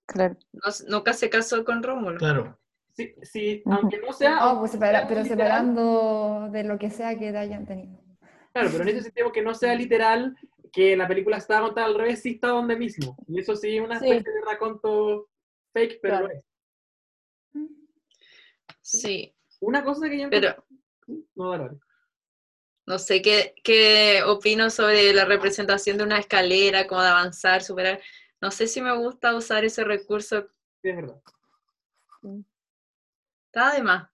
Claro. 0.06 0.36
No- 0.52 0.96
nunca 0.96 1.12
se 1.12 1.28
casó 1.28 1.62
con 1.64 1.82
Rómulo. 1.82 2.18
Claro. 2.18 2.58
sí, 2.92 3.12
sí, 3.22 3.62
aunque 3.66 3.98
no 3.98 4.12
sea, 4.12 4.36
No, 4.40 4.60
pues 4.60 4.70
separa- 4.72 5.06
pero 5.08 5.22
literal, 5.22 5.26
separando 5.28 6.48
de 6.52 6.64
lo 6.64 6.78
que 6.78 6.88
sea 6.90 7.18
que 7.18 7.36
hayan 7.36 7.66
tenido. 7.66 8.00
Claro, 8.52 8.68
pero 8.72 8.82
en 8.84 8.88
ese 8.90 9.02
sentido 9.02 9.32
que 9.32 9.42
no 9.42 9.52
sea 9.54 9.74
literal, 9.74 10.36
que 10.74 10.96
la 10.96 11.06
película 11.06 11.36
estaba 11.36 11.66
contada 11.66 11.86
al 11.86 11.94
revés, 11.94 12.20
sí 12.22 12.30
está 12.32 12.48
donde 12.48 12.76
mismo. 12.76 13.16
Y 13.28 13.40
eso 13.40 13.54
sí, 13.54 13.78
una 13.78 13.98
Sí. 14.00 14.06
especie 14.10 14.32
de 14.32 14.40
raconto 14.44 15.28
fake, 15.72 16.00
pero 16.02 16.18
Claro. 16.18 16.28
es. 16.34 16.44
Sí, 18.80 19.34
Una 19.60 19.82
cosa 19.84 20.08
que 20.10 20.18
yo 20.20 20.28
pero 20.28 20.62
No, 21.36 21.50
dale, 21.52 21.64
dale. 21.64 21.78
no 22.86 22.98
sé 22.98 23.22
qué, 23.22 23.54
qué 23.62 24.22
opino 24.26 24.68
sobre 24.68 25.12
la 25.14 25.24
representación 25.24 25.96
de 25.96 26.04
una 26.04 26.18
escalera, 26.18 26.86
como 26.86 27.00
de 27.02 27.08
avanzar, 27.08 27.62
superar. 27.62 28.00
No 28.42 28.50
sé 28.50 28.66
si 28.66 28.82
me 28.82 28.94
gusta 28.96 29.34
usar 29.34 29.64
ese 29.64 29.84
recurso. 29.84 30.48
Sí, 30.82 30.90
es 30.90 30.96
verdad. 30.96 31.20
Está 33.46 33.74
de 33.74 33.82
más. 33.82 34.10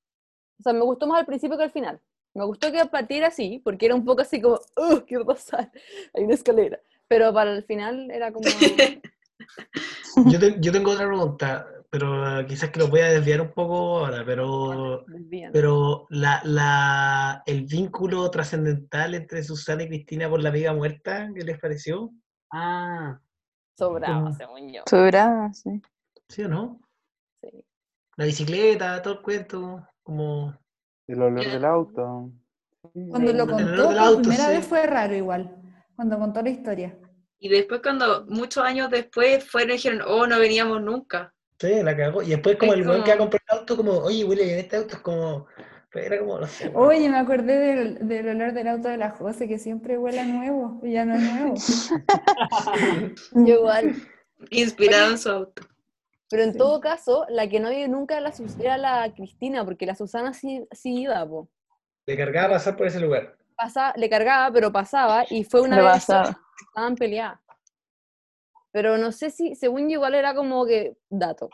O 0.61 0.63
sea, 0.63 0.73
me 0.73 0.83
gustó 0.83 1.07
más 1.07 1.21
al 1.21 1.27
principio 1.27 1.57
que 1.57 1.65
al 1.65 1.73
final. 1.73 2.01
Me 2.35 2.45
gustó 2.45 2.71
que 2.71 2.85
partiera 2.87 3.29
así, 3.29 3.61
porque 3.65 3.87
era 3.87 3.95
un 3.95 4.05
poco 4.05 4.23
así 4.23 4.41
como, 4.41 4.57
¡uh! 4.77 5.01
¿Qué 5.07 5.17
va 5.17 5.23
a 5.23 5.27
pasar? 5.27 5.71
Hay 6.15 6.25
una 6.25 6.35
escalera. 6.35 6.81
Pero 7.09 7.33
para 7.33 7.53
el 7.53 7.65
final 7.65 8.11
era 8.11 8.33
como. 8.33 8.49
Yo, 10.31 10.39
te- 10.39 10.61
yo 10.61 10.71
tengo 10.71 10.91
otra 10.93 11.07
pregunta, 11.07 11.67
pero 11.89 12.45
quizás 12.47 12.71
que 12.71 12.79
lo 12.81 12.89
voy 12.89 13.01
a 13.01 13.09
desviar 13.11 13.41
un 13.41 13.51
poco 13.53 13.99
ahora, 14.01 14.23
pero, 14.25 15.05
pero 15.53 16.07
la, 16.11 16.41
la, 16.45 17.43
el 17.47 17.65
vínculo 17.65 18.31
trascendental 18.31 19.15
entre 19.15 19.43
Susana 19.43 19.85
y 19.85 19.89
Cristina 19.89 20.29
por 20.29 20.43
la 20.43 20.51
amiga 20.51 20.75
muerta, 20.75 21.31
¿qué 21.35 21.43
les 21.43 21.59
pareció? 21.59 22.11
Ah, 22.53 23.19
Sobraba, 23.79 24.33
según 24.35 24.73
yo. 24.73 24.83
Sobraba, 24.89 25.53
sí. 25.55 25.81
¿Sí 26.29 26.43
o 26.43 26.49
no? 26.49 26.81
Sí. 27.41 27.65
La 28.17 28.25
bicicleta, 28.27 29.01
todo 29.01 29.15
el 29.15 29.23
cuento, 29.23 29.89
como... 30.03 30.55
El 31.11 31.23
olor 31.23 31.45
del 31.45 31.65
auto. 31.65 32.31
Sí, 32.93 33.07
Cuando 33.11 33.31
sí. 33.33 33.37
lo 33.37 33.47
contó 33.47 33.91
auto, 33.91 34.23
primera 34.23 34.47
sí. 34.47 34.51
vez 34.57 34.67
fue 34.67 34.87
raro 34.87 35.15
igual, 35.15 35.55
cuando 35.97 36.19
contó 36.19 36.41
la 36.43 36.51
historia. 36.51 36.97
Y 37.39 37.49
después, 37.49 37.81
cuando 37.83 38.25
muchos 38.29 38.63
años 38.65 38.91
después 38.91 39.45
fueron 39.45 39.71
y 39.71 39.75
dijeron, 39.75 40.03
oh, 40.07 40.27
no 40.27 40.39
veníamos 40.39 40.83
nunca. 40.83 41.33
Sí, 41.59 41.83
la 41.83 41.97
cagó. 41.97 42.23
Y 42.23 42.29
después 42.31 42.57
como 42.57 42.73
Es 42.75 42.79
el 42.81 42.89
weón 42.89 43.03
que 43.05 43.11
va 43.11 43.15
a 43.15 43.19
como- 43.19 43.31
comprar 43.31 43.43
el 43.51 43.59
auto, 43.59 43.77
como, 43.77 43.93
oye, 43.99 44.25
Willy, 44.25 44.43
este 44.51 44.77
auto 44.77 44.95
es 44.97 45.01
como... 45.03 45.47
Pero 45.93 46.07
era 46.07 46.19
como, 46.21 46.39
no 46.39 46.47
sé. 46.47 46.71
Oye, 46.75 47.09
me 47.11 47.19
acordé 47.19 47.57
del, 47.59 48.07
del 48.09 48.29
olor 48.29 48.53
del 48.53 48.69
auto 48.69 48.89
de 48.89 48.97
la 48.97 49.11
José, 49.11 49.49
que 49.49 49.59
siempre 49.59 49.99
huele 49.99 50.21
a 50.21 50.25
nuevo, 50.25 50.81
y 50.85 50.93
ya 50.93 51.05
no 51.05 51.15
es 51.17 51.23
nuevo. 51.23 51.55
Yo 53.33 53.55
igual. 53.55 53.95
Inspirado 54.51 55.11
en 55.11 55.19
su 55.19 55.31
auto. 55.31 55.63
Pero 56.31 56.45
en 56.45 56.53
Sí. 56.53 56.59
todo 56.59 56.81
caso, 56.81 57.27
la 57.29 57.49
que 57.49 57.59
no 57.61 57.71
iba 57.73 57.89
nunca 57.89 58.17
era 58.19 58.31
la, 58.31 58.35
era 58.61 58.79
la 58.79 59.13
Cristina, 59.15 59.65
porque 59.65 59.85
la 59.85 59.97
Susana 59.97 60.33
sí, 60.33 60.65
sí 60.71 61.03
iba, 61.03 61.27
po. 61.29 61.49
Le 62.07 62.17
cargaba 62.17 62.55
pasar 62.55 62.77
por 62.77 62.87
ese 62.87 63.01
lugar. 63.01 63.37
Pasaba, 63.57 63.93
le 63.97 64.09
cargaba, 64.09 64.53
pero 64.53 64.73
pasaba, 64.73 65.25
y 65.29 65.45
fue 65.45 65.61
una 65.61 65.77
vez 65.83 66.07
que 66.07 66.37
estaban 66.69 66.95
peleadas. 66.95 67.41
Pero 68.73 68.97
no 68.97 69.11
sé 69.13 69.31
si, 69.31 69.55
según 69.57 69.89
yo, 69.89 69.95
igual 69.95 70.15
era 70.15 70.33
como 70.35 70.65
que 70.65 70.97
dato. 71.09 71.51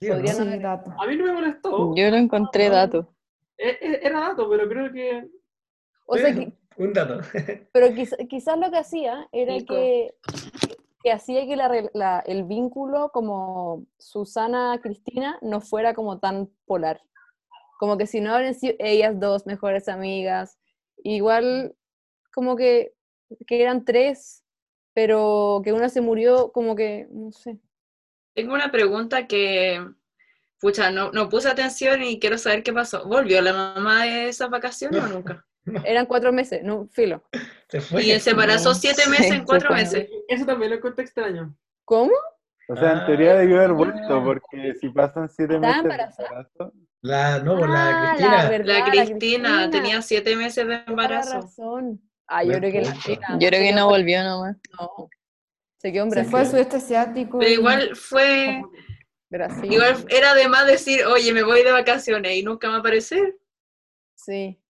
¿Sí 0.00 0.08
no? 0.08 0.14
Podría 0.14 0.32
no 0.32 0.38
Sí, 0.42 0.48
haber- 0.48 0.62
dato. 0.62 0.90
a 1.00 1.06
mí 1.06 1.16
no 1.16 1.24
me 1.24 1.32
molestó. 1.32 1.94
Yo 1.94 2.10
lo 2.10 2.16
encontré 2.16 2.68
dato. 2.70 3.14
E- 3.56 3.78
e- 3.80 4.00
Era 4.06 4.20
dato, 4.20 4.48
pero 4.50 4.68
creo 4.68 4.92
que 4.92 5.28
O 6.06 6.16
sea, 6.16 6.32
Sí, 6.32 6.46
que- 6.46 6.82
Un 6.82 6.92
dato. 6.92 7.18
pero 7.72 7.86
quiz- 7.88 8.28
quizás 8.28 8.58
lo 8.58 8.70
que 8.70 8.78
hacía 8.78 9.28
era 9.32 9.52
Nico. 9.54 9.74
que, 9.74 10.14
que 11.02 11.12
hacía 11.12 11.46
que 11.46 11.56
la 11.56 11.68
re- 11.68 11.90
la- 11.94 12.20
el 12.26 12.44
vínculo 12.44 13.10
como 13.12 13.86
Susana-Cristina 13.98 15.38
no 15.42 15.60
fuera 15.60 15.94
como 15.94 16.18
tan 16.18 16.48
polar. 16.66 17.00
Como 17.78 17.96
que 17.98 18.06
si 18.06 18.20
no 18.20 18.34
habrían 18.34 18.54
sido 18.54 18.74
ellas 18.78 19.18
dos 19.20 19.46
mejores 19.46 19.88
amigas, 19.88 20.58
igual 21.04 21.74
como 22.32 22.56
que, 22.56 22.94
que 23.46 23.62
eran 23.62 23.84
tres, 23.84 24.44
pero 24.94 25.60
que 25.64 25.72
una 25.72 25.88
se 25.88 26.00
murió 26.00 26.50
como 26.52 26.74
que, 26.74 27.06
no 27.10 27.32
sé. 27.32 27.58
Tengo 28.34 28.54
una 28.54 28.70
pregunta 28.70 29.26
que, 29.26 29.84
pucha, 30.60 30.90
no, 30.90 31.12
no 31.12 31.28
puse 31.28 31.48
atención 31.48 32.02
y 32.02 32.18
quiero 32.20 32.38
saber 32.38 32.62
qué 32.62 32.72
pasó. 32.72 33.06
¿Volvió 33.06 33.40
la 33.42 33.52
mamá 33.52 34.04
de 34.04 34.28
esas 34.28 34.50
vacaciones 34.50 35.02
o 35.04 35.06
nunca? 35.08 35.46
Eran 35.84 36.06
cuatro 36.06 36.32
meses, 36.32 36.62
no, 36.62 36.88
filo. 36.92 37.22
Se 37.68 37.80
fue. 37.80 38.02
Y 38.04 38.20
se 38.20 38.30
embarazó 38.30 38.74
siete 38.74 39.08
meses 39.08 39.26
sí, 39.28 39.32
en 39.34 39.44
cuatro 39.44 39.68
se 39.70 39.74
meses. 39.74 40.08
Eso 40.28 40.46
también 40.46 40.70
lo 40.72 40.76
encuentro 40.78 41.02
extraño. 41.04 41.56
¿Cómo? 41.84 42.12
O 42.70 42.76
sea, 42.76 42.92
en 42.92 42.98
Ah, 42.98 43.06
teoría 43.06 43.34
debió 43.36 43.56
haber 43.58 43.72
vuelto, 43.72 44.22
porque 44.24 44.74
si 44.80 44.90
pasan 44.90 45.28
siete 45.30 45.54
¿Estaba 45.54 45.68
meses 45.82 45.82
de 45.84 45.90
embarazada? 45.90 46.28
embarazo, 46.28 46.72
La, 47.00 47.38
no, 47.38 47.66
la 47.66 47.88
Ah, 47.90 47.98
Cristina. 48.00 48.48
verdad, 48.50 48.78
La 48.78 48.84
Cristina 48.90 49.70
tenía 49.70 50.02
siete 50.02 50.36
meses 50.36 50.66
de 50.66 50.74
la 50.74 50.84
embarazo. 50.86 51.40
razón. 51.40 52.00
Ah, 52.26 52.44
yo 52.44 52.52
creo 52.58 52.72
que 52.72 52.80
la 52.82 52.92
Yo 52.94 53.48
creo 53.48 53.60
se 53.60 53.68
que 53.68 53.72
no 53.72 53.88
volvió 53.88 54.22
nomás. 54.22 54.56
No. 54.78 55.08
Se 55.78 55.92
quedó 55.92 56.04
en 56.04 56.10
Se 56.10 56.14
Brasil. 56.16 56.30
fue 56.30 56.40
al 56.40 56.46
sudeste 56.46 56.76
asiático. 56.76 57.38
Pero 57.38 57.50
y- 57.50 57.54
igual 57.54 57.96
fue, 57.96 58.62
Brasil. 59.30 59.72
igual 59.72 60.04
era 60.10 60.34
de 60.34 60.48
más 60.48 60.66
decir, 60.66 61.04
oye, 61.06 61.32
me 61.32 61.42
voy 61.44 61.62
de 61.62 61.70
vacaciones 61.72 62.32
y 62.36 62.42
nunca 62.42 62.68
me 62.70 62.78
aparecer. 62.78 63.36
Sí. 64.14 64.60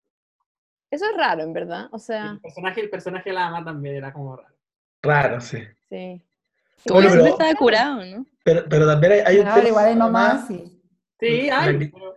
Eso 0.91 1.05
es 1.11 1.17
raro, 1.17 1.43
en 1.43 1.53
verdad. 1.53 1.87
O 1.93 1.97
El 1.97 2.01
sea, 2.01 2.39
personaje, 2.43 2.81
el 2.81 2.91
personaje 2.91 3.31
de 3.31 3.35
la 3.35 3.51
mamá 3.51 3.65
también 3.65 3.97
era 3.97 4.13
como 4.13 4.37
raro. 4.37 4.55
Raro, 5.03 5.41
sí. 5.41 5.59
sí. 5.89 6.23
Igual 6.85 7.05
Bueno, 7.05 7.11
siempre 7.11 7.23
pero- 7.23 7.33
estaba 7.35 7.55
curado, 7.55 8.05
¿no? 8.05 8.27
Pero, 8.45 8.65
pero 8.69 8.87
también 8.87 9.13
hay, 9.13 9.21
hay 9.27 9.39
un 9.39 9.45
tema 9.55 9.69
igual 9.69 9.87
hay 9.87 9.97
mamá 9.97 10.35
mamá. 10.35 10.47
Sí, 11.21 11.47
La 11.49 11.61
hay. 11.63 11.77
Pero- 11.79 12.15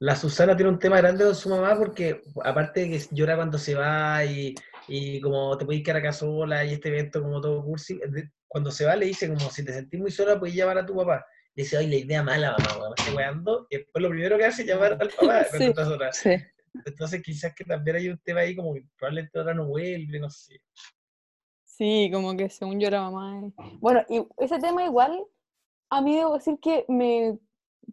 La 0.00 0.16
Susana 0.16 0.54
tiene 0.56 0.70
un 0.70 0.78
tema 0.78 0.98
grande 0.98 1.24
con 1.24 1.34
su 1.34 1.48
mamá 1.48 1.76
porque, 1.78 2.20
aparte 2.44 2.80
de 2.80 2.90
que 2.90 3.02
llora 3.12 3.36
cuando 3.36 3.56
se 3.56 3.74
va 3.74 4.22
y, 4.24 4.54
y 4.88 5.20
como 5.20 5.56
te 5.56 5.64
puedes 5.64 5.82
quedar 5.82 5.98
acá 5.98 6.12
sola 6.12 6.64
y 6.64 6.74
este 6.74 6.88
evento 6.90 7.22
como 7.22 7.40
todo 7.40 7.64
cursi, 7.64 7.98
cuando 8.46 8.70
se 8.70 8.84
va 8.84 8.96
le 8.96 9.06
dice 9.06 9.28
como 9.28 9.48
si 9.50 9.64
te 9.64 9.72
sentís 9.72 9.98
muy 10.00 10.10
sola 10.10 10.38
puedes 10.38 10.54
llamar 10.54 10.78
a 10.78 10.84
tu 10.86 10.94
papá. 10.96 11.24
Le 11.54 11.62
dice, 11.62 11.78
ay, 11.78 11.86
la 11.86 11.94
idea 11.96 12.22
mala, 12.22 12.50
mamá, 12.58 12.76
weón, 12.78 12.90
me 12.90 12.94
estoy 13.02 13.14
weando. 13.16 13.66
Y 13.70 13.76
después 13.78 14.02
lo 14.02 14.10
primero 14.10 14.36
que 14.36 14.44
hace 14.44 14.62
es 14.62 14.68
llamar 14.68 14.98
al 15.00 15.08
papá 15.08 15.44
Sí. 15.56 15.72
Sí. 16.12 16.30
Entonces 16.84 17.22
quizás 17.22 17.54
que 17.54 17.64
también 17.64 17.96
hay 17.96 18.08
un 18.08 18.18
tema 18.18 18.40
ahí 18.40 18.54
como 18.56 18.74
que 18.74 18.84
probablemente 18.96 19.38
ahora 19.38 19.54
no 19.54 19.66
vuelve, 19.66 20.18
no 20.18 20.28
sé. 20.30 20.60
Sí, 21.64 22.10
como 22.12 22.36
que 22.36 22.48
según 22.50 22.78
yo 22.80 22.90
la 22.90 23.02
mamá 23.02 23.46
es- 23.46 23.54
Bueno, 23.80 24.02
y 24.08 24.24
ese 24.38 24.58
tema 24.58 24.84
igual, 24.84 25.24
a 25.90 26.00
mí 26.00 26.16
debo 26.16 26.34
decir 26.34 26.58
que 26.60 26.84
me, 26.88 27.38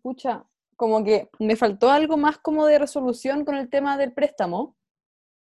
pucha, 0.02 0.44
como 0.76 1.04
que 1.04 1.30
me 1.40 1.56
faltó 1.56 1.90
algo 1.92 2.18
más 2.18 2.38
como 2.38 2.66
de 2.66 2.80
resolución 2.80 3.46
con 3.46 3.56
el 3.56 3.70
tema 3.70 3.98
del 3.98 4.14
préstamo. 4.14 4.76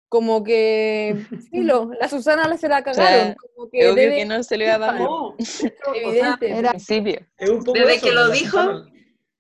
Como 0.07 0.43
que, 0.43 1.15
filo, 1.51 1.91
la 1.99 2.07
Susana 2.07 2.47
la 2.47 2.57
se 2.57 2.69
la 2.69 2.83
cagaron. 2.83 3.25
sea, 3.25 3.36
como 3.55 3.69
que 3.69 3.89
Obvio 3.89 3.95
debe- 3.95 4.15
que 4.17 4.25
no 4.25 4.43
se 4.43 4.57
le 4.57 4.65
iba 4.65 4.75
a 4.75 4.79
dar 4.79 4.99
No, 4.99 5.27
o 5.88 5.93
evidente. 5.95 6.51
Era 6.51 6.69
principio. 6.71 7.25
Es 7.38 7.49
un 7.49 7.63
poco 7.63 7.73
Desde 7.79 7.95
eso, 7.95 8.05
que 8.05 8.13
lo 8.13 8.29
dijo, 8.29 8.59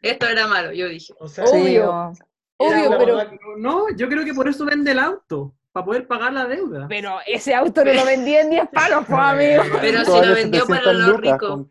Esto 0.01 0.27
era 0.27 0.47
malo, 0.47 0.73
yo 0.73 0.87
dije. 0.89 1.13
o 1.19 1.27
sea, 1.27 1.45
Obvio. 1.45 1.61
Sí, 1.61 1.79
como- 1.79 2.13
Obvio, 2.57 2.89
la 2.89 2.97
pero, 2.97 3.17
no, 3.57 3.89
yo 3.95 4.07
creo 4.07 4.23
que 4.23 4.33
por 4.33 4.47
eso 4.47 4.65
vende 4.65 4.91
el 4.91 4.99
auto, 4.99 5.53
para 5.71 5.85
poder 5.85 6.07
pagar 6.07 6.31
la 6.33 6.45
deuda. 6.45 6.87
pero 6.87 7.17
ese 7.27 7.53
auto 7.53 7.83
no 7.83 7.93
lo 7.93 8.05
vendí 8.05 8.35
en 8.35 8.49
10 8.49 8.69
palos, 8.69 9.05
pues, 9.07 9.19
amigo. 9.19 9.63
Pero 9.81 10.05
si 10.05 10.11
lo 10.11 10.33
vendió 10.33 10.65
para 10.65 10.83
700 10.83 11.07
los 11.07 11.21
ricos. 11.21 11.67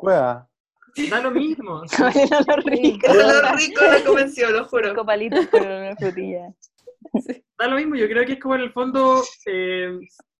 Da 1.10 1.20
lo 1.20 1.30
mismo. 1.30 1.82
Valen 1.98 2.34
a 2.34 2.40
los 2.40 2.64
ricos. 2.64 3.10
A 3.10 3.14
los 3.14 3.56
ricos 3.56 3.82
lo 3.82 4.04
convenció, 4.04 4.50
lo 4.50 4.64
juro. 4.66 4.90
Cinco 4.90 5.06
palitos 5.06 5.46
por 5.46 5.62
una 5.62 5.96
frutilla. 5.96 6.54
Da 7.58 7.66
lo 7.68 7.76
mismo, 7.76 7.96
yo 7.96 8.08
creo 8.08 8.26
que 8.26 8.34
es 8.34 8.40
como 8.40 8.54
en 8.56 8.62
el 8.62 8.72
fondo, 8.72 9.22
eh, 9.46 9.98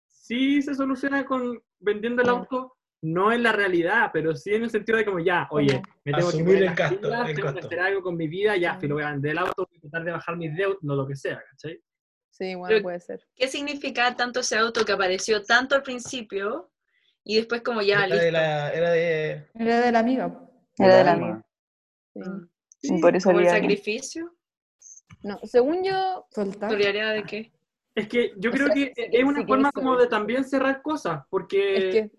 sí 0.09 0.63
se 0.63 0.75
soluciona 0.75 1.25
con 1.25 1.61
vendiendo 1.79 2.23
el 2.23 2.29
auto, 2.29 2.74
no 3.05 3.33
en 3.33 3.43
la 3.43 3.53
realidad, 3.53 4.11
pero 4.13 4.35
sí 4.35 4.55
en 4.55 4.63
el 4.65 4.71
sentido 4.71 4.97
de 4.99 5.05
como 5.05 5.19
ya, 5.21 5.47
oye, 5.51 5.83
me 6.05 6.13
tengo 6.13 6.29
que 6.31 6.37
Asumir 6.37 6.45
poner 6.47 6.59
el 6.61 6.65
las 6.67 6.77
gasto, 6.77 7.01
pilas, 7.01 7.29
el 7.29 7.37
tengo 7.37 7.49
que 7.49 7.53
costo. 7.55 7.67
hacer 7.67 7.81
algo 7.81 8.03
con 8.03 8.17
mi 8.17 8.29
vida, 8.29 8.57
ya, 8.57 8.75
Mm. 8.75 8.81
filo, 8.81 8.95
voy 8.95 9.05
a 9.05 9.11
vender 9.13 9.31
el 9.33 9.39
auto, 9.39 9.67
voy 9.69 9.77
a 9.77 9.81
tratar 9.83 10.05
de 10.05 10.13
bajar 10.13 10.37
mis 10.37 10.57
deudas, 10.57 10.79
no 10.83 10.95
lo 10.95 11.07
que 11.07 11.15
sea, 11.17 11.43
¿cachai? 11.51 11.81
Sí, 12.31 12.55
bueno, 12.55 12.69
Pero- 12.69 12.83
puede 12.83 13.01
ser. 13.01 13.21
¿Qué 13.37 13.47
significa 13.49 14.17
tanto 14.17 14.41
ese 14.41 14.57
auto 14.57 14.85
que 14.85 14.93
apareció 14.93 15.43
tanto 15.43 15.75
al 15.75 15.83
principio 15.83 16.71
y 17.23 17.37
después 17.37 17.61
como 17.63 17.83
ya, 17.83 18.07
era 18.07 18.17
de 18.17 18.23
listo? 18.23 18.33
la, 18.33 18.73
era 18.73 18.91
de 18.91 19.47
Era 19.55 19.81
de 19.81 19.93
la 19.93 19.99
amiga. 19.99 20.41
Era 20.79 20.97
de 20.97 21.05
la 21.05 21.17
mía. 21.17 21.43
sí. 22.15 22.21
Mm. 22.21 22.49
Y 22.97 23.01
por 23.01 23.17
eso 23.17 23.29
¿Como 23.31 23.41
el 23.41 23.49
sacrificio? 23.49 24.35
No, 25.23 25.39
según 25.45 25.85
yo, 25.85 26.27
Soltar. 26.31 26.71
¿Solidaridad 26.71 27.15
de 27.15 27.23
qué? 27.25 27.53
Es 27.95 28.09
que 28.09 28.33
yo 28.39 28.51
O 28.51 28.53
creo 28.53 28.67
sea, 28.67 28.75
que 28.75 28.93
si- 28.95 29.17
es 29.17 29.25
una 29.25 29.41
si 29.41 29.47
forma 29.47 29.71
como 29.73 29.97
de 29.97 30.07
también 30.09 30.45
cerrar 30.45 30.83
cosas, 30.83 31.23
porque 31.31 31.77
es 31.77 31.95
que... 31.95 32.11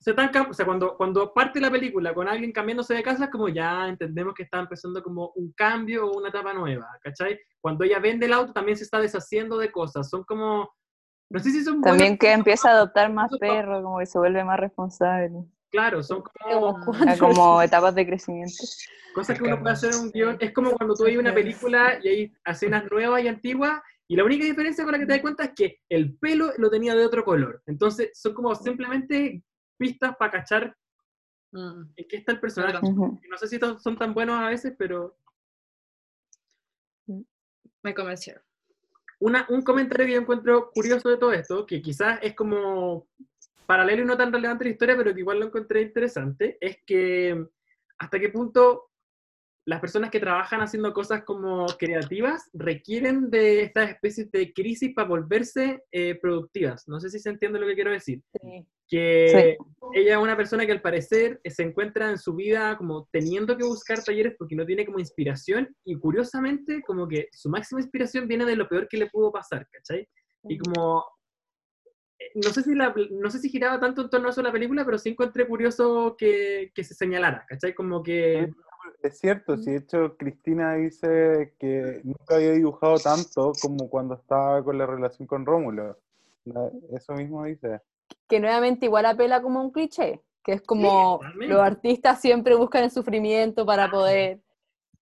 se 0.00 0.14
cam- 0.14 0.50
o 0.50 0.54
sea, 0.54 0.64
cuando, 0.64 0.96
cuando 0.96 1.32
parte 1.34 1.60
la 1.60 1.70
película 1.70 2.14
con 2.14 2.28
alguien 2.28 2.52
cambiándose 2.52 2.94
de 2.94 3.02
casa, 3.02 3.24
es 3.24 3.30
como 3.30 3.48
ya 3.48 3.88
entendemos 3.88 4.34
que 4.34 4.44
está 4.44 4.60
empezando 4.60 5.02
como 5.02 5.32
un 5.34 5.52
cambio 5.52 6.06
o 6.06 6.18
una 6.18 6.28
etapa 6.28 6.52
nueva, 6.54 6.86
¿cachai? 7.02 7.38
Cuando 7.60 7.84
ella 7.84 7.98
vende 7.98 8.26
el 8.26 8.32
auto 8.32 8.52
también 8.52 8.76
se 8.78 8.84
está 8.84 9.00
deshaciendo 9.00 9.58
de 9.58 9.72
cosas, 9.72 10.08
son 10.08 10.22
como, 10.24 10.70
no 11.30 11.38
sé 11.40 11.50
si 11.50 11.64
son 11.64 11.80
También 11.80 12.16
buenas 12.16 12.18
que 12.20 12.32
empieza 12.32 12.68
a 12.70 12.72
adoptar 12.74 13.12
más 13.12 13.30
perros, 13.40 13.82
como 13.82 13.98
que 13.98 14.06
se 14.06 14.18
vuelve 14.18 14.44
más 14.44 14.60
responsable. 14.60 15.44
Claro, 15.70 16.02
son 16.02 16.22
como 16.22 16.80
como 17.18 17.60
etapas 17.62 17.94
de 17.94 18.06
crecimiento. 18.06 18.54
cosas 19.14 19.36
que 19.38 19.44
uno 19.44 19.58
puede 19.60 19.72
hacer 19.72 19.92
en 19.92 20.00
un 20.00 20.10
guion. 20.12 20.36
Es 20.40 20.52
como 20.52 20.70
cuando 20.70 20.94
tú 20.94 21.04
ves 21.04 21.18
una 21.18 21.34
película 21.34 21.98
y 22.02 22.08
hay 22.08 22.32
escenas 22.46 22.90
nuevas 22.90 23.22
y 23.22 23.28
antiguas, 23.28 23.82
y 24.10 24.16
la 24.16 24.24
única 24.24 24.44
diferencia 24.46 24.84
con 24.84 24.92
la 24.92 24.98
que 24.98 25.04
te 25.04 25.12
das 25.12 25.20
cuenta 25.20 25.44
es 25.44 25.52
que 25.54 25.80
el 25.90 26.16
pelo 26.16 26.52
lo 26.56 26.70
tenía 26.70 26.94
de 26.94 27.04
otro 27.04 27.22
color. 27.22 27.62
Entonces, 27.66 28.10
son 28.14 28.32
como 28.32 28.54
simplemente 28.54 29.42
pistas 29.78 30.16
para 30.16 30.32
cachar 30.32 30.76
Mm, 31.52 31.92
en 31.96 32.08
qué 32.08 32.16
está 32.16 32.32
el 32.32 32.40
personaje. 32.40 32.78
No 32.82 33.38
sé 33.38 33.48
si 33.48 33.58
son 33.58 33.96
tan 33.96 34.12
buenos 34.12 34.38
a 34.38 34.48
veces, 34.48 34.74
pero 34.76 35.16
me 37.82 37.94
convencieron. 37.94 38.42
una, 39.20 39.46
un 39.48 39.62
comentario 39.62 40.06
que 40.06 40.12
yo 40.12 40.20
encuentro 40.20 40.70
curioso 40.72 41.08
de 41.08 41.16
todo 41.16 41.32
esto, 41.32 41.64
que 41.66 41.80
quizás 41.80 42.18
es 42.22 42.34
como 42.34 43.08
paralelo 43.66 44.02
y 44.02 44.06
no 44.06 44.16
tan 44.16 44.32
relevante 44.32 44.64
a 44.64 44.66
la 44.66 44.72
historia, 44.72 44.96
pero 44.96 45.14
que 45.14 45.20
igual 45.20 45.40
lo 45.40 45.46
encontré 45.46 45.82
interesante, 45.82 46.58
es 46.60 46.78
que 46.84 47.46
hasta 47.98 48.20
qué 48.20 48.28
punto 48.28 48.90
las 49.64 49.80
personas 49.80 50.10
que 50.10 50.20
trabajan 50.20 50.60
haciendo 50.60 50.94
cosas 50.94 51.24
como 51.24 51.66
creativas 51.78 52.48
requieren 52.54 53.30
de 53.30 53.62
estas 53.62 53.90
especies 53.90 54.30
de 54.30 54.52
crisis 54.54 54.94
para 54.94 55.08
volverse 55.08 55.84
eh, 55.92 56.14
productivas. 56.14 56.88
No 56.88 57.00
sé 57.00 57.10
si 57.10 57.18
se 57.18 57.28
entiende 57.28 57.58
lo 57.58 57.66
que 57.66 57.74
quiero 57.74 57.90
decir. 57.90 58.22
Sí. 58.40 58.66
Que 58.88 59.56
ella 59.92 60.16
es 60.16 60.22
una 60.22 60.36
persona 60.36 60.66
que 60.66 60.72
al 60.72 60.80
parecer 60.80 61.40
eh, 61.44 61.50
se 61.50 61.62
encuentra 61.62 62.10
en 62.10 62.18
su 62.18 62.34
vida 62.34 62.76
como 62.76 63.08
teniendo 63.12 63.56
que 63.56 63.64
buscar 63.64 64.02
talleres 64.02 64.34
porque 64.38 64.56
no 64.56 64.66
tiene 64.66 64.84
como 64.84 64.98
inspiración 64.98 65.74
y 65.84 65.96
curiosamente 65.96 66.82
como 66.86 67.06
que 67.06 67.28
su 67.32 67.48
máxima 67.48 67.80
inspiración 67.80 68.28
viene 68.28 68.44
de 68.44 68.56
lo 68.56 68.68
peor 68.68 68.88
que 68.88 68.98
le 68.98 69.10
pudo 69.10 69.32
pasar, 69.32 69.68
¿cachai? 69.70 70.08
Y 70.44 70.58
como, 70.58 71.04
eh, 72.18 72.30
no 72.34 72.50
sé 72.50 72.62
si, 72.62 72.74
la, 72.74 72.94
no 73.10 73.30
sé 73.30 73.38
si 73.38 73.48
giraba 73.48 73.80
tanto 73.80 74.02
en 74.02 74.10
torno 74.10 74.28
a 74.28 74.30
eso 74.30 74.42
la 74.42 74.52
película, 74.52 74.84
pero 74.84 74.98
sí 74.98 75.10
encontré 75.10 75.46
curioso 75.46 76.16
que, 76.16 76.70
que 76.74 76.84
se 76.84 76.94
señalara, 76.94 77.44
¿cachai? 77.48 77.74
Como 77.74 78.02
que... 78.02 78.50
Es 79.02 79.18
cierto, 79.18 79.56
si 79.56 79.72
de 79.72 79.78
hecho 79.78 80.16
Cristina 80.16 80.74
dice 80.74 81.54
que 81.58 82.00
nunca 82.04 82.36
había 82.36 82.52
dibujado 82.52 82.98
tanto 82.98 83.52
como 83.60 83.88
cuando 83.88 84.14
estaba 84.14 84.62
con 84.64 84.78
la 84.78 84.86
relación 84.86 85.28
con 85.28 85.46
Rómulo. 85.46 85.98
Eso 86.90 87.12
mismo 87.14 87.44
dice. 87.44 87.80
Que 88.28 88.40
nuevamente 88.40 88.86
igual 88.86 89.06
apela 89.06 89.40
como 89.42 89.60
un 89.62 89.70
cliché, 89.70 90.20
que 90.44 90.52
es 90.52 90.62
como 90.62 91.18
totalmente. 91.18 91.52
los 91.54 91.60
artistas 91.62 92.20
siempre 92.20 92.54
buscan 92.54 92.84
el 92.84 92.90
sufrimiento 92.90 93.64
para 93.66 93.90
poder, 93.90 94.40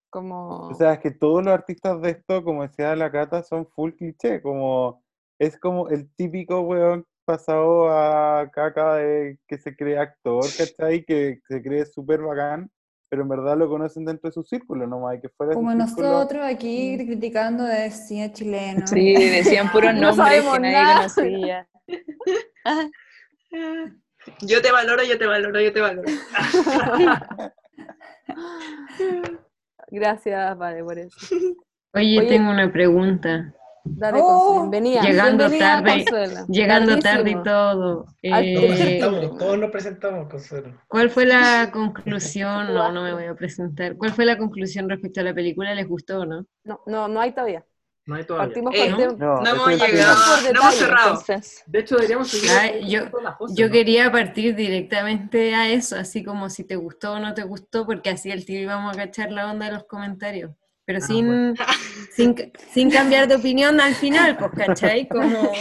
como... 0.09 0.69
O 0.69 0.73
sea, 0.75 0.93
es 0.93 0.99
que 0.99 1.11
todos 1.11 1.43
los 1.43 1.53
artistas 1.53 2.01
de 2.01 2.11
esto, 2.11 2.43
como 2.43 2.63
decía 2.63 2.95
la 2.95 3.11
Cata, 3.11 3.43
son 3.43 3.67
full 3.67 3.91
cliché, 3.91 4.41
como 4.41 5.03
es 5.39 5.59
como 5.59 5.89
el 5.89 6.09
típico 6.15 6.61
weón 6.61 7.05
pasado 7.25 7.89
a 7.91 8.49
caca 8.51 8.95
de 8.95 9.37
que 9.47 9.57
se 9.57 9.75
cree 9.75 9.97
actor, 9.99 10.43
¿cachai? 10.57 11.03
Que 11.03 11.41
se 11.47 11.61
cree 11.61 11.85
súper 11.85 12.21
bacán, 12.21 12.71
pero 13.09 13.21
en 13.23 13.29
verdad 13.29 13.57
lo 13.57 13.67
conocen 13.69 14.05
dentro 14.05 14.29
de 14.29 14.33
su 14.33 14.43
círculo, 14.43 14.87
nomás, 14.87 15.17
y 15.17 15.21
que 15.21 15.29
fuera 15.29 15.53
Como 15.53 15.69
círculo- 15.71 15.85
nosotros 16.09 16.43
aquí 16.45 16.97
criticando 16.97 17.65
de 17.65 17.91
cine 17.91 18.31
chileno. 18.31 18.87
Sí, 18.87 19.13
decían 19.13 19.69
puros 19.71 19.93
No 19.95 20.01
nombres 20.15 20.15
sabemos 20.25 20.53
que 20.55 20.59
nadie 20.61 20.73
nada. 20.83 20.95
conocía. 20.95 21.67
Yo 24.41 24.61
te 24.61 24.71
valoro, 24.71 25.03
yo 25.03 25.17
te 25.17 25.25
valoro, 25.25 25.59
yo 25.61 25.71
te 25.71 25.81
valoro. 25.81 26.07
Gracias, 29.89 30.57
vale, 30.57 30.83
por 30.83 30.97
eso. 30.99 31.17
Oye, 31.93 32.19
Oye. 32.19 32.27
tengo 32.27 32.51
una 32.51 32.71
pregunta. 32.71 33.53
Dale, 33.85 34.19
Oh, 34.21 34.53
bienvenida. 34.69 35.01
llegando 35.01 35.47
bienvenida, 35.47 35.81
tarde, 35.81 36.03
Consuelo. 36.05 36.45
Llegando 36.49 36.99
tarde 36.99 37.31
y 37.31 37.43
todo. 37.43 38.05
Eh, 38.21 38.99
todos 39.39 39.57
nos 39.57 39.71
presentamos, 39.71 40.29
Consuelo. 40.29 40.73
¿Cuál 40.89 41.09
fue 41.09 41.25
la 41.25 41.69
conclusión? 41.71 42.73
No, 42.73 42.91
no 42.91 43.03
me 43.03 43.13
voy 43.13 43.25
a 43.25 43.35
presentar. 43.35 43.95
¿Cuál 43.95 44.11
fue 44.11 44.25
la 44.25 44.37
conclusión 44.37 44.89
respecto 44.89 45.21
a 45.21 45.23
la 45.23 45.33
película? 45.33 45.73
¿Les 45.73 45.87
gustó 45.87 46.19
o 46.19 46.25
no? 46.25 46.45
No, 46.65 46.81
no, 46.85 47.07
no 47.07 47.21
hay 47.21 47.31
todavía. 47.31 47.63
No 48.07 48.15
hay 48.15 48.23
todavía. 48.23 48.47
Partimos 48.47 48.73
Eh, 48.73 48.85
el 48.87 48.95
llegado, 48.95 49.15
Por 49.17 49.43
no 49.43 49.49
hemos 49.49 49.67
detalle, 50.43 50.71
cerrado. 50.71 51.09
Entonces, 51.09 51.63
De 51.67 51.79
hecho, 51.79 51.95
deberíamos 51.97 52.27
seguir 52.29 52.49
Ay, 52.51 52.89
yo- 52.89 53.09
todas 53.11 53.23
las 53.25 53.35
cosas, 53.35 53.57
Yo 53.57 53.65
¿no? 53.67 53.71
quería 53.73 54.11
partir 54.11 54.55
directamente 54.55 55.53
a 55.53 55.69
eso, 55.69 55.97
así 55.97 56.23
como 56.23 56.49
si 56.49 56.63
te 56.63 56.77
gustó 56.77 57.13
o 57.13 57.19
no 57.19 57.33
te 57.33 57.43
gustó, 57.43 57.85
porque 57.85 58.09
así 58.09 58.31
al 58.31 58.45
tiro 58.45 58.61
íbamos 58.61 58.95
a 58.95 58.97
cachar 58.97 59.31
la 59.33 59.51
onda 59.51 59.65
de 59.65 59.73
los 59.73 59.83
comentarios. 59.83 60.51
Pero 60.85 60.99
Ah, 61.01 61.05
sin, 61.05 61.55
sin, 62.11 62.53
sin 62.71 62.89
cambiar 62.89 63.27
de 63.27 63.35
opinión 63.35 63.79
al 63.81 63.93
final, 63.93 64.37
pues, 64.37 64.51
¿cachai? 64.55 65.07
Como... 65.09 65.51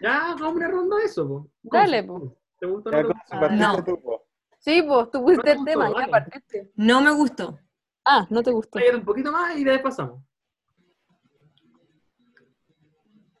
Ya, 0.00 0.30
hagamos 0.32 0.54
una 0.56 0.68
ronda 0.68 0.96
de 0.96 1.04
eso, 1.04 1.28
po. 1.28 1.48
Dale, 1.62 2.02
po. 2.04 2.36
¿Te 2.58 2.66
gusta 2.66 2.88
o 2.90 2.92
Ya 2.92 3.48
no 3.50 3.84
tú, 3.84 4.00
po. 4.00 4.26
Sí, 4.58 4.82
pues 4.82 5.10
tú 5.10 5.20
pusiste 5.22 5.42
te 5.44 5.50
el 5.50 5.56
gustó, 5.58 5.70
tema, 5.72 6.00
ya 6.00 6.06
partiste. 6.06 6.72
No 6.76 7.02
me 7.02 7.10
gustó. 7.10 7.58
Ah, 8.06 8.26
no 8.30 8.42
te 8.42 8.50
gustó. 8.50 8.78
Un 8.94 9.04
poquito 9.04 9.30
más 9.30 9.56
y 9.58 9.64
de 9.64 9.72
ahí 9.72 9.78
pasamos. 9.80 10.22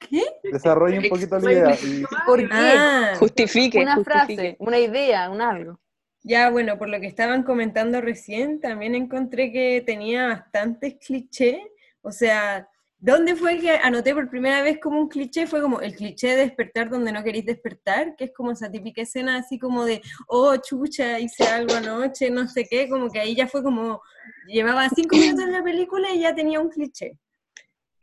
¿Qué? 0.08 0.22
Desarrolla 0.50 1.00
un 1.00 1.08
poquito 1.08 1.38
la 1.38 1.52
idea. 1.52 1.74
y- 1.82 2.04
¿Por 2.26 2.38
qué? 2.40 2.48
Ah, 2.52 3.12
Justifique, 3.18 3.80
una 3.80 3.94
justifique. 3.96 4.34
frase, 4.34 4.56
una 4.58 4.78
idea, 4.78 5.30
un 5.30 5.40
algo. 5.40 5.80
ya, 6.22 6.48
bueno, 6.50 6.78
por 6.78 6.88
lo 6.88 6.98
que 7.00 7.06
estaban 7.06 7.42
comentando 7.42 8.00
recién, 8.00 8.60
también 8.60 8.94
encontré 8.94 9.52
que 9.52 9.82
tenía 9.84 10.28
bastantes 10.28 10.96
clichés. 11.04 11.58
O 12.00 12.10
sea, 12.12 12.66
¿dónde 12.98 13.34
fue 13.36 13.58
que 13.58 13.70
anoté 13.72 14.14
por 14.14 14.30
primera 14.30 14.62
vez 14.62 14.78
como 14.80 15.00
un 15.00 15.08
cliché? 15.08 15.46
Fue 15.46 15.60
como 15.60 15.80
el 15.80 15.94
cliché 15.94 16.28
de 16.28 16.36
despertar 16.36 16.88
donde 16.88 17.12
no 17.12 17.22
queréis 17.22 17.44
despertar, 17.46 18.16
que 18.16 18.24
es 18.24 18.32
como 18.32 18.52
esa 18.52 18.70
típica 18.70 19.02
escena 19.02 19.36
así 19.36 19.58
como 19.58 19.84
de, 19.84 20.00
oh, 20.28 20.56
chucha, 20.56 21.18
hice 21.18 21.44
algo 21.44 21.74
anoche, 21.74 22.30
no 22.30 22.48
sé 22.48 22.66
qué, 22.70 22.88
como 22.88 23.10
que 23.10 23.20
ahí 23.20 23.34
ya 23.34 23.46
fue 23.46 23.62
como, 23.62 24.00
llevaba 24.46 24.88
cinco 24.94 25.16
minutos 25.16 25.44
en 25.44 25.52
la 25.52 25.62
película 25.62 26.10
y 26.14 26.20
ya 26.20 26.34
tenía 26.34 26.58
un 26.60 26.70
cliché. 26.70 27.18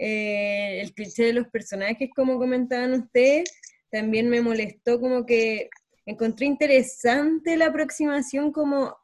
Eh, 0.04 0.82
el 0.82 0.96
cliché 0.96 1.26
de 1.26 1.34
los 1.34 1.48
personajes, 1.50 2.10
como 2.16 2.40
comentaban 2.40 2.92
ustedes, 2.94 3.52
también 3.92 4.30
me 4.30 4.42
molestó 4.42 5.00
como 5.00 5.28
que 5.28 5.70
encontré 6.08 6.48
interesante 6.48 7.56
la 7.56 7.68
aproximación 7.68 8.52
como 8.52 8.98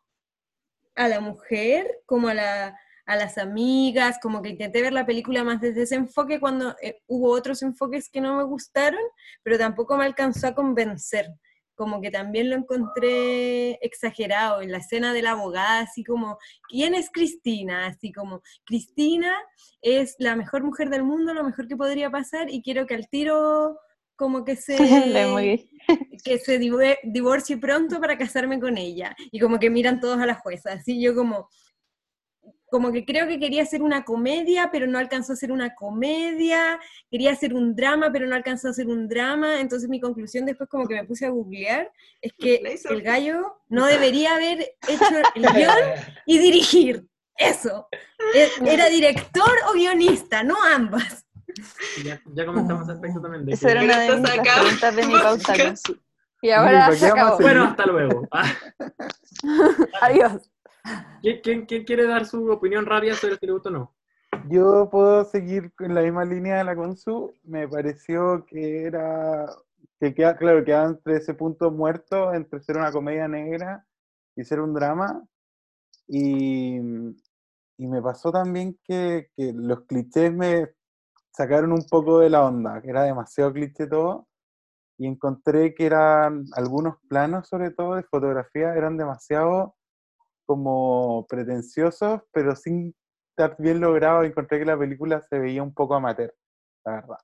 a 0.95 1.07
la 1.07 1.19
mujer, 1.19 1.85
como 2.07 2.29
a, 2.29 2.33
la, 2.33 2.79
a 3.05 3.15
las 3.15 3.37
amigas, 3.37 4.17
como 4.19 4.41
que 4.41 4.49
intenté 4.49 4.81
ver 4.81 4.91
la 4.91 5.05
película 5.05 5.43
más 5.43 5.61
desde 5.61 5.83
ese 5.83 5.93
enfoque 5.93 6.39
cuando 6.39 6.75
eh, 6.81 6.99
hubo 7.05 7.29
otros 7.29 7.61
enfoques 7.61 8.09
que 8.09 8.19
no 8.19 8.35
me 8.35 8.43
gustaron, 8.45 9.01
pero 9.43 9.59
tampoco 9.59 9.97
me 9.97 10.05
alcanzó 10.05 10.47
a 10.47 10.55
convencer. 10.55 11.27
Como 11.77 12.01
que 12.01 12.09
también 12.11 12.49
lo 12.49 12.55
encontré 12.57 13.73
exagerado 13.85 14.61
en 14.61 14.71
la 14.71 14.79
escena 14.79 15.13
de 15.13 15.21
la 15.21 15.31
abogada, 15.31 15.79
así 15.81 16.03
como, 16.03 16.37
¿quién 16.67 16.95
es 16.95 17.09
Cristina? 17.11 17.85
Así 17.85 18.11
como, 18.11 18.41
Cristina 18.65 19.33
es 19.81 20.15
la 20.17 20.35
mejor 20.35 20.63
mujer 20.63 20.89
del 20.89 21.03
mundo, 21.03 21.33
lo 21.35 21.43
mejor 21.43 21.67
que 21.67 21.77
podría 21.77 22.09
pasar, 22.09 22.49
y 22.49 22.61
quiero 22.63 22.87
que 22.87 22.95
al 22.95 23.07
tiro 23.07 23.77
como 24.15 24.43
que 24.43 24.55
se 24.55 24.75
que 26.25 26.39
se 26.39 26.59
divo- 26.59 26.97
divorcie 27.03 27.57
pronto 27.57 27.99
para 28.01 28.17
casarme 28.17 28.59
con 28.59 28.75
ella. 28.77 29.15
Y 29.31 29.39
como 29.39 29.59
que 29.59 29.69
miran 29.69 29.99
todos 29.99 30.19
a 30.19 30.25
la 30.25 30.33
jueza. 30.33 30.73
Así 30.73 30.99
yo 30.99 31.13
como, 31.13 31.47
como 32.69 32.91
que 32.91 33.05
creo 33.05 33.27
que 33.27 33.39
quería 33.39 33.63
hacer 33.63 33.81
una 33.81 34.03
comedia, 34.03 34.69
pero 34.71 34.87
no 34.87 34.97
alcanzó 34.99 35.33
a 35.33 35.35
ser 35.37 35.51
una 35.51 35.73
comedia. 35.75 36.79
Quería 37.09 37.31
hacer 37.31 37.53
un 37.53 37.75
drama, 37.75 38.11
pero 38.11 38.27
no 38.27 38.35
alcanzó 38.35 38.69
a 38.69 38.73
ser 38.73 38.87
un 38.87 39.07
drama. 39.07 39.59
Entonces 39.61 39.89
mi 39.89 39.99
conclusión 39.99 40.45
después 40.45 40.69
como 40.69 40.87
que 40.87 40.95
me 40.95 41.05
puse 41.05 41.25
a 41.25 41.29
googlear 41.29 41.91
es 42.21 42.33
que 42.37 42.61
el 42.89 43.01
gallo 43.01 43.57
no 43.69 43.85
debería 43.85 44.35
haber 44.35 44.59
hecho 44.87 45.05
el 45.35 45.41
guion 45.53 45.75
y 46.25 46.37
dirigir. 46.39 47.05
Eso. 47.37 47.87
E- 48.33 48.49
Era 48.65 48.89
director 48.89 49.51
o 49.69 49.73
guionista, 49.73 50.43
no 50.43 50.55
ambas. 50.63 51.23
Ya, 52.03 52.21
ya 52.33 52.45
comentamos 52.45 52.89
aspecto 52.89 53.21
también. 53.21 53.45
De 53.45 53.53
Eso 53.53 53.67
era 53.69 53.83
una 53.83 53.99
de 53.99 54.15
mis 54.17 54.29
preguntas 54.29 54.95
de 54.95 55.07
mi 55.07 55.13
pauta. 55.13 55.53
Y 56.41 56.49
ahora. 56.51 56.89
Bueno, 57.39 57.63
hasta 57.65 57.85
luego. 57.85 58.27
Adiós. 60.01 60.51
¿Quién, 61.21 61.41
quién- 61.41 61.65
quién 61.65 61.83
quiere 61.83 62.05
dar 62.07 62.25
su 62.25 62.49
opinión 62.51 62.85
rápida 62.85 63.15
sobre 63.15 63.35
si 63.37 63.45
le 63.45 63.53
gusta 63.53 63.69
o 63.69 63.71
no? 63.73 63.95
Yo 64.49 64.89
puedo 64.89 65.23
seguir 65.25 65.73
con 65.75 65.93
la 65.93 66.01
misma 66.01 66.23
línea 66.25 66.57
de 66.57 66.63
la 66.63 66.75
Consu. 66.75 67.33
Me 67.43 67.67
pareció 67.67 68.45
que 68.45 68.83
era. 68.83 69.45
que 69.99 70.13
queda, 70.13 70.37
claro, 70.37 70.63
queda 70.63 70.85
entre 70.85 71.17
ese 71.17 71.33
punto 71.33 71.71
muerto, 71.71 72.33
entre 72.33 72.61
ser 72.61 72.77
una 72.77 72.91
comedia 72.91 73.27
negra 73.27 73.85
y 74.35 74.43
ser 74.43 74.59
un 74.61 74.73
drama. 74.73 75.25
Y, 76.07 76.77
y 76.77 77.87
me 77.87 78.01
pasó 78.01 78.31
también 78.31 78.77
que, 78.83 79.29
que 79.35 79.51
los 79.53 79.81
clichés 79.85 80.31
me 80.33 80.69
sacaron 81.31 81.71
un 81.71 81.85
poco 81.89 82.19
de 82.19 82.29
la 82.29 82.45
onda, 82.45 82.81
que 82.81 82.89
era 82.89 83.03
demasiado 83.03 83.53
cliché 83.53 83.87
todo. 83.87 84.27
Y 84.99 85.07
encontré 85.07 85.75
que 85.75 85.85
eran 85.87 86.45
algunos 86.53 86.97
planos, 87.07 87.47
sobre 87.47 87.71
todo 87.71 87.95
de 87.95 88.03
fotografía, 88.03 88.73
eran 88.75 88.97
demasiado 88.97 89.76
como 90.47 91.27
pretenciosos, 91.29 92.21
pero 92.31 92.55
sin 92.55 92.95
estar 93.29 93.55
bien 93.59 93.79
logrado. 93.79 94.23
Encontré 94.23 94.57
que 94.57 94.65
la 94.65 94.79
película 94.79 95.21
se 95.21 95.37
veía 95.37 95.61
un 95.61 95.73
poco 95.73 95.93
amateur, 95.93 96.33
la 96.85 96.93
verdad. 96.93 97.17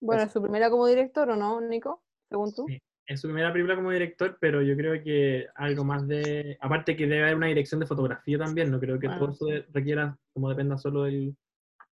Bueno. 0.00 0.22
¿es 0.24 0.32
su 0.32 0.42
primera 0.42 0.68
como 0.70 0.86
director 0.86 1.30
o 1.30 1.36
no, 1.36 1.60
Nico? 1.60 2.02
Según 2.28 2.52
tú. 2.54 2.64
Sí. 2.66 2.82
Es 3.06 3.20
su 3.20 3.28
primera 3.28 3.52
película 3.52 3.76
como 3.76 3.92
director, 3.92 4.36
pero 4.40 4.62
yo 4.62 4.76
creo 4.76 5.00
que 5.00 5.46
algo 5.54 5.84
más 5.84 6.08
de. 6.08 6.58
Aparte 6.60 6.96
que 6.96 7.06
debe 7.06 7.22
haber 7.22 7.36
una 7.36 7.46
dirección 7.46 7.78
de 7.78 7.86
fotografía 7.86 8.36
también, 8.36 8.68
no 8.70 8.80
creo 8.80 8.98
que 8.98 9.06
Ah. 9.06 9.16
todo 9.18 9.30
eso 9.30 9.46
requiera, 9.72 10.18
como 10.32 10.48
dependa 10.48 10.76
solo 10.76 11.04
del 11.04 11.36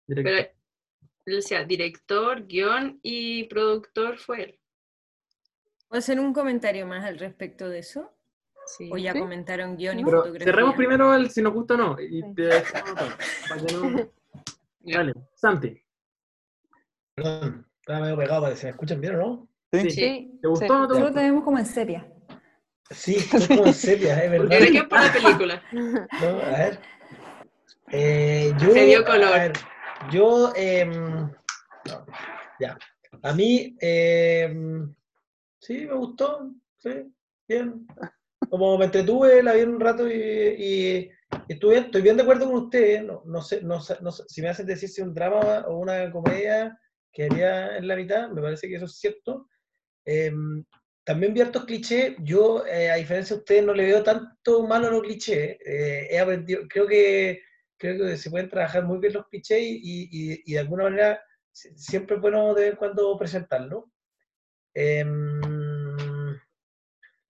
director. 0.07 0.32
Pero, 0.32 0.49
él 1.26 1.36
decía, 1.36 1.64
director, 1.64 2.47
guion 2.47 2.99
y 3.03 3.45
productor 3.45 4.16
fue 4.16 4.43
él. 4.43 4.59
¿Puedo 5.88 5.99
hacer 5.99 6.18
un 6.18 6.32
comentario 6.32 6.86
más 6.86 7.05
al 7.05 7.18
respecto 7.18 7.68
de 7.68 7.80
eso? 7.80 8.11
Sí. 8.66 8.88
¿O 8.92 8.96
ya 8.96 9.12
Sí. 9.12 9.18
comentaron 9.20 9.76
guion 9.76 9.98
y 9.98 10.04
Pero 10.04 10.18
fotografía? 10.18 10.44
cerremos 10.44 10.74
primero 10.76 11.14
el 11.14 11.30
si 11.30 11.42
nos 11.42 11.52
gusta 11.52 11.74
o 11.74 11.76
no. 11.76 11.96
Y 12.00 12.22
te 12.34 12.48
para. 12.48 13.16
Dale, 14.84 15.12
Santi, 15.34 15.80
Perdón, 17.14 17.66
estaba 17.80 18.00
medio 18.00 18.16
pegado 18.16 18.42
para 18.42 18.54
que 18.54 18.60
se 18.60 18.66
me 18.66 18.70
escuchan 18.70 19.00
bien 19.00 19.16
o 19.16 19.18
no. 19.18 19.48
Sí, 19.72 19.90
Sí. 19.90 20.38
¿te 20.40 20.48
gustó 20.48 20.66
Sí. 20.66 20.70
o 20.72 20.74
no 20.74 20.80
te 20.86 20.88
Nosotros 20.88 21.00
gustó? 21.10 21.14
tenemos 21.14 21.44
como 21.44 21.58
en 21.58 21.66
sepia. 21.66 22.12
Sí, 22.90 23.16
estoy 23.16 23.56
como 23.56 23.66
en 23.68 23.74
sepia, 23.74 24.24
es 24.24 24.30
verdad. 24.30 24.48
Que 24.58 24.78
es 24.78 24.84
por 24.84 25.00
la 25.00 25.12
película. 25.12 25.62
No, 25.72 26.28
a 26.28 26.58
ver. 26.58 26.80
Eh, 27.90 28.52
yo, 28.58 28.70
Se 28.72 28.86
dio 28.86 29.04
color. 29.04 29.24
a 29.24 29.30
ver, 29.38 29.52
yo, 30.10 30.52
no, 31.86 32.06
ya. 32.60 32.78
A 33.22 33.32
mí, 33.34 33.76
em, 33.80 34.94
sí, 35.58 35.86
me 35.86 35.94
gustó, 35.94 36.50
sí, 36.78 37.12
bien. 37.46 37.86
Como 38.53 38.76
me 38.76 38.84
entretuve, 38.84 39.42
la 39.42 39.55
vi 39.55 39.62
un 39.62 39.80
rato 39.80 40.07
y, 40.07 41.11
estoy 41.48 42.03
bien 42.03 42.18
de 42.18 42.22
acuerdo 42.22 42.44
con 42.44 42.64
ustedes. 42.64 43.03
No, 43.03 43.22
no 43.24 43.40
sé, 43.40 43.62
si 44.28 44.42
me 44.42 44.50
hacen 44.50 44.66
decir 44.66 44.90
si 44.90 45.00
un 45.00 45.14
drama 45.14 45.64
o 45.68 45.78
una 45.78 46.12
comedia 46.12 46.78
quedaría 47.11 47.78
en 47.78 47.88
la 47.88 47.96
mitad, 47.96 48.28
me 48.28 48.42
parece 48.42 48.68
que 48.68 48.74
eso 48.76 48.84
es 48.84 48.98
cierto. 48.98 49.48
Em, 50.05 50.62
también 51.03 51.32
vi 51.32 51.40
hartos 51.40 51.64
clichés. 51.64 52.14
Yo, 52.18 52.66
eh, 52.66 52.90
a 52.90 52.96
diferencia 52.96 53.36
de 53.36 53.40
ustedes, 53.40 53.64
no 53.64 53.72
le 53.72 53.86
veo 53.86 54.03
tanto 54.03 54.66
malo 54.66 54.88
a 54.88 54.90
los 54.90 55.03
clichés. 55.03 55.57
Eh, 55.64 56.09
he 56.11 56.18
aprendido, 56.18 56.61
creo 56.68 56.86
que, 56.86 57.40
se 58.18 58.30
pueden 58.30 58.50
trabajar 58.50 58.84
muy 58.84 58.98
bien 58.98 59.14
los 59.14 59.28
clichés 59.28 59.62
y, 59.62 60.09
y- 60.12 60.42
y 60.44 60.53
de 60.53 60.59
alguna 60.59 60.84
manera 60.84 61.22
si- 61.50 61.74
siempre 61.78 62.16
es 62.16 62.20
bueno 62.22 62.53
de 62.55 62.62
vez 62.64 62.70
en 62.72 62.76
cuando 62.76 63.16
presentarlo. 63.18 63.90
Em, 64.74 65.40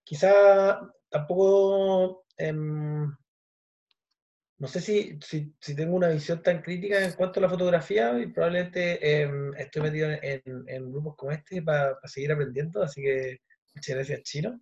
quizá 0.05 0.81
tampoco, 1.13 2.25
em, 2.39 3.13
no 4.59 4.69
sé 4.69 4.81
si, 4.81 5.19
si, 5.21 5.55
si 5.61 5.75
tengo 5.77 5.97
una 5.97 6.09
visión 6.09 6.43
tan 6.43 6.63
crítica 6.63 7.05
en 7.05 7.13
cuanto 7.13 7.41
a 7.41 7.43
la 7.43 7.49
fotografía 7.51 8.19
y 8.19 8.27
probablemente 8.29 9.23
em, 9.23 9.55
estoy 9.57 9.83
metido 9.83 10.11
en, 10.11 10.19
en- 10.23 10.65
en 10.69 10.93
grupos 10.93 11.17
como 11.17 11.33
este 11.33 11.63
para 11.63 11.97
seguir 12.05 12.33
aprendiendo, 12.33 12.83
así 12.83 13.03
que 13.03 13.39
muchas 13.75 13.97
gracias, 13.97 14.23
Chino. 14.23 14.61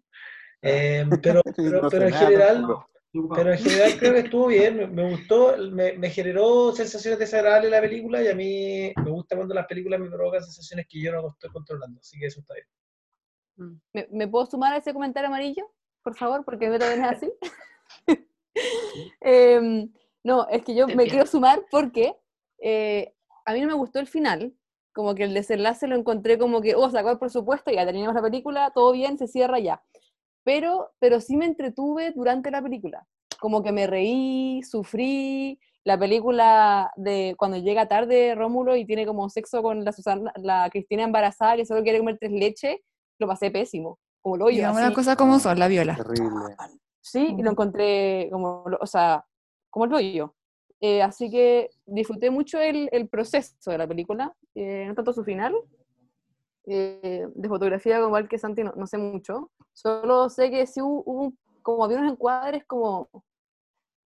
Em, 0.63 1.11
pero, 1.23 1.43
pero, 1.57 1.83
No 1.83 1.91
sé 1.91 1.97
pero 1.97 2.05
en 2.07 2.11
nada 2.13 2.25
general, 2.27 2.55
tampoco. 2.57 2.91
pero 3.35 3.53
en 3.53 3.59
general 3.59 3.97
creo 3.99 4.13
que 4.15 4.21
estuvo 4.21 4.47
bien, 4.47 4.77
me- 4.79 4.87
me 4.87 5.11
gustó, 5.11 5.57
me, 5.71 5.93
me 5.99 6.11
generó 6.11 6.73
sensaciones 6.73 7.19
desagradables 7.19 7.71
la 7.71 7.81
película 7.81 8.23
y 8.23 8.29
a 8.29 8.35
mí 8.35 8.93
me 9.05 9.11
gusta 9.11 9.37
cuando 9.37 9.55
las 9.55 9.67
películas 9.67 10.01
me 10.01 10.09
provocan 10.11 10.43
sensaciones 10.43 10.87
que 10.89 11.03
yo 11.03 11.13
no 11.13 11.29
estoy 11.29 11.51
controlando, 11.51 12.01
así 12.01 12.19
que 12.19 12.27
eso 12.27 12.41
está 12.41 12.55
bien. 12.55 12.67
¿Me, 13.93 14.09
me 14.13 14.29
puedo 14.29 14.47
sumar 14.47 14.73
a 14.73 14.79
ese 14.79 14.95
comentario 14.95 15.29
amarillo? 15.29 15.71
Por 16.03 16.17
favor, 16.17 16.45
porque 16.45 16.69
no 16.69 16.79
también 16.79 17.05
es 17.05 17.11
así. 17.11 17.33
Em, 19.21 19.93
no, 20.25 20.47
es 20.49 20.63
que 20.65 20.75
yo 20.75 20.87
me 20.87 21.07
quiero 21.07 21.27
sumar 21.27 21.65
porque 21.71 22.17
eh, 22.61 23.15
a 23.45 23.53
mí 23.53 23.61
no 23.61 23.67
me 23.67 23.75
gustó 23.75 23.99
el 23.99 24.07
final. 24.07 24.55
Como 24.93 25.15
que 25.15 25.25
el 25.25 25.35
desenlace 25.35 25.87
lo 25.87 25.97
encontré 25.97 26.37
como 26.37 26.61
que, 26.61 26.75
oh, 26.75 26.91
sacó 26.91 27.11
el 27.11 27.19
presupuesto, 27.19 27.71
ya 27.71 27.85
terminamos 27.85 28.15
la 28.15 28.23
película, 28.23 28.73
todo 28.75 28.93
bien, 28.93 29.19
se 29.19 29.29
cierra 29.29 29.61
ya. 29.61 29.83
Pero, 30.43 30.91
pero 30.99 31.21
sí 31.21 31.37
me 31.37 31.45
entretuve 31.45 32.11
durante 32.11 32.51
la 32.51 32.61
película. 32.61 33.07
Como 33.39 33.63
que 33.63 33.73
me 33.73 33.87
reí, 33.87 34.63
sufrí. 34.63 35.61
La 35.85 35.99
película 35.99 36.93
de 36.97 37.35
cuando 37.39 37.57
llega 37.57 37.89
tarde 37.89 38.35
Rómulo 38.35 38.77
y 38.77 38.85
tiene 38.85 39.07
como 39.07 39.31
sexo 39.31 39.63
con 39.63 39.83
la 39.85 39.93
Susana, 39.93 40.31
la 40.37 40.69
Cristina 40.71 41.05
embarazada 41.05 41.57
que 41.57 41.65
solo 41.65 41.83
quiere 41.83 41.99
comer 41.99 42.19
tres 42.21 42.33
leches, 42.33 42.77
lo 43.19 43.27
pasé 43.27 43.51
pésimo. 43.51 43.99
Como 44.23 44.37
lo 44.37 44.45
oyo. 44.47 44.57
Digamos 44.57 44.81
las 44.81 44.93
cosas 44.93 45.17
como 45.17 45.39
son, 45.39 45.59
la 45.59 45.69
viola. 45.69 45.97
Terrible. 45.97 46.57
Sí, 47.01 47.35
y 47.39 47.43
lo 47.43 47.51
encontré 47.51 48.29
como, 48.31 48.65
lo- 48.67 48.79
o 48.81 48.87
sea, 48.87 49.25
como 49.71 49.87
el 49.87 49.95
hoyo. 49.95 50.35
Eh, 50.81 51.03
así 51.03 51.31
que 51.31 51.71
disfruté 51.87 52.31
mucho 52.31 52.59
el, 52.61 52.89
el 52.93 53.09
proceso 53.09 53.71
de 53.71 53.79
la 53.79 53.87
película, 53.87 54.35
eh, 54.55 54.85
no 54.87 54.95
tanto 54.95 55.13
su 55.13 55.25
final. 55.25 55.55
Eh, 56.67 57.27
de 57.35 57.49
fotografía, 57.49 57.97
como 57.97 58.09
igual 58.09 58.29
que 58.29 58.39
Santi, 58.39 58.63
no, 58.63 58.73
no 58.77 58.87
sé 58.87 58.99
mucho. 58.99 59.51
Solo 59.73 60.29
sé 60.29 60.51
que 60.51 60.67
sí 60.67 60.81
hubo, 60.81 61.03
hubo 61.07 61.33
como 61.63 61.85
había 61.85 61.99
unos 61.99 62.13
encuadres 62.13 62.65
como 62.67 63.09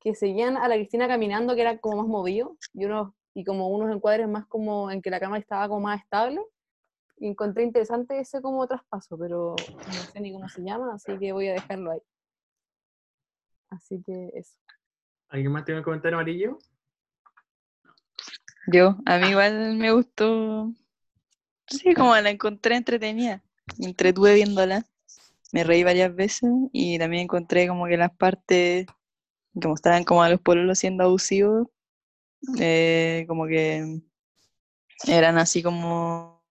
que 0.01 0.15
seguían 0.15 0.57
a 0.57 0.69
la 0.69 0.75
Cristina 0.77 1.09
caminando, 1.09 1.55
que 1.55 1.63
era 1.63 1.79
como 1.79 1.99
más 1.99 2.07
movido, 2.07 2.57
y, 2.73 2.85
unos, 2.85 3.13
y 3.35 3.45
como 3.45 3.69
unos 3.69 3.95
encuadres 3.95 4.29
más 4.29 4.47
como 4.47 4.91
en 4.91 5.01
que 5.03 5.11
la 5.11 5.19
cámara 5.21 5.41
estaba 5.41 5.69
como 5.69 5.81
más 5.81 6.01
estable. 6.03 6.41
Y 7.17 7.29
encontré 7.29 7.63
interesante 7.63 8.19
ese 8.19 8.43
como 8.43 8.67
traspaso, 8.67 9.17
pero 9.17 9.55
no 9.87 9.93
sé 9.93 10.21
ni 10.21 10.33
cómo 10.33 10.49
se 10.49 10.63
llama, 10.63 10.95
así 10.95 11.17
que 11.19 11.33
voy 11.33 11.49
a 11.49 11.55
dejarlo 11.55 11.93
ahí. 11.93 12.01
Así 13.71 14.03
que 14.05 14.31
eso. 14.35 14.57
¿Alguien 15.29 15.53
más 15.53 15.65
tiene 15.65 15.81
un 15.81 15.85
comentario 15.85 16.19
amarillo? 16.19 16.59
Yo, 18.67 18.97
a 19.05 19.19
mí 19.19 19.29
igual 19.29 19.77
me 19.77 19.93
gustó. 19.93 20.73
Sí, 21.67 21.95
como 21.95 22.15
la 22.17 22.31
encontré 22.31 22.77
entretenida. 22.77 23.43
Me 23.79 23.87
entretuve 23.87 24.35
viéndola. 24.35 24.85
Me 25.53 25.65
reí 25.65 25.85
varias 25.85 26.15
veces 26.15 26.51
y 26.73 26.99
también 26.99 27.25
encontré 27.25 27.69
como 27.69 27.87
que 27.87 27.97
las 27.97 28.11
partes 28.11 28.87
que 29.61 29.69
mostraban 29.69 30.05
como 30.05 30.23
a 30.23 30.29
los 30.29 30.41
pololos 30.41 30.79
siendo 30.79 31.05
abusivos, 31.05 31.69
eh, 32.59 33.25
como 33.29 33.47
que 33.47 34.01
eran 35.07 35.39
así 35.39 35.63
como, 35.63 36.44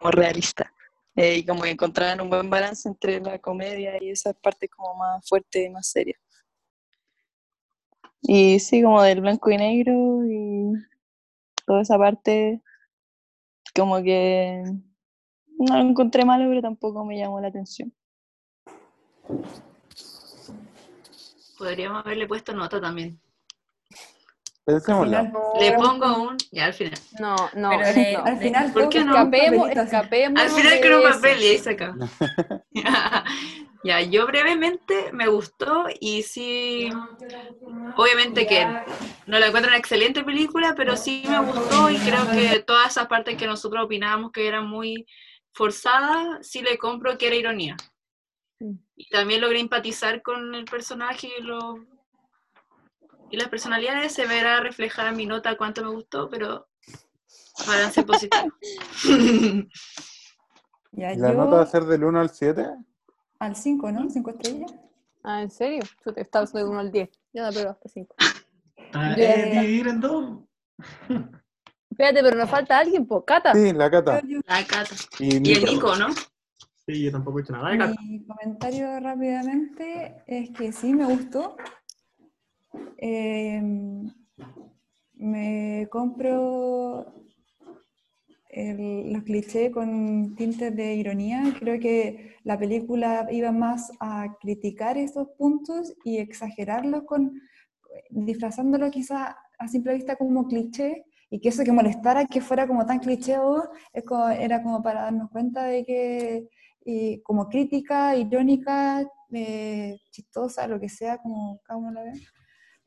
como 0.00 0.10
realistas. 0.12 0.68
Eh, 1.14 1.38
y 1.38 1.44
como 1.44 1.62
que 1.62 1.70
encontraban 1.70 2.20
un 2.20 2.30
buen 2.30 2.48
balance 2.48 2.88
entre 2.88 3.20
la 3.20 3.38
comedia 3.38 4.02
y 4.02 4.10
esas 4.10 4.34
partes 4.36 4.70
como 4.70 4.94
más 4.94 5.28
fuertes 5.28 5.66
y 5.66 5.68
más 5.68 5.86
serias. 5.88 6.18
Y 8.22 8.58
sí, 8.60 8.82
como 8.82 9.02
del 9.02 9.20
blanco 9.20 9.50
y 9.50 9.56
negro 9.56 10.24
y 10.26 10.72
toda 11.66 11.82
esa 11.82 11.98
parte, 11.98 12.62
como 13.74 14.02
que 14.02 14.62
no 15.58 15.76
lo 15.76 15.90
encontré 15.90 16.24
malo, 16.24 16.48
pero 16.48 16.62
tampoco 16.62 17.04
me 17.04 17.18
llamó 17.18 17.40
la 17.40 17.48
atención. 17.48 17.92
Podríamos 21.58 22.04
haberle 22.04 22.26
puesto 22.26 22.54
nota 22.54 22.80
también. 22.80 23.20
Pensémosla. 24.64 25.32
Le 25.58 25.72
pongo 25.72 26.22
un. 26.22 26.36
Ya 26.52 26.66
al 26.66 26.74
final. 26.74 26.98
No, 27.18 27.34
no, 27.54 27.70
Pero 27.70 27.92
le- 27.94 28.12
no. 28.12 28.24
al 28.24 28.38
final 28.38 28.72
¿Por 28.72 28.88
qué 28.88 29.04
no? 29.04 29.12
Escapemos, 29.16 29.70
escapemos. 29.70 30.42
Al 30.42 30.50
final 30.50 30.80
con 30.80 30.92
un 30.94 31.02
papel 31.10 31.42
y 31.42 31.46
ahí 31.48 31.58
se 31.58 31.70
acaba. 31.70 31.96
ya, 33.84 34.00
yo 34.02 34.26
brevemente 34.26 35.12
me 35.12 35.26
gustó 35.28 35.86
y 36.00 36.22
sí, 36.22 36.90
obviamente 37.96 38.46
que 38.46 38.64
no 39.26 39.38
la 39.38 39.46
encuentro 39.46 39.70
una 39.70 39.78
excelente 39.78 40.22
película, 40.22 40.74
pero 40.76 40.96
sí 40.96 41.22
me 41.28 41.40
gustó 41.40 41.90
y 41.90 41.96
creo 41.98 42.30
que 42.30 42.60
todas 42.60 42.90
esas 42.90 43.06
partes 43.08 43.36
que 43.36 43.46
nosotros 43.46 43.84
opinábamos 43.84 44.30
que 44.32 44.46
eran 44.46 44.66
muy 44.68 45.06
forzadas, 45.52 46.46
sí 46.46 46.62
le 46.62 46.78
compro 46.78 47.16
que 47.18 47.26
era 47.28 47.36
ironía. 47.36 47.76
Mm. 48.60 48.74
Y 48.96 49.08
también 49.08 49.40
logré 49.40 49.58
empatizar 49.60 50.22
con 50.22 50.54
el 50.54 50.64
personaje 50.66 51.28
y, 51.38 51.42
lo- 51.42 51.78
y 53.30 53.36
las 53.36 53.48
personalidades, 53.48 54.12
se 54.12 54.26
verá 54.26 54.60
reflejada 54.60 55.10
en 55.10 55.16
mi 55.16 55.26
nota 55.26 55.56
cuánto 55.56 55.82
me 55.84 55.90
gustó, 55.90 56.28
pero 56.28 56.68
balance 57.66 58.02
positivo. 58.02 58.52
Ya, 60.92 61.14
¿La 61.14 61.28
yo 61.30 61.34
nota 61.38 61.56
va 61.56 61.62
a 61.62 61.66
ser 61.66 61.84
del 61.84 62.02
1 62.02 62.20
al 62.20 62.30
7? 62.30 62.66
al 63.38 63.54
5, 63.56 63.92
¿no? 63.92 64.10
5 64.10 64.30
estrellas. 64.30 64.74
Ah, 65.22 65.40
¿en 65.40 65.50
serio? 65.50 65.82
Yo 66.04 66.12
te 66.12 66.20
estaba 66.20 66.46
de 66.46 66.64
1 66.64 66.78
al 66.80 66.90
10. 66.90 67.08
Ya 67.32 67.46
no, 67.46 67.52
pero 67.52 67.70
hasta 67.70 67.88
5. 67.88 68.16
Ah, 68.92 69.14
eh, 69.16 69.50
dividir 69.52 69.86
en 69.86 70.00
dos. 70.00 70.40
Espérate, 71.90 72.22
pero 72.24 72.36
nos 72.36 72.50
falta 72.50 72.76
alguien, 72.78 73.06
po. 73.06 73.24
Cata. 73.24 73.54
Sí, 73.54 73.72
la 73.72 73.88
cata. 73.88 74.20
Yo- 74.22 74.28
yo- 74.28 74.40
La 74.46 74.66
Cata. 74.66 74.94
Y, 75.20 75.26
Y 75.48 75.52
el 75.52 75.60
Nico. 75.64 75.70
Nico, 75.70 75.96
¿no? 75.96 76.08
Sí, 76.86 77.04
yo 77.04 77.12
tampoco 77.12 77.38
he 77.38 77.42
hecho 77.42 77.52
nada 77.52 77.70
de 77.70 77.78
Cata. 77.78 77.94
Mi 78.02 78.26
comentario 78.26 78.98
rápidamente 79.00 80.24
es 80.26 80.50
que 80.50 80.72
sí 80.72 80.92
me 80.92 81.04
gustó. 81.06 81.56
Eh, 82.98 83.62
me 85.14 85.88
compro 85.90 87.12
los 88.52 89.22
clichés 89.22 89.70
con 89.70 90.34
tintes 90.36 90.74
de 90.74 90.94
ironía. 90.94 91.54
Creo 91.58 91.78
que 91.78 92.36
la 92.42 92.58
película 92.58 93.28
iba 93.30 93.52
más 93.52 93.92
a 94.00 94.36
criticar 94.40 94.98
esos 94.98 95.28
puntos 95.38 95.94
y 96.04 96.18
exagerarlos 96.18 97.04
con 97.04 97.40
disfrazándolo 98.10 98.90
quizás 98.90 99.34
a 99.58 99.68
simple 99.68 99.94
vista 99.94 100.16
como 100.16 100.46
cliché 100.46 101.04
y 101.28 101.40
que 101.40 101.50
eso 101.50 101.64
que 101.64 101.72
molestara 101.72 102.26
que 102.26 102.40
fuera 102.40 102.66
como 102.66 102.86
tan 102.86 102.98
cliché 102.98 103.36
era 104.38 104.62
como 104.62 104.82
para 104.82 105.02
darnos 105.02 105.30
cuenta 105.30 105.64
de 105.64 105.84
que 105.84 106.48
como 107.22 107.48
crítica, 107.48 108.16
irónica, 108.16 109.06
eh, 109.32 109.96
chistosa, 110.10 110.66
lo 110.66 110.80
que 110.80 110.88
sea, 110.88 111.18
como 111.18 111.60
cada 111.62 111.78
uno 111.78 111.92
lo 111.92 112.02
ve, 112.02 112.12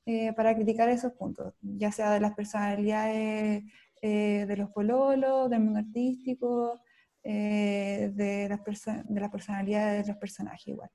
eh, 0.05 0.33
para 0.33 0.55
criticar 0.55 0.89
esos 0.89 1.13
puntos, 1.13 1.53
ya 1.61 1.91
sea 1.91 2.11
de 2.11 2.19
las 2.19 2.33
personalidades 2.33 3.63
eh, 4.01 4.45
de 4.47 4.57
los 4.57 4.69
pololos, 4.71 5.49
del 5.49 5.61
mundo 5.61 5.79
artístico, 5.79 6.79
eh, 7.23 8.11
de, 8.13 8.49
las 8.49 8.59
de 9.07 9.19
las 9.21 9.29
personalidades 9.29 10.05
de 10.05 10.11
los 10.13 10.19
personajes 10.19 10.67
igual. 10.67 10.89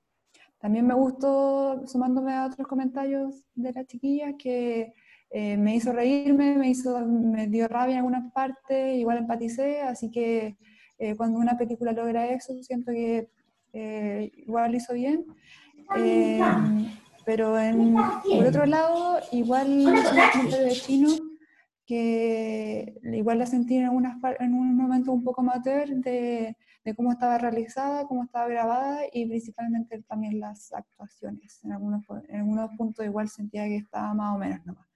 También 0.59 0.86
me 0.86 0.94
gustó, 0.94 1.86
sumándome 1.86 2.32
a 2.32 2.46
otros 2.46 2.66
comentarios 2.66 3.46
de 3.54 3.72
las 3.72 3.86
chiquillas, 3.86 4.34
que 4.38 4.92
eh, 5.30 5.56
me 5.56 5.76
hizo 5.76 5.92
reírme, 5.92 6.56
me, 6.56 6.68
hizo, 6.70 6.98
me 7.06 7.46
dio 7.46 7.68
rabia 7.68 7.92
en 7.92 7.98
algunas 7.98 8.32
partes, 8.32 8.96
igual 8.96 9.18
empaticé, 9.18 9.82
así 9.82 10.11
que 10.11 10.56
eh, 10.98 11.14
cuando 11.16 11.38
una 11.38 11.56
película 11.56 11.92
logra 11.92 12.26
eso, 12.26 12.54
siento 12.62 12.92
que 12.92 13.30
eh, 13.72 14.32
igual 14.36 14.72
lo 14.72 14.76
hizo 14.78 14.94
bien. 14.94 15.24
Pero 17.29 17.59
en- 17.61 17.95
por 17.95 18.47
otro 18.47 18.64
lado, 18.64 19.20
igual 19.33 19.85
de 19.85 20.70
chino 20.72 21.11
que 21.85 22.95
igual 23.03 23.39
la 23.39 23.45
sentí 23.47 23.76
en, 23.76 23.85
algunas, 23.85 24.16
en 24.41 24.55
un 24.55 24.74
momento 24.74 25.12
un 25.12 25.22
poco 25.24 25.43
amateur 25.43 25.89
de, 25.89 26.57
de 26.85 26.95
cómo 26.95 27.12
estaba 27.12 27.37
realizada, 27.37 28.07
cómo 28.07 28.24
estaba 28.24 28.49
grabada 28.49 29.01
y 29.12 29.26
principalmente 29.26 30.03
también 30.09 30.41
las 30.41 30.72
actuaciones. 30.72 31.61
En 31.64 31.72
algunos, 31.72 32.07
pu- 32.07 32.24
en 32.31 32.37
algunos 32.37 32.70
puntos 32.79 33.05
igual 33.05 33.29
sentía 33.29 33.64
que 33.64 33.76
estaba 33.76 34.14
más 34.14 34.35
o 34.35 34.39
menos 34.39 34.64
nomás. 34.64 34.87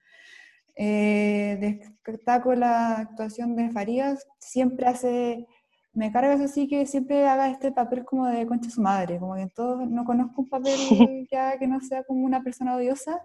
Eh, 0.75 1.83
destaco 2.03 2.55
la 2.55 2.97
actuación 2.97 3.55
de 3.55 3.69
Farías, 3.69 4.25
siempre 4.39 4.87
hace, 4.87 5.45
me 5.93 6.11
cargas 6.11 6.41
así 6.41 6.67
que 6.67 6.85
siempre 6.85 7.27
haga 7.27 7.49
este 7.49 7.71
papel 7.71 8.03
como 8.03 8.27
de 8.27 8.47
concha 8.47 8.67
de 8.67 8.73
su 8.73 8.81
madre, 8.81 9.19
como 9.19 9.35
que 9.35 9.41
en 9.41 9.49
todo, 9.51 9.85
no 9.85 10.03
conozco 10.05 10.41
un 10.41 10.49
papel 10.49 10.73
ya 11.31 11.57
que 11.57 11.67
no 11.67 11.79
sea 11.81 12.03
como 12.03 12.25
una 12.25 12.43
persona 12.43 12.75
odiosa, 12.75 13.21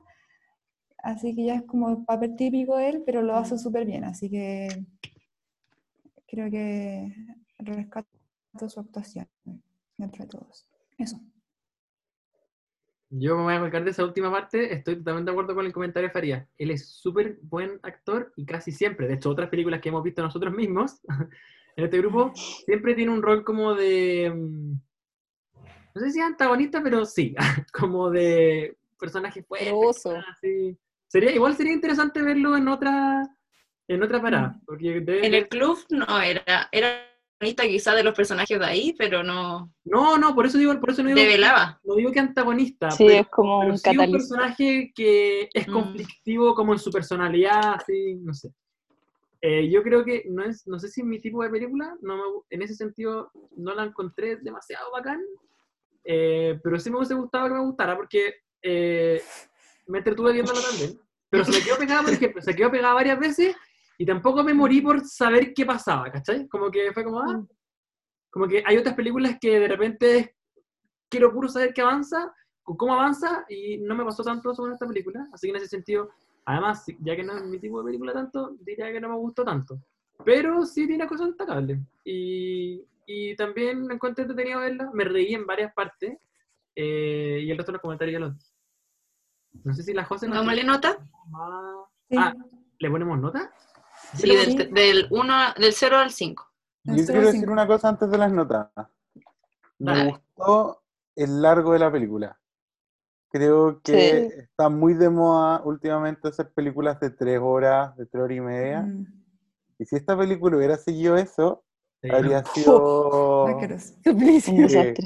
así 0.98 1.34
que 1.34 1.46
ya 1.46 1.54
es 1.54 1.62
como 1.62 1.90
el 1.90 2.04
papel 2.04 2.36
típico 2.36 2.76
de 2.76 2.90
él, 2.90 3.02
pero 3.06 3.22
lo 3.22 3.36
hace 3.36 3.58
súper 3.58 3.86
bien, 3.86 4.04
así 4.04 4.28
que 4.28 4.68
creo 6.26 6.50
que 6.50 7.14
rescato 7.58 8.08
su 8.68 8.80
actuación 8.80 9.28
entre 9.96 10.26
todos. 10.26 10.68
Eso. 10.98 11.18
Yo 13.10 13.36
me 13.36 13.44
voy 13.44 13.54
a 13.54 13.60
colgar 13.60 13.84
de 13.84 13.90
esa 13.92 14.04
última 14.04 14.30
parte, 14.30 14.74
estoy 14.74 14.96
totalmente 14.96 15.30
de 15.30 15.32
acuerdo 15.32 15.54
con 15.54 15.64
el 15.64 15.72
comentario 15.72 16.08
de 16.08 16.12
Faría. 16.12 16.48
Él 16.58 16.70
es 16.70 16.86
súper 16.86 17.38
buen 17.40 17.80
actor 17.82 18.34
y 18.36 18.44
casi 18.44 18.70
siempre, 18.70 19.08
de 19.08 19.14
hecho, 19.14 19.30
otras 19.30 19.48
películas 19.48 19.80
que 19.80 19.88
hemos 19.88 20.02
visto 20.02 20.20
nosotros 20.20 20.52
mismos 20.52 21.00
en 21.78 21.84
este 21.84 21.98
grupo, 21.98 22.32
siempre 22.34 22.94
tiene 22.94 23.12
un 23.12 23.22
rol 23.22 23.44
como 23.44 23.72
de. 23.74 24.32
mm, 24.34 24.72
No 25.94 26.00
sé 26.00 26.10
si 26.10 26.20
antagonista, 26.20 26.82
pero 26.82 27.04
sí, 27.04 27.34
como 27.72 28.10
de 28.10 28.76
personaje 28.98 29.42
fuerte. 29.44 29.70
Así. 30.30 30.76
Sería, 31.06 31.30
igual 31.32 31.56
sería 31.56 31.72
interesante 31.72 32.20
verlo 32.20 32.56
en 32.56 32.66
otra, 32.68 33.22
en 33.86 34.02
otra 34.02 34.20
parada. 34.20 34.60
Porque 34.66 35.00
debe- 35.00 35.24
En 35.26 35.34
el 35.34 35.48
club 35.48 35.78
no 35.90 36.20
era, 36.20 36.68
era 36.72 37.06
protagonista 37.38 37.62
quizá 37.68 37.94
de 37.94 38.02
los 38.02 38.14
personajes 38.14 38.58
de 38.58 38.66
ahí, 38.66 38.94
pero 38.98 39.22
no 39.22 39.72
No, 39.84 40.18
no, 40.18 40.34
por 40.34 40.46
eso 40.46 40.58
digo, 40.58 40.78
por 40.80 40.90
eso 40.90 41.02
no 41.04 41.10
digo, 41.10 41.20
develaba. 41.20 41.80
no 41.84 41.94
digo 41.94 42.10
que 42.10 42.18
antagonista. 42.18 42.90
Sí, 42.90 43.06
pero- 43.06 43.20
es 43.20 43.28
como 43.28 43.60
pero 43.60 43.72
un 43.72 43.78
sí 43.78 43.96
un 43.96 44.12
personaje 44.12 44.92
que 44.94 45.48
es 45.54 45.68
Mm. 45.68 45.72
conflictivo 45.72 46.54
como 46.56 46.72
en 46.72 46.80
su 46.80 46.90
personalidad, 46.90 47.74
así, 47.76 48.16
no 48.16 48.34
sé. 48.34 48.52
Eh, 49.40 49.70
yo 49.70 49.82
creo 49.82 50.04
que 50.04 50.24
no 50.28 50.44
es, 50.44 50.66
no 50.66 50.78
sé 50.78 50.88
si 50.88 51.00
es 51.00 51.06
mi 51.06 51.20
tipo 51.20 51.42
de 51.42 51.50
película, 51.50 51.96
no 52.00 52.16
me 52.16 52.22
en 52.50 52.62
ese 52.62 52.74
sentido 52.74 53.30
no 53.56 53.72
la 53.74 53.84
encontré 53.84 54.36
demasiado 54.36 54.90
bacán, 54.90 55.20
eh, 56.04 56.58
pero 56.62 56.78
sí 56.78 56.90
me 56.90 56.96
hubiese 56.96 57.14
gustado 57.14 57.46
que 57.48 57.54
me 57.54 57.64
gustara 57.64 57.96
porque 57.96 58.34
eh, 58.62 59.22
me 59.86 59.98
entretuve 59.98 60.32
viéndola 60.32 60.60
también. 60.60 60.98
Pero 61.30 61.44
se 61.44 61.52
me 61.52 61.64
quedó 61.64 61.76
pegada, 61.76 62.02
por 62.02 62.12
ejemplo, 62.12 62.42
se 62.42 62.56
quedó 62.56 62.70
pegada 62.70 62.94
varias 62.94 63.18
veces 63.18 63.54
y 63.98 64.06
tampoco 64.06 64.42
me 64.42 64.54
morí 64.54 64.80
por 64.80 65.04
saber 65.04 65.52
qué 65.54 65.66
pasaba, 65.66 66.10
¿cachai? 66.10 66.48
Como 66.48 66.70
que 66.70 66.92
fue 66.92 67.04
como, 67.04 67.20
ah, 67.20 67.46
como 68.30 68.48
que 68.48 68.62
hay 68.64 68.76
otras 68.76 68.94
películas 68.94 69.36
que 69.40 69.60
de 69.60 69.68
repente 69.68 70.36
quiero 71.08 71.32
puro 71.32 71.48
saber 71.48 71.72
qué 71.72 71.82
avanza, 71.82 72.32
con 72.62 72.76
cómo 72.76 72.94
avanza 72.94 73.44
y 73.48 73.78
no 73.78 73.94
me 73.94 74.04
pasó 74.04 74.22
tanto 74.22 74.50
eso 74.50 74.62
con 74.62 74.72
esta 74.72 74.86
película. 74.86 75.28
Así 75.32 75.46
que 75.46 75.50
en 75.50 75.56
ese 75.56 75.68
sentido, 75.68 76.10
además, 76.48 76.84
ya 77.00 77.14
que 77.14 77.22
no 77.24 77.36
es 77.36 77.44
mi 77.44 77.58
tipo 77.58 77.78
de 77.78 77.84
película 77.86 78.12
tanto, 78.12 78.56
diría 78.60 78.90
que 78.90 79.00
no 79.00 79.08
me 79.10 79.16
gustó 79.16 79.44
tanto. 79.44 79.78
Pero 80.24 80.64
sí 80.64 80.86
tiene 80.86 81.06
cosas 81.06 81.28
destacables. 81.28 81.78
Y, 82.04 82.82
y 83.06 83.36
también 83.36 83.86
me 83.86 83.94
encontré 83.94 84.22
entretenido 84.24 84.60
verla. 84.60 84.90
Me 84.92 85.04
reí 85.04 85.34
en 85.34 85.46
varias 85.46 85.72
partes. 85.74 86.18
eh, 86.74 87.40
y 87.44 87.50
el 87.50 87.56
resto 87.56 87.72
de 87.72 87.74
los 87.76 87.82
comentarios 87.82 88.14
ya 88.14 88.20
los 88.20 88.34
dije. 88.36 88.52
No 89.64 89.74
sé 89.74 89.82
si 89.82 89.92
la 89.92 90.04
José... 90.04 90.26
nos 90.26 90.38
¿Pongámosle 90.38 90.62
tiene 90.62 90.72
nota? 90.72 90.98
Sí. 92.08 92.16
Ah, 92.18 92.34
¿le 92.78 92.90
ponemos 92.90 93.18
nota? 93.18 93.52
Sí, 94.14 94.34
del, 94.34 94.72
del, 94.72 95.06
uno, 95.10 95.34
del 95.58 95.72
0 95.72 95.96
al 95.98 96.10
5. 96.10 96.46
Del 96.84 96.96
Yo 96.96 97.04
quiero 97.06 97.26
decir 97.26 97.50
una 97.50 97.66
cosa 97.66 97.88
antes 97.90 98.10
de 98.10 98.18
las 98.18 98.32
notas. 98.32 98.70
Me 99.78 99.92
Dale. 99.92 100.10
gustó 100.10 100.82
el 101.16 101.42
largo 101.42 101.72
de 101.72 101.78
la 101.80 101.90
película. 101.92 102.38
Creo 103.30 103.80
que 103.82 104.28
Sí. 104.30 104.34
está 104.40 104.68
muy 104.68 104.94
de 104.94 105.10
moda 105.10 105.60
últimamente 105.64 106.28
hacer 106.28 106.50
películas 106.52 106.98
de 107.00 107.10
tres 107.10 107.38
horas, 107.42 107.96
de 107.96 108.06
tres 108.06 108.22
horas 108.24 108.36
y 108.36 108.40
media. 108.40 108.82
Mm, 108.82 109.06
Y 109.80 109.84
si 109.84 109.96
esta 109.96 110.16
película 110.16 110.56
hubiera 110.56 110.76
seguido 110.76 111.16
eso, 111.16 111.62
Sí. 112.02 112.10
habría 112.10 112.42
sido... 112.44 113.44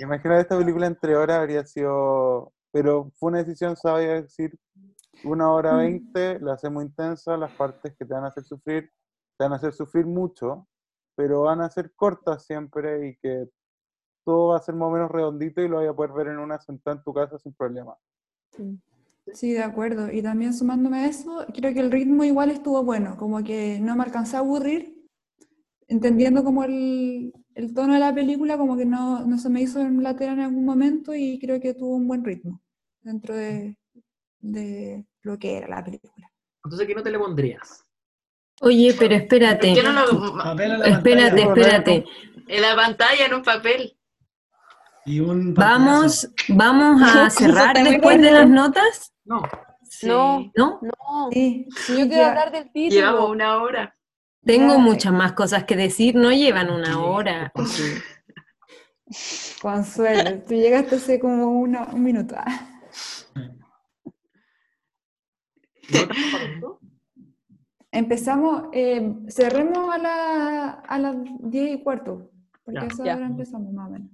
imaginar 0.00 0.40
esta 0.40 0.56
película 0.56 0.86
en 0.86 0.96
tres 0.96 1.16
horas 1.16 1.38
habría 1.38 1.64
sido... 1.66 2.52
Pero 2.70 3.10
fue 3.16 3.28
una 3.30 3.38
decisión 3.38 3.76
sabia 3.76 4.08
de 4.14 4.22
decir 4.22 4.58
una 5.24 5.52
hora 5.52 5.74
Mm. 5.74 5.78
veinte, 5.78 6.40
la 6.40 6.54
hacemos 6.54 6.84
intensa, 6.84 7.36
las 7.36 7.52
partes 7.52 7.94
que 7.98 8.04
te 8.04 8.14
van 8.14 8.24
a 8.24 8.28
hacer 8.28 8.44
sufrir, 8.44 8.90
te 9.36 9.44
van 9.44 9.52
a 9.52 9.56
hacer 9.56 9.72
sufrir 9.72 10.06
mucho, 10.06 10.66
pero 11.16 11.42
van 11.42 11.60
a 11.60 11.70
ser 11.70 11.92
cortas 11.94 12.44
siempre 12.46 13.08
y 13.08 13.16
que 13.16 13.48
todo 14.24 14.48
va 14.48 14.56
a 14.56 14.60
ser 14.62 14.74
más 14.74 14.88
o 14.88 14.90
menos 14.90 15.10
redondito 15.10 15.60
y 15.60 15.68
lo 15.68 15.78
vas 15.78 15.88
a 15.88 15.94
poder 15.94 16.12
ver 16.12 16.28
en 16.28 16.38
una 16.38 16.58
sentada 16.60 16.96
en 16.96 17.02
tu 17.02 17.12
casa 17.12 17.38
sin 17.38 17.52
problema. 17.54 17.94
Sí, 19.32 19.52
de 19.52 19.62
acuerdo. 19.62 20.10
Y 20.12 20.22
también 20.22 20.52
sumándome 20.52 20.98
a 20.98 21.06
eso, 21.06 21.46
creo 21.54 21.72
que 21.72 21.80
el 21.80 21.90
ritmo 21.90 22.24
igual 22.24 22.50
estuvo 22.50 22.82
bueno, 22.82 23.16
como 23.16 23.42
que 23.42 23.78
no 23.80 23.96
me 23.96 24.02
alcancé 24.04 24.36
a 24.36 24.40
aburrir, 24.40 24.94
entendiendo 25.88 26.42
como 26.44 26.64
el, 26.64 27.32
el 27.54 27.74
tono 27.74 27.94
de 27.94 28.00
la 28.00 28.14
película, 28.14 28.58
como 28.58 28.76
que 28.76 28.84
no, 28.84 29.24
no 29.26 29.38
se 29.38 29.48
me 29.48 29.62
hizo 29.62 29.82
latera 29.88 30.32
en 30.32 30.40
algún 30.40 30.64
momento 30.64 31.14
y 31.14 31.38
creo 31.38 31.60
que 31.60 31.74
tuvo 31.74 31.96
un 31.96 32.08
buen 32.08 32.24
ritmo 32.24 32.60
dentro 33.02 33.34
de, 33.34 33.76
de 34.40 35.04
lo 35.22 35.38
que 35.38 35.56
era 35.58 35.68
la 35.68 35.84
película. 35.84 36.30
Entonces, 36.64 36.86
¿qué 36.86 36.94
no 36.94 37.02
te 37.02 37.10
le 37.10 37.18
pondrías? 37.18 37.84
Oye, 38.60 38.94
pero 38.98 39.14
espérate. 39.14 39.68
¿Por 39.68 39.76
qué 39.76 39.82
no 39.82 39.92
lo- 39.92 40.36
Papel 40.38 40.72
a 40.72 40.78
la 40.78 40.88
Espérate, 40.88 41.42
espérate. 41.42 42.04
En 42.48 42.62
la 42.62 42.76
pantalla, 42.76 43.26
en 43.26 43.34
un 43.34 43.42
papel. 43.42 43.96
Y 45.04 45.20
un 45.20 45.52
Vamos, 45.54 46.28
vamos 46.48 47.02
a 47.02 47.28
cerrar 47.30 47.76
después 47.82 48.20
de 48.20 48.30
las 48.30 48.48
notas, 48.48 49.12
No. 49.24 49.42
Sí. 49.82 50.06
No. 50.06 50.50
¿no? 50.56 50.80
No, 50.82 51.28
Sí, 51.32 51.66
si 51.76 51.92
yo 51.92 51.98
quiero 52.08 52.22
ya. 52.22 52.28
hablar 52.30 52.52
del 52.52 52.72
título. 52.72 53.00
Llevamos 53.00 53.30
una 53.30 53.62
hora. 53.62 53.96
Tengo 54.44 54.74
Ya. 54.74 54.78
muchas 54.78 55.12
más 55.12 55.32
cosas 55.32 55.64
que 55.64 55.76
decir, 55.76 56.14
no 56.16 56.32
llevan 56.32 56.70
una 56.70 56.92
Sí. 56.94 56.98
hora. 56.98 57.52
Consuelo, 59.60 60.40
tú 60.48 60.54
llegaste 60.54 60.96
hace 60.96 61.20
como 61.20 61.60
una- 61.60 61.84
un 61.92 62.02
minuto. 62.02 62.34
Empezamos, 67.90 68.68
eh, 68.72 69.14
cerremos 69.28 69.94
a, 69.94 69.98
la, 69.98 70.70
a 70.70 70.98
las 70.98 71.14
10 71.40 71.78
y 71.78 71.82
cuarto, 71.82 72.30
porque 72.64 72.80
Ya. 72.80 72.84
a 72.84 72.86
esa 72.86 73.04
Ya. 73.04 73.16
hora 73.16 73.26
empezamos 73.26 73.72
más 73.72 73.88
o 73.88 73.92
menos. 73.92 74.10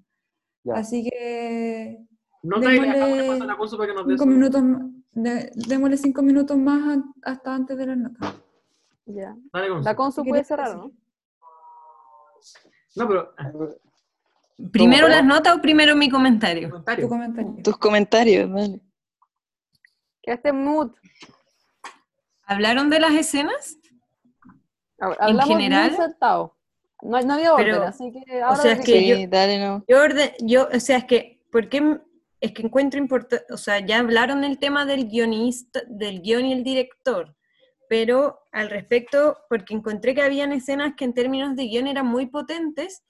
Ya. 0.68 0.74
Así 0.74 1.02
que 1.08 1.98
Nota 2.42 2.68
le 2.68 2.80
Démosle 2.80 3.46
la 3.46 3.56
Consu 3.56 3.76
para 3.78 3.88
que 3.88 3.94
nos 3.94 4.06
cinco 4.06 4.26
minutos, 4.26 4.60
m- 4.60 5.02
de- 5.12 5.50
démosle 5.54 5.96
cinco 5.96 6.20
minutos 6.22 6.56
más 6.58 6.98
hasta 7.22 7.54
antes 7.54 7.76
de 7.78 7.86
las 7.86 7.96
notas. 7.96 8.34
Ya. 9.06 9.34
Dale, 9.52 9.68
Consu. 9.68 9.84
La 9.84 9.96
consu 9.96 10.22
¿Qué 10.24 10.28
puede 10.28 10.44
cerrar? 10.44 10.76
¿no? 10.76 10.92
No, 12.96 13.08
pero... 13.08 13.34
ah, 13.38 13.52
¿Primero 14.72 15.08
las 15.08 15.24
notas 15.24 15.56
o 15.56 15.62
primero 15.62 15.94
mi 15.96 16.10
comentario? 16.10 16.68
comentario. 16.68 17.04
Tu 17.04 17.08
comentario. 17.08 17.62
Tus 17.62 17.78
comentarios, 17.78 18.50
vale. 18.50 18.80
Quedaste 20.22 20.48
en 20.50 20.64
mood. 20.64 20.90
¿Hablaron 22.44 22.90
de 22.90 22.98
las 23.00 23.12
escenas? 23.12 23.78
Muy 25.00 25.40
general? 25.46 25.96
saltado. 25.96 26.57
No, 27.02 27.20
no 27.20 27.34
había 27.34 27.54
orden, 27.54 27.66
Pero, 27.66 27.82
así 27.84 28.12
que 28.12 28.40
ahora 28.42 28.56
sea, 28.62 28.72
es 28.72 28.78
que 28.80 28.84
que- 28.92 28.98
Sí, 29.00 29.08
yo- 29.22 29.28
dale, 29.28 29.58
no. 29.58 29.84
Yo, 29.86 30.00
orde- 30.02 30.34
yo, 30.40 30.68
o 30.72 30.80
sea, 30.80 30.98
es 30.98 31.04
que, 31.04 31.40
¿por 31.52 31.68
qué? 31.68 31.98
Es 32.40 32.52
que 32.52 32.62
encuentro 32.62 32.98
importante, 33.00 33.44
o 33.52 33.56
sea, 33.56 33.80
ya 33.80 33.98
hablaron 33.98 34.40
del 34.42 34.58
tema 34.58 34.84
del 34.86 35.08
guionista, 35.08 35.82
del 35.88 36.20
guion 36.22 36.46
y 36.46 36.52
el 36.52 36.62
director, 36.64 37.36
pero 37.88 38.38
al 38.52 38.70
respecto, 38.70 39.38
porque 39.48 39.74
encontré 39.74 40.14
que 40.14 40.22
habían 40.22 40.52
escenas 40.52 40.94
que 40.96 41.04
en 41.04 41.14
términos 41.14 41.56
de 41.56 41.64
guion 41.64 41.86
eran 41.88 42.06
muy 42.06 42.26
potentes, 42.26 43.02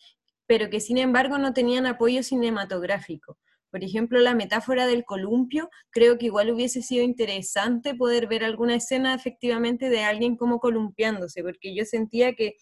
pero 0.47 0.71
que 0.71 0.81
sin 0.81 0.97
embargo 0.97 1.37
no 1.37 1.53
tenían 1.53 1.85
apoyo 1.87 2.23
cinematográfico. 2.23 3.39
Por 3.71 3.85
ejemplo, 3.85 4.19
la 4.21 4.35
metáfora 4.35 4.87
del 4.87 5.05
columpio, 5.05 5.69
creo 5.91 6.17
que 6.17 6.27
igual 6.27 6.51
hubiese 6.51 6.81
sido 6.81 7.05
interesante 7.05 7.95
poder 7.95 8.27
ver 8.29 8.45
alguna 8.45 8.77
escena 8.77 9.15
efectivamente 9.15 9.91
de 9.91 10.05
alguien 10.05 10.37
como 10.37 10.59
columpiándose, 10.59 11.43
porque 11.43 11.75
yo 11.75 11.85
sentía 11.85 12.33
que 12.35 12.57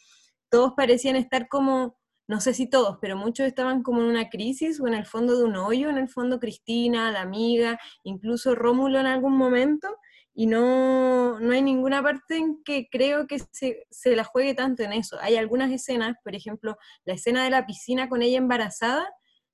todos 0.48 0.72
parecían 0.76 1.16
estar 1.16 1.48
como, 1.48 1.98
no 2.28 2.40
sé 2.40 2.54
si 2.54 2.68
todos, 2.68 2.98
pero 3.00 3.16
muchos 3.16 3.46
estaban 3.46 3.82
como 3.82 4.00
en 4.00 4.08
una 4.08 4.28
crisis 4.28 4.80
o 4.80 4.86
en 4.86 4.94
el 4.94 5.06
fondo 5.06 5.36
de 5.36 5.44
un 5.44 5.56
hoyo, 5.56 5.90
en 5.90 5.98
el 5.98 6.08
fondo 6.08 6.40
Cristina, 6.40 7.10
la 7.10 7.22
amiga, 7.22 7.78
incluso 8.02 8.54
Rómulo 8.54 9.00
en 9.00 9.06
algún 9.06 9.36
momento, 9.36 9.88
y 10.34 10.46
no, 10.46 11.40
no 11.40 11.52
hay 11.52 11.62
ninguna 11.62 12.02
parte 12.02 12.36
en 12.36 12.62
que 12.62 12.88
creo 12.90 13.26
que 13.26 13.38
se, 13.38 13.86
se 13.90 14.14
la 14.14 14.24
juegue 14.24 14.54
tanto 14.54 14.82
en 14.82 14.92
eso. 14.92 15.16
Hay 15.20 15.36
algunas 15.36 15.72
escenas, 15.72 16.16
por 16.22 16.34
ejemplo, 16.34 16.76
la 17.04 17.14
escena 17.14 17.42
de 17.42 17.50
la 17.50 17.64
piscina 17.64 18.08
con 18.10 18.20
ella 18.20 18.36
embarazada, 18.36 19.08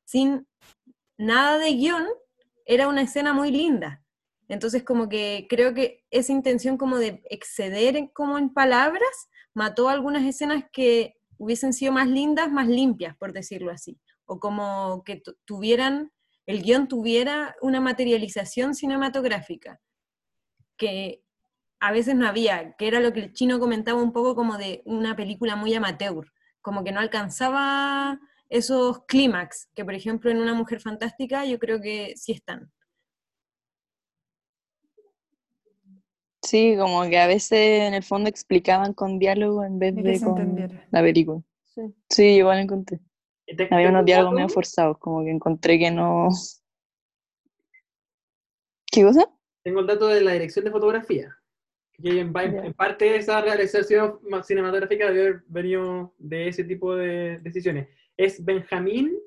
sin 0.05 0.49
nada 1.16 1.59
de 1.59 1.72
guion, 1.74 2.07
era 2.66 2.88
una 2.88 3.03
escena 3.03 3.32
muy 3.32 3.53
linda. 3.53 4.02
Entonces, 4.53 4.85
como 4.85 5.09
que 5.09 5.47
creo 5.49 5.73
que 5.75 6.05
esa 6.11 6.33
intención 6.33 6.77
como 6.77 6.99
de 6.99 7.23
exceder 7.31 7.97
en- 7.97 8.09
como 8.09 8.37
en 8.39 8.53
palabras, 8.53 9.29
mató 9.55 9.89
algunas 9.89 10.25
escenas 10.25 10.65
que 10.73 11.15
hubiesen 11.39 11.73
sido 11.73 11.93
más 11.93 12.07
lindas, 12.09 12.53
más 12.53 12.69
limpias, 12.69 13.17
por 13.17 13.33
decirlo 13.33 13.71
así. 13.73 13.99
O 14.27 14.39
como 14.41 15.03
que 15.05 15.17
tu- 15.17 15.37
tuvieran, 15.47 16.13
el 16.47 16.63
guion 16.63 16.87
tuviera 16.89 17.57
una 17.63 17.81
materialización 17.81 18.75
cinematográfica, 18.75 19.81
que 20.77 21.23
a 21.81 21.93
veces 21.93 22.15
no 22.15 22.27
había, 22.29 22.75
que 22.77 22.89
era 22.89 23.01
lo 23.01 23.13
que 23.13 23.21
el 23.21 23.33
chino 23.33 23.59
comentaba 23.59 24.03
un 24.03 24.13
poco 24.13 24.35
como 24.37 24.59
de 24.59 24.83
una 24.85 25.17
película 25.17 25.57
muy 25.57 25.75
amateur, 25.75 26.27
como 26.61 26.85
que 26.85 26.93
no 26.93 27.01
alcanzaba 27.01 28.21
esos 28.51 29.05
clímax, 29.07 29.69
que 29.75 29.85
por 29.85 29.95
ejemplo 29.95 30.31
en 30.31 30.39
Una 30.39 30.55
Mujer 30.55 30.81
Fantástica 30.81 31.45
yo 31.47 31.59
creo 31.59 31.81
que 31.81 32.15
sí 32.17 32.33
están. 32.33 32.71
Sí, 36.53 36.77
como 36.77 37.09
que 37.09 37.19
a 37.19 37.27
veces 37.27 37.81
en 37.81 37.95
el 37.95 38.03
fondo 38.03 38.29
explicaban 38.29 38.93
con 38.93 39.19
diálogo 39.19 39.65
en 39.65 39.79
vez 39.79 39.95
De 39.97 40.21
con 40.21 40.55
la 40.91 41.01
película. 41.01 41.41
Sí. 41.65 41.81
Sí, 42.11 42.25
igual 42.25 42.59
encontré. 42.59 43.01
Te- 43.47 43.69
Había 43.71 43.89
unos 43.89 44.01
un 44.01 44.05
diálogos 44.05 44.35
medio 44.35 44.49
forzados, 44.51 44.99
como 44.99 45.25
que 45.25 45.31
encontré 45.31 45.79
que 45.79 45.91
no... 45.91 46.29
¿Qué 48.85 49.03
cosa? 49.03 49.31
Tengo 49.65 49.81
el 49.81 49.87
dato 49.87 50.09
de 50.09 50.21
la 50.21 50.33
dirección 50.33 50.67
de 50.67 50.71
fotografía. 50.71 51.35
Que 51.95 52.21
en, 52.21 52.35
parte 52.75 53.17
esa 53.17 53.41
realización 53.41 54.19
ma- 54.29 54.43
cinematográfica 54.43 55.07
debe 55.07 55.21
haber 55.21 55.43
venido 55.47 56.15
de 56.19 56.49
ese 56.49 56.65
tipo 56.65 56.95
de 56.95 57.39
decisiones. 57.39 57.89
Es 58.15 58.45
Benjamín 58.45 59.19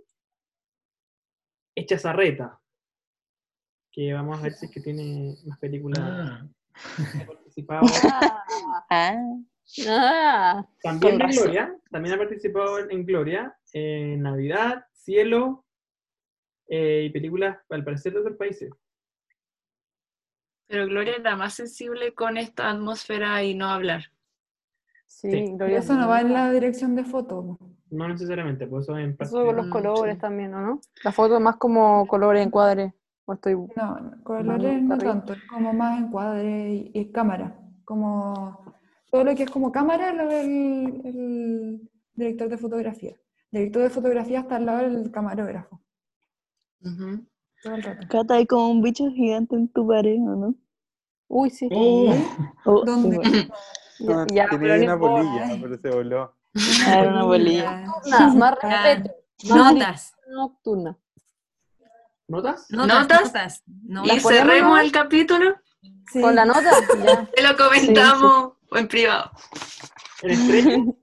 Echazarreta. 1.74 2.62
Que 3.92 4.14
vamos 4.14 4.38
a 4.38 4.44
ver 4.44 4.54
si 4.54 4.68
es 4.68 4.72
que 4.72 4.82
tiene 4.82 5.36
más 5.48 5.58
películas. 5.58 6.00
Ah, 6.04 6.48
Ha 7.22 7.26
participado. 7.26 7.86
Ah, 8.90 9.16
Ah. 9.90 10.66
También 10.84 11.20
razón. 11.20 11.44
Gloria. 11.44 11.76
También 11.90 12.16
ha 12.16 12.18
participado 12.20 12.80
en, 12.80 12.92
en 12.92 13.06
Gloria. 13.06 13.58
En 13.74 14.22
Navidad, 14.22 14.86
Cielo. 14.94 15.66
eh, 16.70 17.04
y 17.06 17.10
películas, 17.12 17.58
al 17.70 17.84
parecer, 17.84 18.14
de 18.14 18.20
otros 18.20 18.38
países. 18.38 18.72
Pero 20.68 20.86
Gloria 20.88 21.16
era 21.20 21.36
más 21.36 21.54
sensible 21.54 22.14
con 22.14 22.38
esta 22.38 22.70
atmósfera 22.72 23.44
y 23.44 23.54
no 23.56 23.70
hablar. 23.70 24.06
Sí, 25.06 25.30
Sí. 25.32 25.46
Gloria 25.58 25.80
eso 25.80 25.94
no 25.96 26.08
va 26.08 26.22
en 26.22 26.34
la 26.34 26.52
dirección 26.52 26.96
de 26.96 27.04
foto. 27.04 27.58
No 27.92 28.08
necesariamente, 28.08 28.66
por 28.68 28.82
eso 28.82 28.98
en 28.98 29.16
parte. 29.16 29.30
Eso 29.36 29.46
con 29.46 29.56
los 29.56 29.68
Mm, 29.68 29.72
colores 29.72 30.16
sí. 30.16 30.22
también, 30.22 30.54
¿o 30.56 30.62
no? 30.62 30.82
La 31.04 31.12
foto 31.12 31.36
es 31.36 31.42
más 31.42 31.58
como 31.58 32.06
colores, 32.08 32.46
encuadres. 32.46 32.94
O 33.26 33.34
estoy... 33.34 33.56
No, 33.76 34.12
colores 34.24 34.82
no 34.84 34.98
tanto, 34.98 35.34
es 35.34 35.44
como 35.50 35.74
más 35.74 36.00
encuadre 36.00 36.74
y, 36.74 36.92
y 36.94 37.12
cámara. 37.12 37.60
Como 37.84 38.64
todo 39.12 39.24
lo 39.24 39.36
que 39.36 39.44
es 39.44 39.50
como 39.50 39.72
cámara 39.72 40.14
lo 40.14 40.28
ve 40.28 40.42
el, 40.42 41.02
el 41.06 41.90
director 42.14 42.50
de 42.50 42.58
fotografía. 42.58 43.16
El 43.52 43.60
director 43.60 43.84
de 43.84 43.90
fotografía 43.90 44.40
está 44.42 44.58
al 44.58 44.66
lado 44.66 44.90
del 44.90 45.12
camarógrafo. 45.12 45.82
Ujú. 46.82 47.26
todo 47.64 47.76
el 47.76 47.84
rato. 47.84 48.08
Cata, 48.10 48.36
hay 48.36 48.46
como 48.46 48.70
un 48.70 48.82
bicho 48.82 49.10
gigante 49.12 49.56
en 49.56 49.68
tu 49.70 49.88
pared, 49.88 50.18
¿o 50.20 50.36
no? 50.36 50.56
Uy, 51.28 51.50
sí. 51.50 51.70
Oh, 51.74 52.14
Oh, 52.66 52.86
¿Dónde? 52.86 53.18
sí, 53.18 53.18
bueno. 53.18 53.48
Ya, 53.98 54.26
ya, 54.28 54.50
tenía 54.50 54.76
no 54.76 54.84
una 54.84 55.00
polilla, 55.00 55.48
pero 55.62 55.78
se 55.78 55.90
voló. 55.90 56.34
Ah, 56.86 57.00
era 57.00 57.10
una 57.12 57.24
bolilla. 57.24 57.82
Nada, 58.06 58.34
más 58.34 58.56
respeto. 58.62 59.16
Notas. 59.46 60.16
nocturna. 60.28 60.98
¿Notas? 62.28 62.66
Notas. 62.70 63.64
¿Notas? 63.84 64.18
Y 64.18 64.20
cerremos 64.20 64.80
el 64.82 64.92
capítulo. 64.92 65.56
Sí. 66.12 66.22
Con 66.22 66.36
la 66.36 66.46
nota, 66.46 66.72
ya. 67.04 67.26
Te 67.26 67.44
lo 67.44 67.56
comentamos 67.56 68.54
en 68.72 68.88
privado. 68.88 69.32
¿En 70.22 70.32
estrella? 70.32 70.78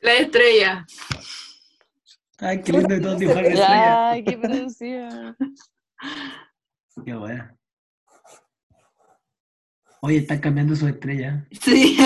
La 0.00 0.12
estrella. 0.14 0.86
Ay, 2.38 2.62
qué 2.62 2.72
lindo 2.72 2.94
y 2.94 3.00
todo 3.00 3.16
dibujar 3.16 3.42
la 3.42 3.48
estrella. 3.48 4.10
Ay, 4.10 4.24
qué 4.24 4.38
producción. 4.38 5.36
Qué 7.04 7.14
bueno. 7.14 7.58
Oye, 10.02 10.18
están 10.18 10.38
cambiando 10.38 10.76
su 10.76 10.86
estrella. 10.86 11.44
Sí. 11.50 11.98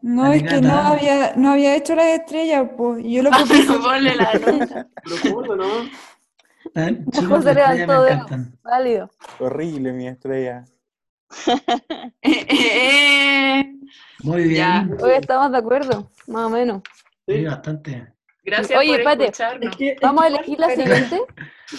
No, 0.00 0.32
es 0.32 0.42
que 0.44 0.60
no 0.60 0.72
había, 0.72 1.32
no 1.36 1.50
había 1.52 1.74
hecho 1.76 1.94
las 1.96 2.06
estrellas, 2.20 2.68
pues. 2.76 3.04
y 3.04 3.14
Yo 3.14 3.22
lo. 3.24 3.30
Pero 3.48 3.80
ponle 3.82 4.14
la 4.16 4.32
nota. 4.34 4.88
Pero 5.04 5.16
¿cómo 5.34 5.56
no? 5.56 5.68
Chulas 7.12 7.44
se 7.44 7.54
levantó 7.54 8.02
de-. 8.02 8.20
Válido. 8.62 9.10
Horrible 9.40 9.92
mi 9.92 10.06
estrella. 10.08 10.64
Muy 14.22 14.54
Ya. 14.54 14.82
bien. 14.86 14.96
Hoy 15.02 15.12
estamos 15.18 15.50
de 15.52 15.58
acuerdo, 15.58 16.10
más 16.26 16.44
o 16.46 16.50
menos. 16.50 16.82
Sí, 17.26 17.44
bastante. 17.44 18.12
Gracias 18.44 18.78
Oye, 18.78 18.90
por 18.90 19.00
espérate. 19.00 19.24
escucharnos. 19.24 19.76
Vamos 20.02 20.22
a 20.24 20.26
elegir 20.28 20.58
la 20.58 20.70
siguiente. 20.70 21.20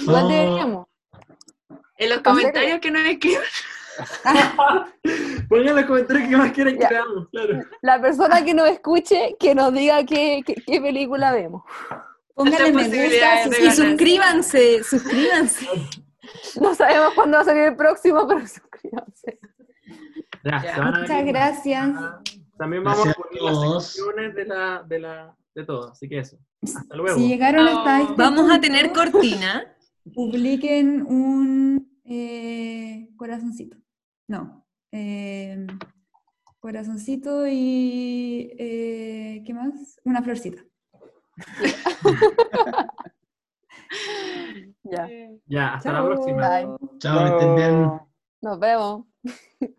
Igual 0.01 0.25
Oh. 0.25 0.27
deberíamos. 0.29 0.87
En 1.97 2.09
los 2.09 2.19
comentarios 2.19 2.79
que 2.79 2.91
nos 2.91 3.05
escriban. 3.05 3.43
Pongan 5.49 5.67
en 5.67 5.75
los 5.75 5.85
comentarios 5.85 6.29
qué 6.29 6.37
más 6.37 6.51
quieren 6.51 6.77
que 6.77 6.87
veamos, 6.87 7.27
claro. 7.29 7.59
La 7.81 8.01
persona 8.01 8.43
que 8.43 8.53
nos 8.53 8.69
escuche, 8.69 9.35
que 9.39 9.55
nos 9.55 9.73
diga 9.73 10.05
qué, 10.05 10.41
qué, 10.45 10.55
qué 10.55 10.81
película 10.81 11.31
vemos. 11.31 11.63
Pónganle 12.35 12.71
me 12.71 12.83
gusta. 12.83 13.63
Y 13.63 13.71
suscríbanse, 13.71 14.83
suscríbanse. 14.83 15.67
No 16.61 16.73
sabemos 16.75 17.13
cuándo 17.15 17.37
va 17.37 17.41
a 17.41 17.45
salir 17.45 17.63
el 17.63 17.75
próximo, 17.75 18.27
pero 18.27 18.41
suscríbanse. 18.47 19.39
A 20.45 20.91
Muchas 20.99 21.25
gracias. 21.25 21.89
También 22.57 22.83
vamos 22.83 23.03
Gracias 23.03 23.17
a 23.17 23.19
a 23.19 23.23
poner 23.23 23.41
las 23.41 23.83
secciones 23.85 24.35
de, 24.35 24.45
la, 24.45 24.83
de, 24.87 24.99
la, 24.99 25.35
de 25.55 25.65
todo, 25.65 25.91
así 25.91 26.07
que 26.07 26.19
eso. 26.19 26.37
Hasta 26.63 26.95
luego. 26.95 27.17
Si 27.17 27.27
llegaron 27.27 27.67
hasta 27.67 28.01
este 28.01 28.13
Vamos 28.17 28.51
a 28.51 28.59
tener 28.59 28.91
cortina. 28.91 29.75
publiquen 30.13 31.05
un 31.05 31.99
eh, 32.05 33.09
corazoncito. 33.17 33.77
No. 34.29 34.63
eh, 34.91 35.65
corazoncito 36.59 37.47
y 37.47 38.53
eh, 38.59 39.43
¿qué 39.45 39.53
más? 39.53 39.99
Una 40.05 40.21
florcita. 40.21 40.63
Ya. 44.83 45.09
Ya, 45.47 45.73
hasta 45.75 45.91
la 45.91 46.05
próxima. 46.05 46.47
Bye. 46.47 46.99
Chao, 46.99 47.55
bien. 47.55 48.01
Nos 48.41 48.59
vemos. 48.59 49.05